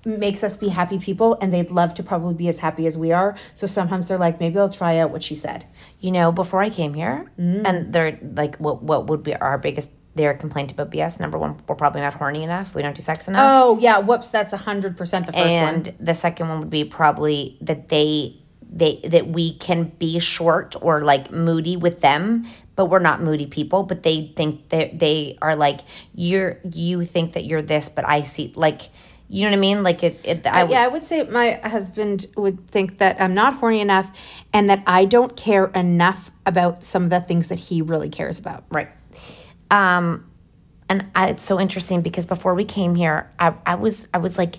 makes 0.05 0.43
us 0.43 0.55
be 0.57 0.69
happy 0.69 0.99
people 0.99 1.37
and 1.41 1.51
they'd 1.51 1.71
love 1.71 1.93
to 1.95 2.03
probably 2.03 2.35
be 2.35 2.47
as 2.47 2.59
happy 2.59 2.85
as 2.85 2.95
we 2.97 3.11
are 3.11 3.35
so 3.55 3.65
sometimes 3.67 4.07
they're 4.07 4.19
like 4.19 4.39
maybe 4.39 4.59
i'll 4.59 4.69
try 4.69 4.97
out 4.99 5.09
what 5.09 5.23
she 5.23 5.35
said 5.35 5.65
you 5.99 6.11
know, 6.11 6.31
before 6.31 6.61
I 6.61 6.69
came 6.69 6.93
here, 6.93 7.31
Mm. 7.39 7.63
and 7.65 7.91
they're 7.93 8.19
like, 8.35 8.57
what 8.57 8.83
what 8.83 9.07
would 9.07 9.23
be 9.23 9.35
our 9.35 9.57
biggest 9.57 9.89
their 10.13 10.33
complaint 10.35 10.71
about 10.71 10.91
BS? 10.91 11.19
Number 11.19 11.37
one, 11.39 11.59
we're 11.67 11.75
probably 11.75 12.01
not 12.01 12.13
horny 12.13 12.43
enough. 12.43 12.75
We 12.75 12.83
don't 12.83 12.95
do 12.95 13.01
sex 13.01 13.27
enough. 13.27 13.41
oh 13.43 13.79
yeah 13.79 13.97
whoops 13.99 14.29
that's 14.29 14.53
100% 14.53 14.95
the 15.25 15.31
first 15.31 15.35
and 15.37 15.87
one 15.87 15.95
the 15.99 16.13
second 16.13 16.49
one 16.49 16.59
would 16.59 16.69
be 16.69 16.83
probably 16.85 17.57
that 17.61 17.89
they 17.89 18.37
they 18.71 18.99
that 19.05 19.27
we 19.27 19.55
can 19.57 19.85
be 19.97 20.19
short 20.19 20.75
or 20.81 21.01
like 21.01 21.31
moody 21.31 21.75
with 21.77 22.01
them 22.01 22.45
but 22.75 22.85
we're 22.85 22.99
not 22.99 23.21
moody 23.21 23.47
people 23.47 23.81
but 23.83 24.03
they 24.03 24.31
think 24.35 24.69
that 24.69 24.99
they 24.99 25.37
are 25.41 25.55
like 25.55 25.79
you're 26.13 26.59
you 26.71 27.03
think 27.03 27.33
that 27.33 27.45
you're 27.45 27.61
this 27.61 27.89
but 27.89 28.05
i 28.07 28.21
see 28.21 28.51
like 28.55 28.81
you 29.27 29.41
know 29.41 29.49
what 29.49 29.57
i 29.57 29.59
mean 29.59 29.83
like 29.83 30.03
it, 30.03 30.19
it 30.23 30.45
I, 30.45 30.61
I, 30.61 30.69
yeah, 30.69 30.83
I 30.83 30.88
would 30.88 31.03
say 31.03 31.23
my 31.23 31.59
husband 31.63 32.27
would 32.35 32.67
think 32.67 32.99
that 32.99 33.19
I'm 33.19 33.33
not 33.33 33.55
horny 33.55 33.79
enough 33.79 34.09
and 34.53 34.69
that 34.69 34.83
I 34.85 35.05
don't 35.05 35.35
care 35.35 35.65
enough 35.67 36.31
about 36.45 36.83
some 36.83 37.05
of 37.05 37.09
the 37.09 37.21
things 37.21 37.47
that 37.49 37.59
he 37.59 37.81
really 37.81 38.09
cares 38.09 38.39
about. 38.39 38.65
Right. 38.69 38.89
Um, 39.71 40.29
and 40.88 41.05
I, 41.15 41.29
it's 41.29 41.43
so 41.43 41.59
interesting 41.59 42.01
because 42.01 42.25
before 42.25 42.53
we 42.53 42.65
came 42.65 42.95
here, 42.95 43.29
I, 43.39 43.53
I 43.65 43.75
was 43.75 44.07
I 44.13 44.19
was 44.19 44.38
like, 44.38 44.57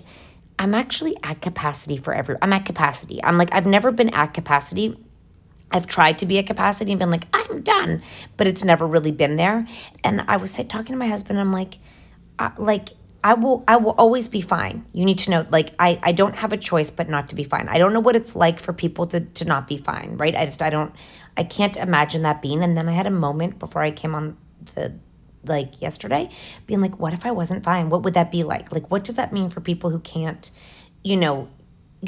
I'm 0.59 0.75
actually 0.75 1.15
at 1.23 1.41
capacity 1.41 1.97
for 1.97 2.13
every. 2.13 2.35
I'm 2.41 2.51
at 2.53 2.65
capacity. 2.65 3.23
I'm 3.23 3.37
like 3.37 3.53
I've 3.53 3.65
never 3.65 3.91
been 3.91 4.13
at 4.13 4.33
capacity. 4.33 4.99
I've 5.71 5.87
tried 5.87 6.19
to 6.19 6.25
be 6.25 6.37
at 6.37 6.47
capacity 6.47 6.91
and 6.91 6.99
been 6.99 7.11
like 7.11 7.27
I'm 7.33 7.61
done, 7.61 8.01
but 8.35 8.47
it's 8.47 8.63
never 8.63 8.85
really 8.85 9.11
been 9.11 9.37
there. 9.37 9.67
And 10.03 10.21
I 10.27 10.37
was 10.37 10.51
say, 10.51 10.63
talking 10.63 10.93
to 10.93 10.97
my 10.97 11.07
husband. 11.07 11.39
I'm 11.39 11.53
like, 11.53 11.79
I, 12.39 12.51
like 12.57 12.89
I 13.27 13.33
will 13.33 13.61
I 13.67 13.75
will 13.75 13.91
always 13.91 14.29
be 14.29 14.39
fine. 14.39 14.85
You 14.93 15.03
need 15.03 15.17
to 15.19 15.31
know 15.31 15.45
like 15.49 15.71
I 15.77 15.99
I 16.01 16.13
don't 16.13 16.37
have 16.37 16.53
a 16.53 16.57
choice 16.57 16.89
but 16.89 17.09
not 17.09 17.27
to 17.27 17.35
be 17.35 17.43
fine. 17.43 17.67
I 17.67 17.77
don't 17.77 17.91
know 17.91 17.99
what 17.99 18.15
it's 18.15 18.37
like 18.37 18.57
for 18.61 18.71
people 18.71 19.05
to 19.07 19.19
to 19.19 19.43
not 19.43 19.67
be 19.67 19.77
fine, 19.77 20.15
right? 20.15 20.33
I 20.33 20.45
just 20.45 20.61
I 20.61 20.69
don't 20.69 20.95
I 21.35 21.43
can't 21.43 21.75
imagine 21.75 22.21
that 22.21 22.41
being 22.41 22.63
and 22.63 22.77
then 22.77 22.87
I 22.87 22.93
had 22.93 23.05
a 23.05 23.11
moment 23.27 23.59
before 23.59 23.81
I 23.81 23.91
came 23.91 24.15
on 24.15 24.37
the 24.75 24.93
like 25.43 25.81
yesterday 25.81 26.29
being 26.67 26.79
like 26.79 26.99
what 26.99 27.11
if 27.11 27.25
I 27.25 27.31
wasn't 27.31 27.65
fine? 27.65 27.89
What 27.89 28.03
would 28.03 28.13
that 28.13 28.31
be 28.31 28.43
like? 28.43 28.71
Like 28.71 28.89
what 28.89 29.03
does 29.03 29.15
that 29.15 29.33
mean 29.33 29.49
for 29.49 29.59
people 29.59 29.89
who 29.89 29.99
can't 29.99 30.49
you 31.03 31.17
know 31.17 31.49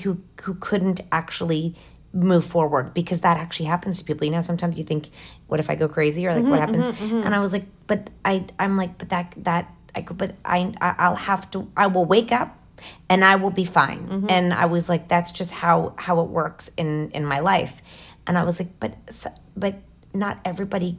who 0.04 0.22
who 0.44 0.54
couldn't 0.54 1.02
actually 1.12 1.76
move 2.14 2.46
forward 2.46 2.94
because 2.94 3.20
that 3.22 3.36
actually 3.36 3.66
happens 3.66 4.00
to 4.00 4.06
people. 4.06 4.24
You 4.24 4.32
know, 4.32 4.42
sometimes 4.42 4.78
you 4.78 4.86
think, 4.86 5.10
"What 5.48 5.60
if 5.60 5.70
I 5.70 5.76
go 5.76 5.90
crazy?" 5.90 6.26
or 6.26 6.34
like, 6.34 6.46
"What 6.46 6.60
Mhm, 6.60 6.66
happens?" 6.66 6.88
mhm, 6.88 7.10
mhm. 7.10 7.26
And 7.26 7.36
I 7.36 7.40
was 7.40 7.52
like, 7.52 7.66
"But 7.88 8.10
I, 8.24 8.46
I'm 8.58 8.78
like, 8.78 8.98
but 8.98 9.10
that 9.10 9.36
that 9.50 9.66
I 9.96 10.02
could, 10.02 10.18
but 10.18 10.36
I, 10.46 10.74
I'll 10.82 11.16
have 11.16 11.50
to. 11.52 11.70
I 11.76 11.88
will 11.88 12.06
wake 12.06 12.32
up." 12.32 12.56
And 13.10 13.26
I 13.26 13.36
will 13.36 13.52
be 13.52 13.66
fine. 13.66 14.08
Mhm. 14.08 14.32
And 14.32 14.54
I 14.54 14.66
was 14.66 14.88
like, 14.88 15.10
that's 15.10 15.34
just 15.34 15.52
how 15.52 15.94
how 15.98 16.22
it 16.22 16.30
works 16.30 16.72
in 16.78 17.12
in 17.12 17.26
my 17.26 17.40
life. 17.40 17.82
And 18.26 18.38
I 18.38 18.44
was 18.44 18.60
like, 18.60 18.80
but 18.80 18.94
but 19.58 19.76
not 20.14 20.40
everybody 20.46 20.98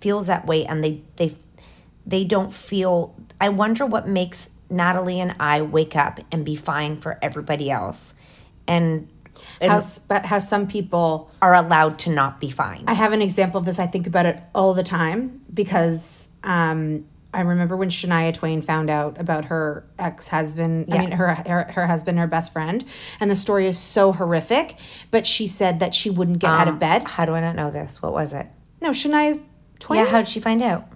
feels 0.00 0.26
that 0.26 0.46
way, 0.46 0.66
and 0.66 0.82
they 0.82 1.02
they 1.16 1.36
they 2.06 2.24
don't 2.24 2.52
feel. 2.52 3.14
I 3.40 3.50
wonder 3.50 3.86
what 3.86 4.08
makes 4.08 4.50
Natalie 4.68 5.20
and 5.20 5.36
I 5.38 5.62
wake 5.62 5.94
up 5.94 6.18
and 6.32 6.44
be 6.44 6.56
fine 6.56 7.00
for 7.00 7.18
everybody 7.22 7.70
else, 7.70 8.14
and, 8.66 9.08
and 9.60 9.70
How, 9.70 9.80
but 10.08 10.26
how 10.26 10.40
some 10.40 10.66
people 10.66 11.30
are 11.40 11.54
allowed 11.54 11.98
to 12.00 12.10
not 12.10 12.40
be 12.40 12.50
fine. 12.50 12.84
I 12.88 12.94
have 12.94 13.12
an 13.12 13.22
example 13.22 13.60
of 13.60 13.64
this. 13.64 13.78
I 13.78 13.86
think 13.86 14.06
about 14.08 14.26
it 14.26 14.38
all 14.54 14.74
the 14.74 14.82
time 14.82 15.42
because 15.54 16.28
um, 16.42 17.04
I 17.34 17.40
remember 17.42 17.76
when 17.76 17.90
Shania 17.90 18.32
Twain 18.32 18.62
found 18.62 18.88
out 18.88 19.20
about 19.20 19.46
her 19.46 19.84
ex 19.98 20.28
husband. 20.28 20.86
Yeah. 20.88 20.94
I 20.94 20.98
mean, 21.00 21.10
her, 21.12 21.34
her 21.34 21.64
her 21.64 21.86
husband, 21.86 22.18
her 22.18 22.26
best 22.26 22.52
friend, 22.52 22.84
and 23.20 23.30
the 23.30 23.36
story 23.36 23.66
is 23.66 23.78
so 23.78 24.12
horrific. 24.12 24.78
But 25.10 25.26
she 25.26 25.46
said 25.46 25.80
that 25.80 25.92
she 25.94 26.08
wouldn't 26.08 26.38
get 26.38 26.50
out 26.50 26.68
of 26.68 26.74
Um, 26.74 26.78
bed. 26.80 27.02
How 27.04 27.24
do 27.26 27.34
I 27.34 27.40
not 27.40 27.54
know 27.56 27.70
this? 27.70 28.00
What 28.00 28.12
was 28.12 28.32
it? 28.32 28.46
No, 28.80 28.90
Shania's 28.90 29.42
Twain. 29.78 30.00
Yeah, 30.04 30.10
how 30.10 30.18
did 30.18 30.28
she 30.28 30.40
find 30.40 30.62
out? 30.62 30.86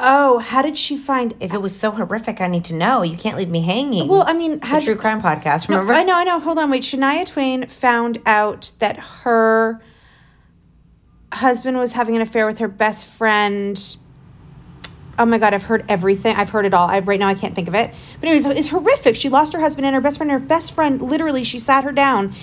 Oh, 0.00 0.38
how 0.38 0.60
did 0.60 0.76
she 0.76 0.96
find? 0.96 1.34
If 1.38 1.54
it 1.54 1.62
was 1.62 1.74
so 1.78 1.92
horrific, 1.92 2.40
I 2.40 2.48
need 2.48 2.64
to 2.64 2.74
know. 2.74 3.02
You 3.02 3.16
can't 3.16 3.36
leave 3.36 3.48
me 3.48 3.62
hanging. 3.62 4.08
Well, 4.08 4.24
I 4.26 4.32
mean, 4.32 4.54
it's 4.54 4.66
how 4.66 4.78
a 4.78 4.80
true 4.80 4.96
crime 4.96 5.22
podcast. 5.22 5.68
Remember? 5.68 5.92
No, 5.92 5.98
I 6.00 6.02
know, 6.02 6.16
I 6.16 6.24
know. 6.24 6.40
Hold 6.40 6.58
on, 6.58 6.68
wait. 6.68 6.82
Shania 6.82 7.24
Twain 7.26 7.68
found 7.68 8.20
out 8.26 8.72
that 8.80 8.98
her 8.98 9.80
husband 11.32 11.78
was 11.78 11.92
having 11.92 12.16
an 12.16 12.22
affair 12.22 12.46
with 12.46 12.58
her 12.58 12.68
best 12.68 13.06
friend. 13.06 13.96
Oh 15.18 15.24
my 15.24 15.38
god, 15.38 15.54
I've 15.54 15.62
heard 15.62 15.84
everything. 15.88 16.34
I've 16.36 16.50
heard 16.50 16.66
it 16.66 16.74
all. 16.74 16.88
I, 16.88 17.00
right 17.00 17.20
now, 17.20 17.28
I 17.28 17.34
can't 17.34 17.54
think 17.54 17.68
of 17.68 17.74
it. 17.74 17.92
But 18.20 18.28
anyways, 18.28 18.46
it's 18.46 18.68
horrific. 18.68 19.16
She 19.16 19.28
lost 19.28 19.52
her 19.52 19.60
husband 19.60 19.86
and 19.86 19.94
her 19.94 20.00
best 20.00 20.16
friend. 20.16 20.30
Her 20.30 20.38
best 20.38 20.72
friend, 20.72 21.00
literally, 21.00 21.44
she 21.44 21.58
sat 21.58 21.84
her 21.84 21.92
down, 21.92 22.34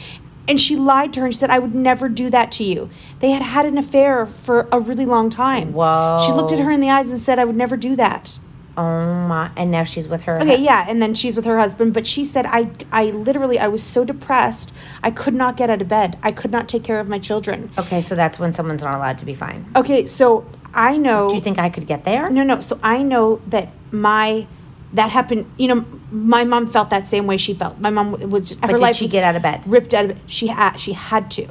and 0.47 0.59
she 0.59 0.75
lied 0.75 1.13
to 1.13 1.19
her 1.21 1.25
and 1.27 1.33
she 1.33 1.39
said, 1.39 1.49
"I 1.49 1.59
would 1.59 1.75
never 1.75 2.09
do 2.09 2.29
that 2.29 2.51
to 2.53 2.63
you." 2.63 2.89
They 3.19 3.31
had 3.31 3.41
had 3.41 3.65
an 3.65 3.77
affair 3.77 4.25
for 4.25 4.67
a 4.71 4.79
really 4.79 5.05
long 5.05 5.29
time. 5.29 5.73
Whoa. 5.73 6.23
She 6.25 6.33
looked 6.33 6.51
at 6.51 6.59
her 6.59 6.71
in 6.71 6.79
the 6.79 6.89
eyes 6.89 7.11
and 7.11 7.19
said, 7.19 7.39
"I 7.39 7.45
would 7.45 7.55
never 7.55 7.77
do 7.77 7.95
that." 7.95 8.37
Oh 8.77 8.83
my! 9.27 9.51
And 9.57 9.69
now 9.69 9.83
she's 9.83 10.07
with 10.07 10.21
her. 10.23 10.41
Okay, 10.41 10.57
yeah, 10.57 10.85
and 10.87 11.01
then 11.01 11.13
she's 11.13 11.35
with 11.35 11.43
her 11.45 11.59
husband, 11.59 11.93
but 11.93 12.07
she 12.07 12.23
said 12.23 12.45
I 12.45 12.69
I 12.91 13.05
literally 13.11 13.59
I 13.59 13.67
was 13.67 13.83
so 13.83 14.05
depressed, 14.05 14.71
I 15.03 15.11
could 15.11 15.33
not 15.33 15.57
get 15.57 15.69
out 15.69 15.81
of 15.81 15.89
bed. 15.89 16.17
I 16.23 16.31
could 16.31 16.51
not 16.51 16.69
take 16.69 16.83
care 16.83 16.99
of 16.99 17.09
my 17.09 17.19
children. 17.19 17.69
Okay, 17.77 18.01
so 18.01 18.15
that's 18.15 18.39
when 18.39 18.53
someone's 18.53 18.81
not 18.81 18.95
allowed 18.95 19.17
to 19.17 19.25
be 19.25 19.33
fine. 19.33 19.69
Okay, 19.75 20.05
so 20.05 20.45
I 20.73 20.97
know 20.97 21.29
Do 21.29 21.35
you 21.35 21.41
think 21.41 21.59
I 21.59 21.69
could 21.69 21.87
get 21.87 22.03
there? 22.05 22.29
No, 22.29 22.43
no. 22.43 22.59
So 22.59 22.79
I 22.83 23.03
know 23.03 23.41
that 23.47 23.69
my 23.91 24.47
that 24.93 25.09
happened, 25.09 25.49
you 25.57 25.67
know, 25.69 25.85
my 26.11 26.43
mom 26.43 26.67
felt 26.67 26.89
that 26.89 27.07
same 27.07 27.25
way 27.25 27.37
she 27.37 27.53
felt. 27.53 27.79
My 27.79 27.89
mom 27.89 28.11
was 28.29 28.49
just, 28.49 28.61
But 28.61 28.71
her 28.71 28.75
did 28.77 28.81
life 28.81 28.95
she 28.97 29.07
get 29.07 29.23
out 29.23 29.35
of 29.35 29.41
bed? 29.41 29.63
Ripped 29.65 29.93
out 29.93 30.05
of 30.05 30.11
bed. 30.15 30.19
She 30.27 30.47
had 30.47 30.77
she 30.77 30.93
had 30.93 31.31
to. 31.31 31.47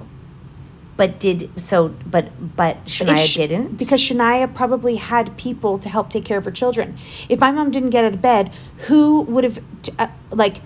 But 0.97 1.19
did 1.19 1.51
so? 1.59 1.89
But 1.89 2.57
but 2.57 2.85
Shania 2.85 3.17
Sh- 3.27 3.37
didn't. 3.37 3.79
because 3.79 4.01
Shania 4.03 4.53
probably 4.55 4.97
had 4.97 5.35
people 5.39 5.79
to 5.79 5.89
help 5.89 6.11
take 6.11 6.27
care 6.27 6.37
of 6.37 6.45
her 6.45 6.51
children. 6.51 6.97
If 7.31 7.41
my 7.41 7.51
mom 7.51 7.71
didn't 7.71 7.91
get 7.91 8.05
out 8.05 8.13
of 8.13 8.21
bed, 8.21 8.51
who 8.89 9.23
would 9.23 9.45
have 9.45 9.61
t- 9.83 9.93
uh, 9.99 10.09
like 10.31 10.61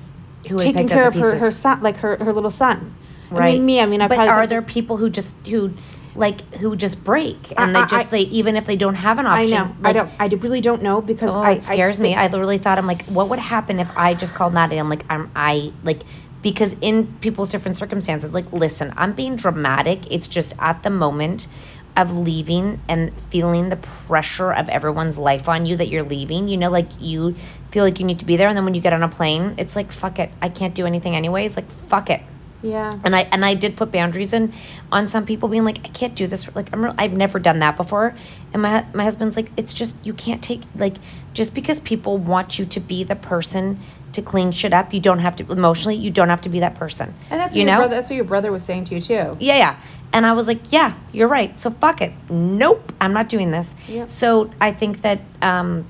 Who 0.48 0.58
taken 0.58 0.88
care 0.88 1.06
of 1.06 1.14
her 1.14 1.38
her 1.38 1.52
son, 1.52 1.82
like 1.82 1.98
her 1.98 2.16
her 2.16 2.32
little 2.32 2.50
son? 2.50 2.94
I 3.30 3.34
Right. 3.34 3.54
mean, 3.54 3.64
me. 3.66 3.80
I 3.80 3.86
mean, 3.86 4.00
I 4.00 4.08
but 4.08 4.16
probably 4.16 4.32
are 4.32 4.46
there 4.48 4.62
people 4.62 4.96
who 4.96 5.08
just 5.08 5.34
who 5.46 5.72
like 6.16 6.40
who 6.54 6.76
just 6.76 7.02
break 7.02 7.52
I- 7.56 7.64
and 7.64 7.74
they 7.74 7.80
just 7.82 7.94
I- 7.94 8.04
say 8.04 8.20
even 8.20 8.56
if 8.56 8.66
they 8.66 8.76
don't 8.76 8.94
have 8.94 9.18
an 9.18 9.26
option. 9.26 9.52
I 9.54 9.64
know. 9.64 9.76
I 9.82 9.92
like, 9.92 9.94
don't. 9.94 10.10
I 10.20 10.26
really 10.42 10.60
don't 10.60 10.82
know 10.82 11.00
because 11.00 11.30
Oh, 11.34 11.40
I 11.40 11.52
it 11.52 11.64
scares 11.64 11.98
I 11.98 12.02
me. 12.02 12.14
I 12.14 12.26
literally 12.28 12.58
thought 12.58 12.78
I'm 12.78 12.86
like, 12.86 13.04
what 13.06 13.28
would 13.28 13.38
happen 13.38 13.80
if 13.80 13.90
I 13.96 14.14
just 14.14 14.34
called 14.34 14.54
Nadia? 14.54 14.78
I'm 14.80 14.88
like, 14.88 15.04
I'm 15.10 15.30
I 15.34 15.72
like 15.82 16.02
because 16.42 16.76
in 16.82 17.06
people's 17.20 17.48
different 17.48 17.76
circumstances, 17.78 18.34
like, 18.34 18.52
listen, 18.52 18.92
I'm 18.96 19.14
being 19.14 19.34
dramatic. 19.34 20.10
It's 20.12 20.28
just 20.28 20.52
at 20.58 20.82
the 20.82 20.90
moment, 20.90 21.48
of 21.96 22.18
leaving 22.18 22.80
and 22.88 23.12
feeling 23.30 23.68
the 23.68 23.76
pressure 23.76 24.52
of 24.52 24.68
everyone's 24.68 25.16
life 25.16 25.48
on 25.48 25.64
you 25.64 25.76
that 25.76 25.86
you're 25.88 26.02
leaving. 26.02 26.48
You 26.48 26.56
know, 26.56 26.68
like 26.70 26.88
you 27.00 27.36
feel 27.70 27.84
like 27.84 28.00
you 28.00 28.04
need 28.06 28.18
to 28.18 28.24
be 28.24 28.36
there, 28.36 28.48
and 28.48 28.56
then 28.56 28.64
when 28.64 28.74
you 28.74 28.80
get 28.80 28.92
on 28.92 29.02
a 29.04 29.08
plane, 29.08 29.54
it's 29.58 29.74
like 29.76 29.90
fuck 29.92 30.18
it, 30.18 30.30
I 30.42 30.48
can't 30.48 30.74
do 30.74 30.86
anything 30.86 31.14
anyways. 31.16 31.54
Like 31.56 31.70
fuck 31.70 32.10
it. 32.10 32.20
Yeah. 32.64 32.90
And 33.04 33.14
I 33.14 33.20
and 33.30 33.44
I 33.44 33.54
did 33.54 33.76
put 33.76 33.92
boundaries 33.92 34.32
in 34.32 34.52
on 34.90 35.06
some 35.06 35.26
people 35.26 35.48
being 35.48 35.64
like 35.64 35.78
I 35.84 35.88
can't 35.88 36.14
do 36.14 36.26
this 36.26 36.48
like 36.56 36.70
I'm 36.72 36.84
re- 36.84 36.94
I've 36.96 37.12
never 37.12 37.38
done 37.38 37.58
that 37.58 37.76
before 37.76 38.16
and 38.52 38.62
my 38.62 38.86
my 38.94 39.04
husband's 39.04 39.36
like 39.36 39.50
it's 39.56 39.74
just 39.74 39.94
you 40.02 40.14
can't 40.14 40.42
take 40.42 40.62
like 40.74 40.96
just 41.34 41.52
because 41.54 41.78
people 41.80 42.16
want 42.16 42.58
you 42.58 42.64
to 42.64 42.80
be 42.80 43.04
the 43.04 43.16
person 43.16 43.78
to 44.12 44.22
clean 44.22 44.50
shit 44.50 44.72
up 44.72 44.94
you 44.94 45.00
don't 45.00 45.18
have 45.18 45.36
to 45.36 45.52
emotionally 45.52 45.96
you 45.96 46.10
don't 46.10 46.30
have 46.30 46.40
to 46.40 46.48
be 46.48 46.60
that 46.60 46.74
person. 46.74 47.12
And 47.30 47.38
that's 47.38 47.52
what 47.52 47.56
you 47.56 47.62
your 47.62 47.72
know 47.72 47.78
brother, 47.80 47.94
that's 47.96 48.08
what 48.08 48.16
your 48.16 48.24
brother 48.24 48.50
was 48.50 48.62
saying 48.64 48.84
to 48.86 48.94
you 48.94 49.00
too. 49.00 49.36
yeah, 49.40 49.56
yeah. 49.56 49.76
And 50.14 50.24
I 50.24 50.32
was 50.32 50.46
like, 50.46 50.70
yeah, 50.70 50.94
you're 51.12 51.26
right. 51.26 51.58
So 51.58 51.72
fuck 51.72 52.00
it. 52.00 52.12
Nope, 52.30 52.92
I'm 53.00 53.12
not 53.12 53.28
doing 53.28 53.50
this. 53.50 53.74
Yep. 53.88 54.10
So 54.10 54.48
I 54.60 54.70
think 54.70 55.02
that, 55.02 55.20
um, 55.42 55.86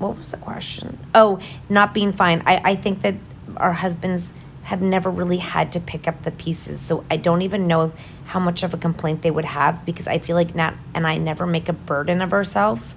what 0.00 0.18
was 0.18 0.32
the 0.32 0.36
question? 0.36 0.98
Oh, 1.14 1.38
not 1.68 1.94
being 1.94 2.12
fine. 2.12 2.42
I, 2.44 2.72
I 2.72 2.74
think 2.74 3.02
that 3.02 3.14
our 3.56 3.72
husbands 3.72 4.32
have 4.70 4.80
never 4.80 5.10
really 5.10 5.38
had 5.38 5.72
to 5.72 5.80
pick 5.80 6.06
up 6.06 6.22
the 6.22 6.30
pieces. 6.30 6.78
So 6.80 7.04
I 7.10 7.16
don't 7.16 7.42
even 7.42 7.66
know 7.66 7.92
how 8.26 8.38
much 8.38 8.62
of 8.62 8.72
a 8.72 8.76
complaint 8.76 9.22
they 9.22 9.30
would 9.32 9.44
have 9.44 9.84
because 9.84 10.06
I 10.06 10.20
feel 10.20 10.36
like 10.36 10.54
Nat 10.54 10.74
and 10.94 11.08
I 11.08 11.18
never 11.18 11.44
make 11.44 11.68
a 11.68 11.72
burden 11.72 12.22
of 12.22 12.32
ourselves. 12.32 12.94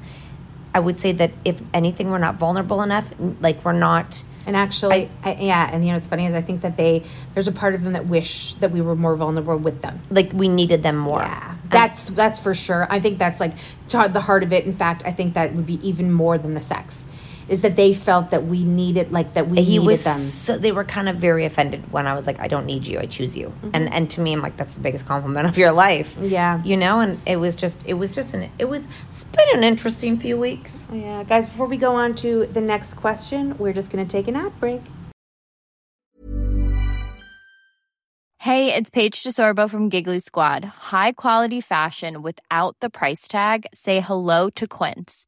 I 0.71 0.79
would 0.79 0.99
say 0.99 1.13
that 1.13 1.31
if 1.43 1.63
anything, 1.73 2.11
we're 2.11 2.19
not 2.19 2.35
vulnerable 2.35 2.83
enough. 2.83 3.11
Like 3.41 3.65
we're 3.65 3.71
not. 3.71 4.23
And 4.45 4.55
actually, 4.55 5.09
I, 5.23 5.33
yeah, 5.39 5.67
and 5.71 5.83
you 5.83 5.89
know, 5.89 5.97
it's 5.97 6.05
funny 6.05 6.27
is 6.27 6.35
I 6.35 6.43
think 6.43 6.61
that 6.61 6.77
they 6.77 7.01
there's 7.33 7.47
a 7.47 7.51
part 7.51 7.73
of 7.73 7.83
them 7.83 7.93
that 7.93 8.05
wish 8.05 8.53
that 8.55 8.69
we 8.69 8.81
were 8.81 8.95
more 8.95 9.15
vulnerable 9.15 9.57
with 9.57 9.81
them. 9.81 9.99
Like 10.11 10.31
we 10.31 10.49
needed 10.49 10.83
them 10.83 10.97
more. 10.97 11.21
Yeah, 11.21 11.55
that's 11.71 12.11
that's 12.11 12.37
for 12.37 12.53
sure. 12.53 12.85
I 12.87 12.99
think 12.99 13.17
that's 13.17 13.39
like 13.39 13.53
the 13.87 14.21
heart 14.21 14.43
of 14.43 14.53
it. 14.53 14.65
In 14.65 14.73
fact, 14.73 15.01
I 15.05 15.11
think 15.11 15.33
that 15.33 15.55
would 15.55 15.65
be 15.65 15.79
even 15.87 16.11
more 16.11 16.37
than 16.37 16.53
the 16.53 16.61
sex, 16.61 17.03
is 17.53 17.61
that 17.61 17.75
they 17.75 17.93
felt 17.93 18.31
that 18.31 18.45
we 18.47 18.65
needed 18.65 19.11
like 19.11 19.35
that 19.35 19.47
we 19.47 19.61
he 19.61 19.77
needed 19.77 19.85
was 19.85 20.03
them. 20.03 20.19
so 20.19 20.57
they 20.57 20.71
were 20.71 20.83
kind 20.83 21.07
of 21.07 21.17
very 21.17 21.45
offended 21.45 21.91
when 21.91 22.07
I 22.07 22.15
was 22.15 22.25
like, 22.25 22.39
I 22.39 22.47
don't 22.47 22.65
need 22.65 22.87
you, 22.87 22.99
I 22.99 23.05
choose 23.05 23.37
you. 23.37 23.47
Mm-hmm. 23.47 23.69
And 23.75 23.93
and 23.93 24.09
to 24.09 24.21
me, 24.21 24.33
I'm 24.33 24.41
like, 24.41 24.57
that's 24.57 24.75
the 24.75 24.81
biggest 24.81 25.05
compliment 25.05 25.47
of 25.51 25.57
your 25.57 25.71
life. 25.71 26.17
Yeah. 26.19 26.61
You 26.63 26.75
know, 26.75 26.99
and 26.99 27.21
it 27.25 27.37
was 27.37 27.55
just 27.55 27.85
it 27.85 27.93
was 27.93 28.11
just 28.11 28.33
an 28.33 28.51
it 28.57 28.65
was 28.65 28.85
it's 29.09 29.23
been 29.25 29.49
an 29.53 29.63
interesting 29.63 30.17
few 30.17 30.37
weeks. 30.37 30.87
Yeah, 30.91 31.23
guys. 31.23 31.45
Before 31.45 31.67
we 31.67 31.77
go 31.77 31.95
on 31.95 32.15
to 32.15 32.47
the 32.47 32.61
next 32.61 32.95
question, 32.95 33.55
we're 33.59 33.73
just 33.73 33.91
gonna 33.91 34.05
take 34.05 34.27
an 34.27 34.35
ad 34.35 34.59
break. 34.59 34.81
Hey, 38.39 38.73
it's 38.73 38.89
Paige 38.89 39.23
DeSorbo 39.23 39.69
from 39.69 39.87
Giggly 39.87 40.19
Squad. 40.19 40.65
High 40.91 41.13
quality 41.13 41.61
fashion 41.61 42.21
without 42.21 42.75
the 42.81 42.89
price 42.89 43.25
tag. 43.29 43.67
Say 43.73 44.01
hello 44.01 44.49
to 44.49 44.67
Quince. 44.67 45.27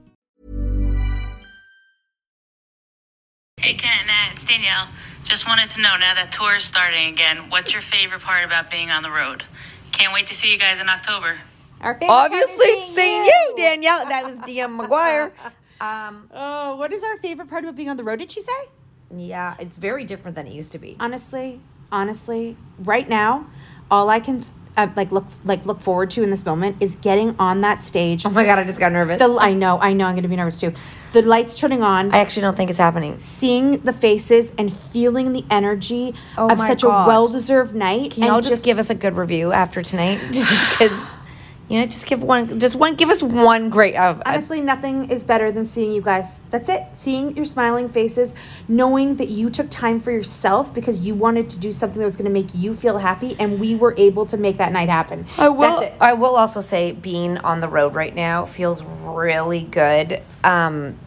Hey, 3.61 3.75
Kat 3.75 3.99
and 3.99 4.07
Nat, 4.07 4.29
it's 4.31 4.43
Danielle. 4.43 4.87
Just 5.23 5.47
wanted 5.47 5.69
to 5.69 5.81
know 5.81 5.95
now 5.99 6.15
that 6.15 6.31
tour 6.31 6.55
is 6.55 6.63
starting 6.63 7.13
again, 7.13 7.37
what's 7.49 7.73
your 7.73 7.83
favorite 7.83 8.23
part 8.23 8.43
about 8.43 8.71
being 8.71 8.89
on 8.89 9.03
the 9.03 9.11
road? 9.11 9.43
Can't 9.91 10.11
wait 10.11 10.25
to 10.27 10.33
see 10.33 10.51
you 10.51 10.57
guys 10.57 10.79
in 10.79 10.89
October. 10.89 11.37
Our 11.79 11.93
favorite 11.93 12.11
Obviously, 12.11 12.73
seeing 12.95 13.23
you, 13.23 13.53
Danielle. 13.55 14.07
That 14.07 14.23
was 14.23 14.35
DM 14.39 14.79
McGuire. 14.81 15.31
Um, 15.79 16.27
oh, 16.33 16.75
what 16.77 16.91
is 16.91 17.03
our 17.03 17.17
favorite 17.17 17.51
part 17.51 17.63
about 17.63 17.75
being 17.75 17.87
on 17.87 17.97
the 17.97 18.03
road? 18.03 18.17
Did 18.17 18.31
she 18.31 18.41
say? 18.41 18.51
Yeah, 19.15 19.55
it's 19.59 19.77
very 19.77 20.05
different 20.05 20.33
than 20.33 20.47
it 20.47 20.53
used 20.53 20.71
to 20.71 20.79
be. 20.79 20.97
Honestly, 20.99 21.61
honestly, 21.91 22.57
right 22.79 23.07
now, 23.07 23.45
all 23.91 24.09
I 24.09 24.21
can 24.21 24.43
uh, 24.75 24.87
like 24.95 25.11
look 25.11 25.25
like 25.45 25.67
look 25.67 25.81
forward 25.81 26.09
to 26.11 26.23
in 26.23 26.31
this 26.31 26.45
moment 26.45 26.77
is 26.79 26.95
getting 26.95 27.35
on 27.37 27.61
that 27.61 27.83
stage. 27.83 28.25
Oh 28.25 28.31
my 28.31 28.43
god, 28.43 28.57
I 28.57 28.63
just 28.63 28.79
got 28.79 28.91
nervous. 28.91 29.19
The, 29.19 29.37
I 29.39 29.53
know, 29.53 29.77
I 29.79 29.93
know, 29.93 30.05
I'm 30.05 30.15
going 30.15 30.23
to 30.23 30.29
be 30.29 30.35
nervous 30.35 30.59
too. 30.59 30.73
The 31.11 31.21
lights 31.23 31.55
turning 31.59 31.83
on. 31.83 32.13
I 32.13 32.19
actually 32.19 32.43
don't 32.43 32.55
think 32.55 32.69
it's 32.69 32.79
happening. 32.79 33.19
Seeing 33.19 33.71
the 33.71 33.91
faces 33.93 34.53
and 34.57 34.71
feeling 34.71 35.33
the 35.33 35.43
energy 35.51 36.15
Oh 36.37 36.49
of 36.49 36.59
such 36.61 36.83
God. 36.83 37.03
a 37.03 37.07
well-deserved 37.07 37.75
night. 37.75 38.11
Can 38.11 38.23
y'all 38.23 38.37
and 38.37 38.45
just, 38.45 38.63
give 38.63 38.79
us 38.79 38.89
a 38.89 38.95
good 38.95 39.15
review 39.17 39.51
after 39.51 39.81
tonight? 39.81 40.19
Because 40.31 40.91
you 41.71 41.79
know, 41.79 41.85
just 41.85 42.05
give 42.05 42.21
one, 42.21 42.59
just 42.59 42.75
one, 42.75 42.95
give 42.95 43.09
us 43.09 43.23
one 43.23 43.69
great. 43.69 43.95
Uh, 43.95 44.21
Honestly, 44.25 44.59
nothing 44.59 45.09
is 45.09 45.23
better 45.23 45.53
than 45.53 45.65
seeing 45.65 45.93
you 45.93 46.01
guys. 46.01 46.41
That's 46.49 46.67
it. 46.67 46.83
Seeing 46.95 47.33
your 47.37 47.45
smiling 47.45 47.87
faces, 47.87 48.35
knowing 48.67 49.15
that 49.15 49.29
you 49.29 49.49
took 49.49 49.69
time 49.69 50.01
for 50.01 50.11
yourself 50.11 50.73
because 50.73 50.99
you 50.99 51.15
wanted 51.15 51.49
to 51.51 51.57
do 51.57 51.71
something 51.71 51.99
that 51.99 52.03
was 52.03 52.17
going 52.17 52.25
to 52.25 52.31
make 52.31 52.49
you 52.53 52.75
feel 52.75 52.97
happy, 52.97 53.37
and 53.39 53.57
we 53.57 53.73
were 53.75 53.95
able 53.95 54.25
to 54.25 54.35
make 54.35 54.57
that 54.57 54.73
night 54.73 54.89
happen. 54.89 55.25
I 55.37 55.47
will. 55.47 55.89
I 56.01 56.11
will 56.11 56.35
also 56.35 56.59
say, 56.59 56.91
being 56.91 57.37
on 57.37 57.61
the 57.61 57.69
road 57.69 57.95
right 57.95 58.13
now 58.13 58.43
feels 58.43 58.83
really 58.83 59.63
good. 59.63 60.21
Um, 60.43 60.99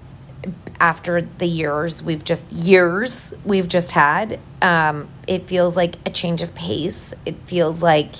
after 0.80 1.22
the 1.22 1.46
years 1.46 2.02
we've 2.02 2.24
just 2.24 2.50
years 2.52 3.34
we've 3.44 3.68
just 3.68 3.92
had, 3.92 4.40
um, 4.62 5.08
it 5.28 5.46
feels 5.46 5.76
like 5.76 5.96
a 6.06 6.10
change 6.10 6.40
of 6.40 6.54
pace. 6.54 7.12
It 7.26 7.36
feels 7.44 7.82
like 7.82 8.14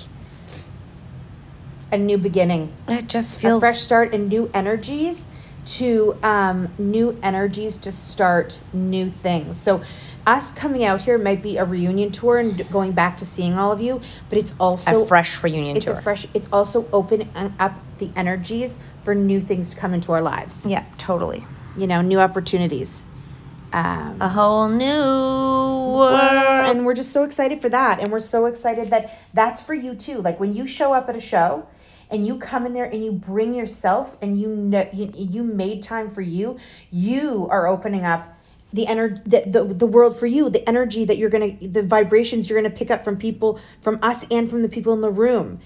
a 1.95 1.97
new 1.97 2.17
beginning. 2.17 2.71
It 2.87 3.07
just 3.07 3.37
a 3.37 3.39
feels 3.39 3.61
fresh 3.61 3.79
start 3.79 4.13
and 4.13 4.29
new 4.29 4.49
energies 4.53 5.27
to 5.65 6.15
um, 6.21 6.69
new 6.77 7.17
energies 7.23 7.77
to 7.79 7.91
start 7.91 8.59
new 8.71 9.09
things. 9.09 9.57
So, 9.57 9.81
us 10.27 10.51
coming 10.51 10.83
out 10.83 11.01
here 11.03 11.17
might 11.19 11.41
be 11.43 11.57
a 11.57 11.65
reunion 11.65 12.11
tour 12.11 12.39
and 12.39 12.67
going 12.71 12.91
back 12.93 13.17
to 13.17 13.25
seeing 13.25 13.57
all 13.59 13.71
of 13.71 13.79
you, 13.79 14.01
but 14.29 14.37
it's 14.39 14.55
also 14.59 15.03
A 15.03 15.05
fresh 15.05 15.43
reunion 15.43 15.73
tour. 15.73 15.77
it's 15.77 15.85
tour. 15.85 15.95
a 15.95 16.01
fresh. 16.01 16.27
It's 16.33 16.49
also 16.51 16.87
opening 16.91 17.29
up 17.59 17.73
the 17.97 18.11
energies 18.15 18.77
for 19.03 19.13
new 19.15 19.39
things 19.39 19.71
to 19.73 19.79
come 19.79 19.93
into 19.93 20.11
our 20.11 20.21
lives. 20.21 20.65
Yeah, 20.67 20.83
totally. 20.97 21.45
You 21.77 21.85
know, 21.87 22.01
new 22.01 22.19
opportunities. 22.19 23.05
Um, 23.73 24.21
a 24.21 24.29
whole 24.29 24.67
new 24.69 24.85
world. 25.97 26.65
and 26.67 26.85
we're 26.85 26.93
just 26.93 27.11
so 27.11 27.23
excited 27.23 27.61
for 27.61 27.69
that 27.69 27.99
and 27.99 28.09
we're 28.11 28.19
so 28.21 28.45
excited 28.45 28.89
that 28.91 29.19
that's 29.33 29.59
for 29.59 29.73
you 29.73 29.95
too 29.95 30.21
like 30.21 30.39
when 30.39 30.55
you 30.55 30.65
show 30.65 30.93
up 30.93 31.09
at 31.09 31.15
a 31.15 31.19
show 31.19 31.67
and 32.09 32.25
you 32.25 32.37
come 32.37 32.65
in 32.65 32.73
there 32.73 32.85
and 32.85 33.03
you 33.03 33.11
bring 33.11 33.53
yourself 33.53 34.17
and 34.21 34.39
you 34.39 34.47
know 34.47 34.87
you, 34.93 35.11
you 35.15 35.43
made 35.43 35.81
time 35.81 36.09
for 36.09 36.21
you 36.21 36.57
you 36.91 37.47
are 37.49 37.67
opening 37.67 38.03
up 38.03 38.35
the 38.73 38.87
energy 38.87 39.21
the, 39.25 39.43
the, 39.45 39.63
the 39.63 39.85
world 39.87 40.17
for 40.17 40.27
you 40.27 40.49
the 40.49 40.67
energy 40.67 41.05
that 41.05 41.17
you're 41.17 41.29
gonna 41.29 41.55
the 41.61 41.81
vibrations 41.81 42.49
you're 42.49 42.61
gonna 42.61 42.73
pick 42.73 42.91
up 42.91 43.03
from 43.05 43.17
people 43.17 43.59
from 43.79 43.97
us 44.01 44.25
and 44.29 44.49
from 44.49 44.61
the 44.63 44.69
people 44.69 44.93
in 44.93 45.01
the 45.01 45.09
room. 45.09 45.59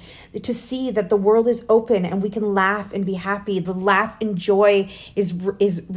To 0.44 0.54
see 0.54 0.92
that 0.92 1.10
the 1.10 1.18
world 1.18 1.48
is 1.48 1.66
open 1.70 2.06
and 2.06 2.22
we 2.22 2.30
can 2.30 2.54
laugh 2.54 2.94
and 2.94 3.04
be 3.06 3.16
happy. 3.16 3.60
The 3.60 3.74
laugh 3.74 4.16
and 4.22 4.38
joy 4.38 4.90
is 5.16 5.48
is 5.58 5.90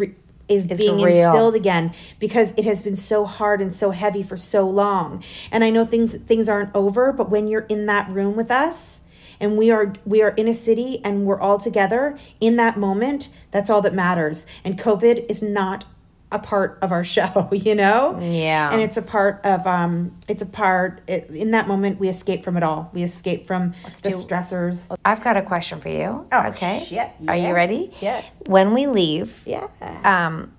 is 0.48 0.66
It's 0.66 0.78
being 0.78 1.02
real. 1.02 1.26
instilled 1.26 1.54
again 1.54 1.92
because 2.18 2.52
it 2.56 2.64
has 2.64 2.82
been 2.82 2.96
so 2.96 3.26
hard 3.26 3.60
and 3.60 3.74
so 3.74 3.90
heavy 3.90 4.22
for 4.22 4.38
so 4.38 4.68
long. 4.68 5.22
And 5.50 5.62
i 5.62 5.70
know 5.70 5.84
things 5.84 6.14
things 6.16 6.48
aren't 6.48 6.74
over 6.74 7.12
but 7.12 7.28
when 7.28 7.46
you're 7.46 7.66
in 7.68 7.86
that 7.86 8.10
room 8.10 8.36
with 8.36 8.50
us 8.50 9.01
and 9.42 9.58
we 9.58 9.70
are 9.70 9.92
we 10.06 10.22
are 10.22 10.30
in 10.30 10.48
a 10.48 10.54
city 10.54 11.00
and 11.04 11.26
we're 11.26 11.38
all 11.40 11.58
together 11.58 12.18
in 12.40 12.56
that 12.56 12.78
moment 12.78 13.28
that's 13.50 13.68
all 13.68 13.82
that 13.82 13.92
matters 13.92 14.46
and 14.64 14.78
covid 14.78 15.26
is 15.28 15.42
not 15.42 15.84
a 16.30 16.38
part 16.38 16.78
of 16.80 16.92
our 16.92 17.04
show 17.16 17.50
you 17.52 17.74
know 17.74 18.18
Yeah. 18.22 18.72
and 18.72 18.80
it's 18.80 18.96
a 18.96 19.02
part 19.02 19.40
of 19.44 19.66
um 19.66 20.16
it's 20.28 20.40
a 20.40 20.46
part 20.46 21.02
it, 21.06 21.28
in 21.28 21.50
that 21.50 21.68
moment 21.68 21.98
we 22.00 22.08
escape 22.08 22.42
from 22.42 22.56
it 22.56 22.62
all 22.62 22.88
we 22.94 23.02
escape 23.02 23.46
from 23.46 23.74
the 24.02 24.10
do- 24.10 24.16
stressors 24.16 24.96
I've 25.04 25.22
got 25.22 25.36
a 25.36 25.42
question 25.42 25.80
for 25.80 25.88
you. 25.90 26.26
Oh, 26.32 26.46
okay. 26.48 26.84
shit. 26.88 27.10
Are 27.28 27.36
you 27.36 27.52
ready? 27.52 27.92
Yeah. 28.00 28.22
When 28.46 28.72
we 28.72 28.86
leave, 28.86 29.42
yeah 29.44 29.66
um, 30.04 30.52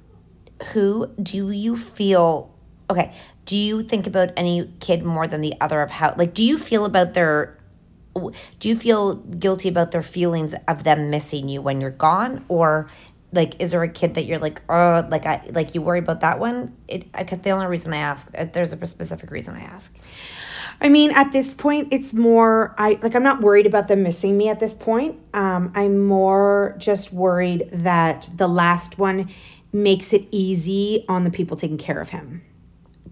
who 0.74 1.08
do 1.22 1.50
you 1.52 1.76
feel? 1.78 2.54
Okay. 2.90 3.14
Do 3.46 3.58
you 3.58 3.82
think 3.84 4.06
about 4.08 4.30
any 4.38 4.72
kid 4.80 5.04
more 5.04 5.28
than 5.28 5.42
the 5.42 5.54
other 5.60 5.82
of 5.82 5.92
how? 5.92 6.14
Like, 6.18 6.34
do 6.34 6.44
you 6.46 6.58
feel 6.58 6.86
about 6.86 7.14
their? 7.14 7.58
Do 8.60 8.70
you 8.70 8.76
feel 8.76 9.16
guilty 9.16 9.70
about 9.70 9.92
their 9.92 10.04
feelings 10.04 10.56
of 10.68 10.84
them 10.84 11.10
missing 11.10 11.50
you 11.50 11.62
when 11.62 11.82
you're 11.82 11.90
gone, 11.90 12.46
or 12.48 12.90
like, 13.32 13.60
is 13.60 13.72
there 13.72 13.82
a 13.82 13.90
kid 13.90 14.14
that 14.16 14.26
you're 14.26 14.40
like, 14.40 14.62
oh, 14.70 15.08
like 15.10 15.26
I 15.26 15.42
like 15.50 15.74
you 15.74 15.82
worry 15.82 16.00
about 16.00 16.22
that 16.22 16.40
one? 16.40 16.76
It. 16.88 17.08
I, 17.14 17.24
the 17.24 17.50
only 17.50 17.66
reason 17.66 17.92
I 17.94 17.98
ask, 17.98 18.30
uh, 18.38 18.46
there's 18.46 18.74
a 18.74 18.86
specific 18.86 19.32
reason 19.32 19.56
I 19.56 19.62
ask. 19.62 19.96
I 20.80 20.90
mean, 20.90 21.12
at 21.12 21.32
this 21.32 21.54
point, 21.54 21.90
it's 21.92 22.14
more 22.14 22.76
I 22.78 23.00
like 23.02 23.16
I'm 23.16 23.24
not 23.24 23.42
worried 23.42 23.66
about 23.66 23.88
them 23.88 24.04
missing 24.04 24.38
me 24.38 24.50
at 24.50 24.60
this 24.60 24.74
point. 24.74 25.20
Um, 25.34 25.72
I'm 25.76 26.00
more 26.00 26.76
just 26.78 27.12
worried 27.12 27.70
that 27.72 28.30
the 28.36 28.48
last 28.48 29.00
one 29.00 29.30
makes 29.72 30.14
it 30.14 30.28
easy 30.30 31.04
on 31.10 31.24
the 31.24 31.32
people 31.32 31.58
taking 31.58 31.80
care 31.80 32.00
of 32.00 32.10
him. 32.10 32.44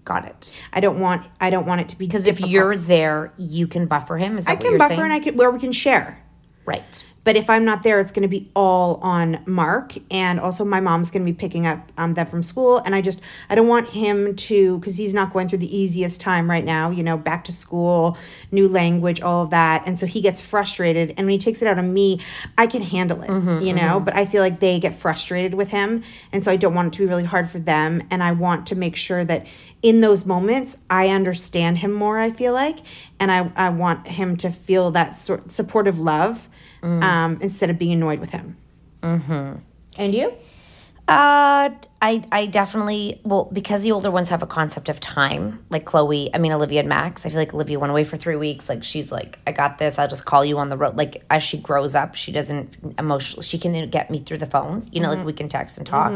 Got 0.04 0.26
it. 0.26 0.52
I 0.74 0.80
don't 0.80 1.00
want 1.00 1.28
I 1.40 1.50
don't 1.50 1.68
want 1.68 1.82
it 1.82 1.90
to 1.90 1.98
be 1.98 2.08
Because 2.08 2.28
if 2.28 2.40
you're 2.40 2.76
there, 2.76 3.34
you 3.38 3.68
can 3.68 3.86
buffer 3.86 4.18
him. 4.18 4.38
Is 4.38 4.46
that 4.46 4.52
I 4.52 4.56
can 4.56 4.78
buffer 4.78 4.96
saying? 4.96 5.04
and 5.04 5.14
I 5.14 5.20
can 5.20 5.36
where 5.36 5.52
we 5.52 5.60
can 5.60 5.72
share. 5.72 6.24
Right. 6.66 7.06
But 7.24 7.36
if 7.36 7.50
I'm 7.50 7.66
not 7.66 7.84
there, 7.84 8.00
it's 8.00 8.12
going 8.12 8.24
to 8.24 8.28
be 8.28 8.50
all 8.56 8.96
on 8.96 9.44
Mark, 9.46 9.94
and 10.10 10.40
also 10.40 10.66
my 10.66 10.80
mom's 10.80 11.12
going 11.12 11.24
to 11.24 11.32
be 11.32 11.38
picking 11.38 11.68
up 11.68 11.92
um, 11.98 12.16
them 12.16 12.26
from 12.26 12.42
school, 12.42 12.80
and 12.80 12.96
I 12.96 13.02
just 13.02 13.22
I 13.50 13.56
don't 13.56 13.68
want 13.68 13.90
him 13.90 14.36
to 14.36 14.80
because 14.80 14.98
he's 14.98 15.14
not 15.14 15.32
going 15.32 15.48
through 15.48 15.60
the 15.60 15.78
easiest 15.78 16.20
time 16.20 16.50
right 16.50 16.66
now. 16.66 16.90
You 16.90 17.04
know, 17.04 17.18
back 17.18 17.44
to 17.46 17.52
school, 17.52 18.18
new 18.52 18.68
language, 18.68 19.22
all 19.22 19.44
of 19.44 19.52
that, 19.52 19.84
and 19.86 20.00
so 20.00 20.08
he 20.08 20.22
gets 20.22 20.42
frustrated, 20.42 21.14
and 21.18 21.28
when 21.28 21.34
he 21.34 21.38
takes 21.38 21.62
it 21.62 21.68
out 21.68 21.78
on 21.78 21.94
me, 21.94 22.22
I 22.58 22.66
can 22.66 22.82
handle 22.82 23.22
it. 23.22 23.30
Mm-hmm, 23.30 23.66
you 23.66 23.74
know, 23.74 24.00
but 24.00 24.16
I 24.16 24.26
feel 24.26 24.42
like 24.42 24.60
they 24.60 24.80
get 24.80 24.96
frustrated 24.96 25.54
with 25.54 25.70
him, 25.70 26.04
and 26.32 26.44
so 26.44 26.52
I 26.52 26.56
don't 26.56 26.74
want 26.74 26.88
it 26.88 26.94
to 26.98 27.04
be 27.04 27.06
really 27.06 27.26
hard 27.26 27.52
for 27.52 27.60
them, 27.60 28.02
and 28.10 28.24
I 28.24 28.32
want 28.32 28.66
to 28.68 28.76
make 28.76 28.96
sure 28.96 29.24
that 29.26 29.46
in 29.84 30.02
those 30.02 30.26
moments 30.26 30.78
I 30.90 31.10
understand 31.10 31.80
him 31.80 31.92
more. 31.92 32.20
I 32.20 32.32
feel 32.32 32.54
like, 32.54 32.80
and 33.20 33.32
I 33.32 33.52
I 33.56 33.70
want 33.70 34.08
him 34.08 34.38
to 34.38 34.50
feel 34.50 34.90
that 34.92 35.16
sort 35.16 35.52
supportive 35.52 36.00
love 36.00 36.50
um, 36.84 37.38
instead 37.42 37.70
of 37.70 37.78
being 37.78 37.94
annoyed 37.94 38.20
with 38.20 38.32
him. 38.32 38.58
Mm-hmm. 39.02 39.60
And 39.98 40.14
you? 40.14 40.34
Uh, 41.08 41.70
I 42.02 42.24
I 42.32 42.46
definitely 42.46 43.20
well 43.24 43.50
because 43.52 43.82
the 43.82 43.92
older 43.92 44.10
ones 44.10 44.30
have 44.30 44.42
a 44.42 44.48
concept 44.48 44.88
of 44.88 45.00
time. 45.00 45.64
Like 45.70 45.84
Chloe, 45.84 46.34
I 46.34 46.38
mean 46.38 46.54
Olivia 46.54 46.80
and 46.80 46.90
Max. 46.90 47.26
I 47.26 47.30
feel 47.30 47.40
like 47.40 47.54
Olivia 47.54 47.80
went 47.80 47.92
away 47.92 48.04
for 48.04 48.16
three 48.18 48.38
weeks. 48.38 48.70
Like 48.70 48.84
she's 48.84 49.12
like, 49.12 49.40
I 49.46 49.52
got 49.52 49.78
this. 49.78 50.00
I'll 50.00 50.08
just 50.08 50.26
call 50.26 50.46
you 50.46 50.58
on 50.58 50.70
the 50.70 50.78
road. 50.78 50.96
Like 50.98 51.24
as 51.30 51.44
she 51.44 51.58
grows 51.58 51.96
up, 51.96 52.16
she 52.16 52.32
doesn't 52.32 52.78
emotionally. 52.98 53.44
She 53.44 53.58
can 53.58 53.90
get 53.90 54.10
me 54.10 54.20
through 54.20 54.38
the 54.38 54.46
phone. 54.46 54.88
You 54.92 55.02
know, 55.02 55.10
like 55.10 55.26
we 55.26 55.34
can 55.34 55.50
text 55.50 55.78
and 55.80 55.86
talk. 55.86 56.14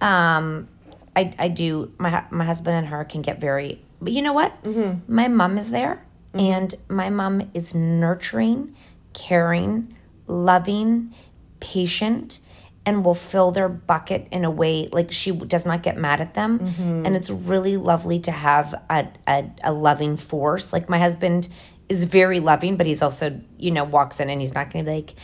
Um, 0.00 0.68
I 1.14 1.34
I 1.38 1.48
do. 1.48 1.92
My 1.98 2.24
my 2.30 2.44
husband 2.44 2.76
and 2.76 2.86
her 2.88 3.04
can 3.04 3.22
get 3.22 3.40
very. 3.40 3.80
But 4.00 4.12
you 4.12 4.22
know 4.22 4.32
what? 4.32 4.52
My 5.06 5.28
mom 5.28 5.58
is 5.58 5.70
there, 5.70 6.04
and 6.34 6.74
my 6.88 7.10
mom 7.10 7.50
is 7.54 7.74
nurturing, 7.74 8.74
caring, 9.18 9.96
loving, 10.26 11.12
patient, 11.60 12.40
and 12.86 13.04
will 13.04 13.14
fill 13.14 13.50
their 13.50 13.68
bucket 13.68 14.28
in 14.30 14.44
a 14.44 14.50
way 14.50 14.88
like 14.92 15.12
she 15.12 15.32
does 15.32 15.66
not 15.66 15.82
get 15.82 15.98
mad 15.98 16.20
at 16.20 16.34
them. 16.34 16.58
And 17.04 17.14
it's 17.16 17.28
really 17.28 17.76
lovely 17.76 18.20
to 18.20 18.30
have 18.30 18.74
a, 18.88 19.08
a, 19.26 19.50
a 19.64 19.72
loving 19.72 20.16
force. 20.16 20.72
Like 20.72 20.88
my 20.88 20.98
husband 20.98 21.48
is 21.88 22.04
very 22.04 22.40
loving, 22.40 22.76
but 22.76 22.86
he's 22.86 23.02
also, 23.02 23.40
you 23.58 23.70
know, 23.70 23.84
walks 23.84 24.20
in 24.20 24.30
and 24.30 24.40
he's 24.40 24.54
not 24.54 24.70
going 24.72 24.84
to 24.84 24.90
be 24.90 24.94
like, 24.96 25.14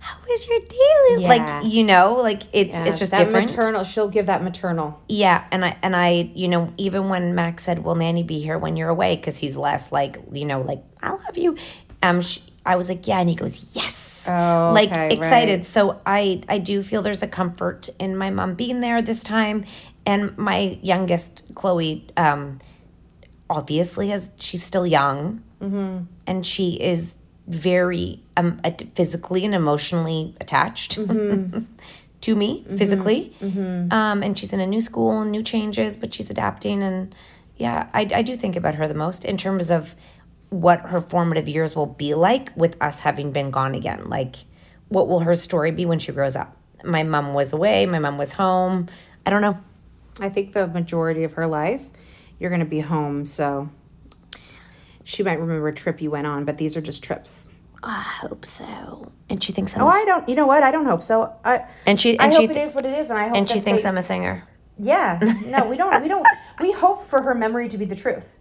how 0.00 0.16
is 0.30 0.46
your 0.46 0.58
day? 0.58 1.22
Yeah. 1.22 1.28
Like, 1.28 1.64
you 1.64 1.82
know, 1.82 2.16
like 2.16 2.42
it's 2.52 2.74
Yeah, 2.74 2.84
it's 2.86 2.98
just 2.98 3.12
that 3.12 3.24
different. 3.24 3.50
maternal. 3.52 3.84
She'll 3.84 4.08
give 4.10 4.26
that 4.26 4.42
maternal. 4.42 5.00
Yeah, 5.08 5.46
and 5.50 5.64
I 5.64 5.78
and 5.82 5.96
I, 5.96 6.30
you 6.34 6.48
know, 6.48 6.74
even 6.76 7.08
when 7.08 7.34
Max 7.34 7.64
said, 7.64 7.78
"Will 7.84 7.94
Nanny 7.94 8.22
be 8.22 8.38
here 8.38 8.58
when 8.58 8.76
you're 8.76 8.90
away?" 8.90 9.16
because 9.16 9.38
he's 9.38 9.56
less 9.56 9.92
like, 9.92 10.18
you 10.30 10.44
know, 10.44 10.60
like 10.60 10.82
I 11.02 11.12
love 11.12 11.38
you. 11.38 11.56
Um, 12.02 12.20
sh 12.20 12.40
I 12.66 12.76
was 12.76 12.88
like, 12.88 13.06
yeah, 13.06 13.20
and 13.20 13.28
he 13.28 13.34
goes, 13.34 13.74
yes, 13.76 14.26
Oh, 14.28 14.70
like 14.74 14.90
excited. 15.12 15.58
right. 15.60 15.66
So 15.66 16.00
I 16.06 16.42
I 16.48 16.58
do 16.58 16.82
feel 16.82 17.02
there's 17.02 17.22
a 17.22 17.28
comfort 17.28 17.90
in 17.98 18.16
my 18.16 18.30
mom 18.30 18.54
being 18.54 18.80
there 18.80 19.02
this 19.02 19.22
time, 19.22 19.64
and 20.06 20.36
my 20.38 20.78
youngest 20.82 21.44
Chloe, 21.54 22.06
um, 22.16 22.58
obviously 23.50 24.08
has 24.08 24.30
she's 24.36 24.62
still 24.64 24.86
young, 24.86 25.42
Mm-hmm. 25.60 26.04
and 26.26 26.44
she 26.44 26.72
is 26.80 27.16
very 27.46 28.20
um 28.36 28.60
physically 28.94 29.44
and 29.44 29.54
emotionally 29.54 30.34
attached 30.40 30.96
Mm-hmm. 30.98 31.62
to 32.22 32.34
me 32.34 32.64
physically 32.76 33.34
Mhm. 33.42 33.92
um 33.92 34.22
and 34.22 34.38
she's 34.38 34.52
in 34.54 34.60
a 34.60 34.66
new 34.66 34.80
school 34.80 35.20
and 35.20 35.30
new 35.30 35.42
changes 35.42 35.96
but 35.98 36.12
she's 36.14 36.30
adapting 36.30 36.82
and 36.82 37.14
yeah 37.58 37.88
I, 37.92 38.08
I 38.14 38.22
do 38.22 38.34
think 38.36 38.56
about 38.56 38.74
her 38.76 38.88
the 38.88 38.94
most 38.94 39.24
in 39.26 39.36
terms 39.36 39.70
of 39.70 39.94
what 40.50 40.80
her 40.80 41.00
formative 41.00 41.48
years 41.48 41.74
will 41.74 41.86
be 41.86 42.14
like 42.14 42.50
with 42.56 42.76
us 42.82 43.00
having 43.00 43.32
been 43.32 43.50
gone 43.50 43.74
again 43.74 44.08
like 44.08 44.36
what 44.88 45.08
will 45.08 45.20
her 45.20 45.34
story 45.34 45.70
be 45.72 45.84
when 45.86 45.98
she 45.98 46.12
grows 46.12 46.36
up 46.36 46.56
my 46.84 47.02
mom 47.02 47.34
was 47.34 47.52
away 47.52 47.86
my 47.86 47.98
mom 47.98 48.18
was 48.18 48.32
home 48.32 48.86
i 49.26 49.30
don't 49.30 49.42
know 49.42 49.58
I 50.20 50.28
think 50.28 50.52
the 50.52 50.68
majority 50.68 51.24
of 51.24 51.32
her 51.32 51.44
life, 51.48 51.82
you're 52.38 52.48
going 52.50 52.60
to 52.60 52.64
be 52.66 52.78
home. 52.78 53.24
So 53.24 53.68
she 55.02 55.24
might 55.24 55.40
remember 55.40 55.66
a 55.66 55.74
trip 55.74 56.00
you 56.00 56.08
went 56.12 56.28
on, 56.28 56.44
but 56.44 56.56
these 56.56 56.76
are 56.76 56.80
just 56.80 57.02
trips. 57.02 57.48
Ah, 57.82 57.98
I 58.22 58.26
hope 58.28 58.46
so. 58.46 59.10
And 59.28 59.42
she 59.42 59.50
thinks 59.52 59.74
I'm 59.76 59.82
Oh, 59.82 59.86
a 59.88 59.90
I 59.90 60.04
don't. 60.06 60.28
You 60.28 60.36
know 60.36 60.46
what? 60.46 60.62
I 60.62 60.70
don't 60.70 60.86
hope 60.86 61.02
so. 61.02 61.34
I, 61.44 61.66
And 61.84 62.00
she- 62.00 62.16
and 62.16 62.32
hope 62.32 62.42
she 62.42 62.44
it 62.44 62.54
th- 62.54 62.64
is 62.64 62.76
what 62.76 62.86
it 62.86 62.96
is, 62.96 63.10
and 63.10 63.18
I 63.18 63.26
hope. 63.26 63.36
and 63.36 63.50
she 63.50 63.58
thinks 63.58 63.82
they- 63.82 63.88
i'm 63.88 63.98
a 63.98 64.02
singer 64.02 64.44
Yeah. 64.78 65.18
No, 65.46 65.68
we 65.68 65.76
don't. 65.76 66.00
We 66.00 66.06
don't. 66.08 66.24
we 66.60 66.70
hope 66.70 67.04
for 67.04 67.20
her 67.22 67.34
memory 67.34 67.68
to 67.70 67.76
be 67.76 67.84
the 67.84 67.96
truth. 67.96 68.36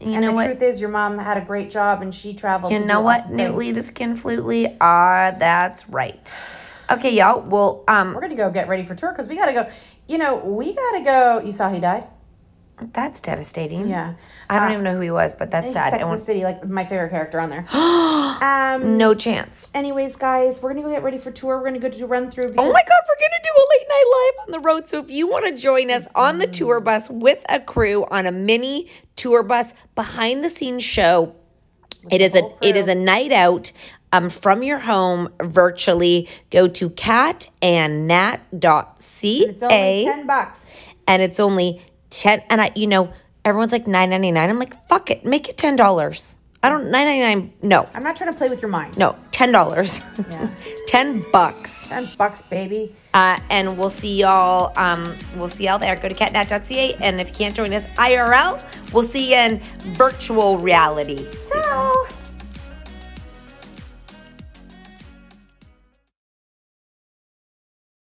You 0.00 0.12
and 0.12 0.22
know 0.22 0.28
the 0.28 0.34
what? 0.34 0.46
truth 0.46 0.62
is, 0.62 0.80
your 0.80 0.90
mom 0.90 1.18
had 1.18 1.38
a 1.38 1.40
great 1.40 1.70
job, 1.70 2.02
and 2.02 2.14
she 2.14 2.34
traveled. 2.34 2.72
You 2.72 2.80
know 2.80 3.00
what, 3.00 3.20
awesome. 3.20 3.36
Newtly, 3.36 3.72
the 3.72 3.82
skin 3.82 4.14
flutely? 4.16 4.76
Ah, 4.80 5.34
that's 5.38 5.88
right. 5.88 6.40
Okay, 6.90 7.14
y'all. 7.14 7.40
Well, 7.40 7.82
um, 7.88 8.14
We're 8.14 8.20
gonna 8.20 8.36
go 8.36 8.50
get 8.50 8.68
ready 8.68 8.84
for 8.84 8.94
tour 8.94 9.10
because 9.12 9.26
we 9.26 9.36
gotta 9.36 9.52
go. 9.52 9.68
You 10.06 10.18
know, 10.18 10.36
we 10.36 10.74
gotta 10.74 11.02
go. 11.02 11.42
You 11.44 11.52
saw 11.52 11.70
he 11.72 11.80
died. 11.80 12.06
That's 12.92 13.20
devastating. 13.20 13.88
Yeah. 13.88 14.14
I 14.50 14.58
don't 14.58 14.68
Uh, 14.68 14.72
even 14.72 14.84
know 14.84 14.94
who 14.94 15.00
he 15.00 15.10
was, 15.10 15.32
but 15.34 15.50
that's 15.50 15.72
sad. 15.72 15.90
Sex 15.92 16.04
and 16.04 16.12
the 16.12 16.18
City, 16.22 16.42
like 16.44 16.66
my 16.68 16.84
favorite 16.84 17.08
character 17.10 17.40
on 17.40 17.48
there. 17.50 17.64
um, 17.72 18.98
no 18.98 19.14
chance. 19.14 19.70
Anyways, 19.74 20.16
guys, 20.16 20.60
we're 20.62 20.70
gonna 20.74 20.82
go 20.82 20.90
get 20.90 21.02
ready 21.02 21.16
for 21.18 21.30
tour. 21.30 21.56
We're 21.58 21.64
gonna 21.64 21.78
go 21.78 21.88
to 21.88 22.04
a 22.04 22.06
run 22.06 22.30
through. 22.30 22.54
Oh 22.58 22.72
my 22.72 22.82
God, 22.82 23.00
we're 23.08 23.20
gonna 23.20 23.40
do 23.42 23.50
a 23.56 23.64
late 23.70 23.86
night 23.88 24.04
live 24.12 24.34
on 24.46 24.50
the 24.52 24.60
road. 24.60 24.90
So 24.90 24.98
if 25.00 25.10
you 25.10 25.26
want 25.28 25.46
to 25.46 25.52
join 25.60 25.90
us 25.90 26.06
on 26.14 26.38
the 26.38 26.46
tour 26.46 26.78
bus 26.80 27.08
with 27.08 27.42
a 27.48 27.60
crew 27.60 28.04
on 28.10 28.26
a 28.26 28.32
mini 28.32 28.90
tour 29.16 29.42
bus 29.42 29.72
behind 29.94 30.44
the 30.44 30.50
scenes 30.50 30.84
show, 30.84 31.34
it 32.10 32.20
is 32.20 32.34
a 32.34 32.42
it 32.60 32.76
is 32.76 32.88
a 32.88 32.94
night 32.94 33.32
out. 33.32 33.72
Um, 34.12 34.28
from 34.30 34.62
your 34.62 34.78
home 34.78 35.30
virtually, 35.42 36.28
go 36.50 36.68
to 36.68 36.88
catandnat.ca. 36.90 39.42
And 39.42 39.50
it's 39.50 39.62
only 39.62 40.04
ten 40.04 40.26
bucks. 40.26 40.66
and 41.08 41.22
it's 41.22 41.40
only 41.40 41.82
10 42.10 42.42
and 42.50 42.60
i 42.60 42.70
you 42.74 42.86
know 42.86 43.12
everyone's 43.44 43.72
like 43.72 43.84
9.99 43.86 44.36
i'm 44.48 44.58
like 44.58 44.88
fuck 44.88 45.10
it 45.10 45.24
make 45.24 45.48
it 45.48 45.56
$10 45.56 46.36
i 46.62 46.68
don't 46.68 46.84
9.99 46.86 47.50
no 47.62 47.88
I'm 47.94 48.02
not 48.02 48.16
trying 48.16 48.32
to 48.32 48.36
play 48.38 48.48
with 48.48 48.60
your 48.62 48.70
mind. 48.70 48.96
no 48.98 49.16
$10 49.32 50.30
Yeah. 50.30 50.48
10 50.88 51.24
bucks 51.32 51.88
Ten 51.88 52.08
bucks, 52.16 52.42
baby. 52.42 52.94
uh, 53.12 53.38
and 53.50 53.76
we'll 53.78 53.90
see 53.90 54.20
y'all 54.20 54.72
um, 54.76 55.14
we'll 55.36 55.48
see 55.50 55.64
y'all 55.66 55.78
there 55.78 55.94
go 55.96 56.08
to 56.08 56.14
catnat.ca 56.14 56.94
and 57.00 57.20
if 57.20 57.28
you 57.28 57.34
can't 57.34 57.54
join 57.54 57.72
us 57.72 57.86
irl 57.96 58.92
we'll 58.92 59.02
see 59.04 59.30
you 59.32 59.36
in 59.36 59.58
virtual 59.96 60.58
reality 60.58 61.26
Ciao. 61.52 62.06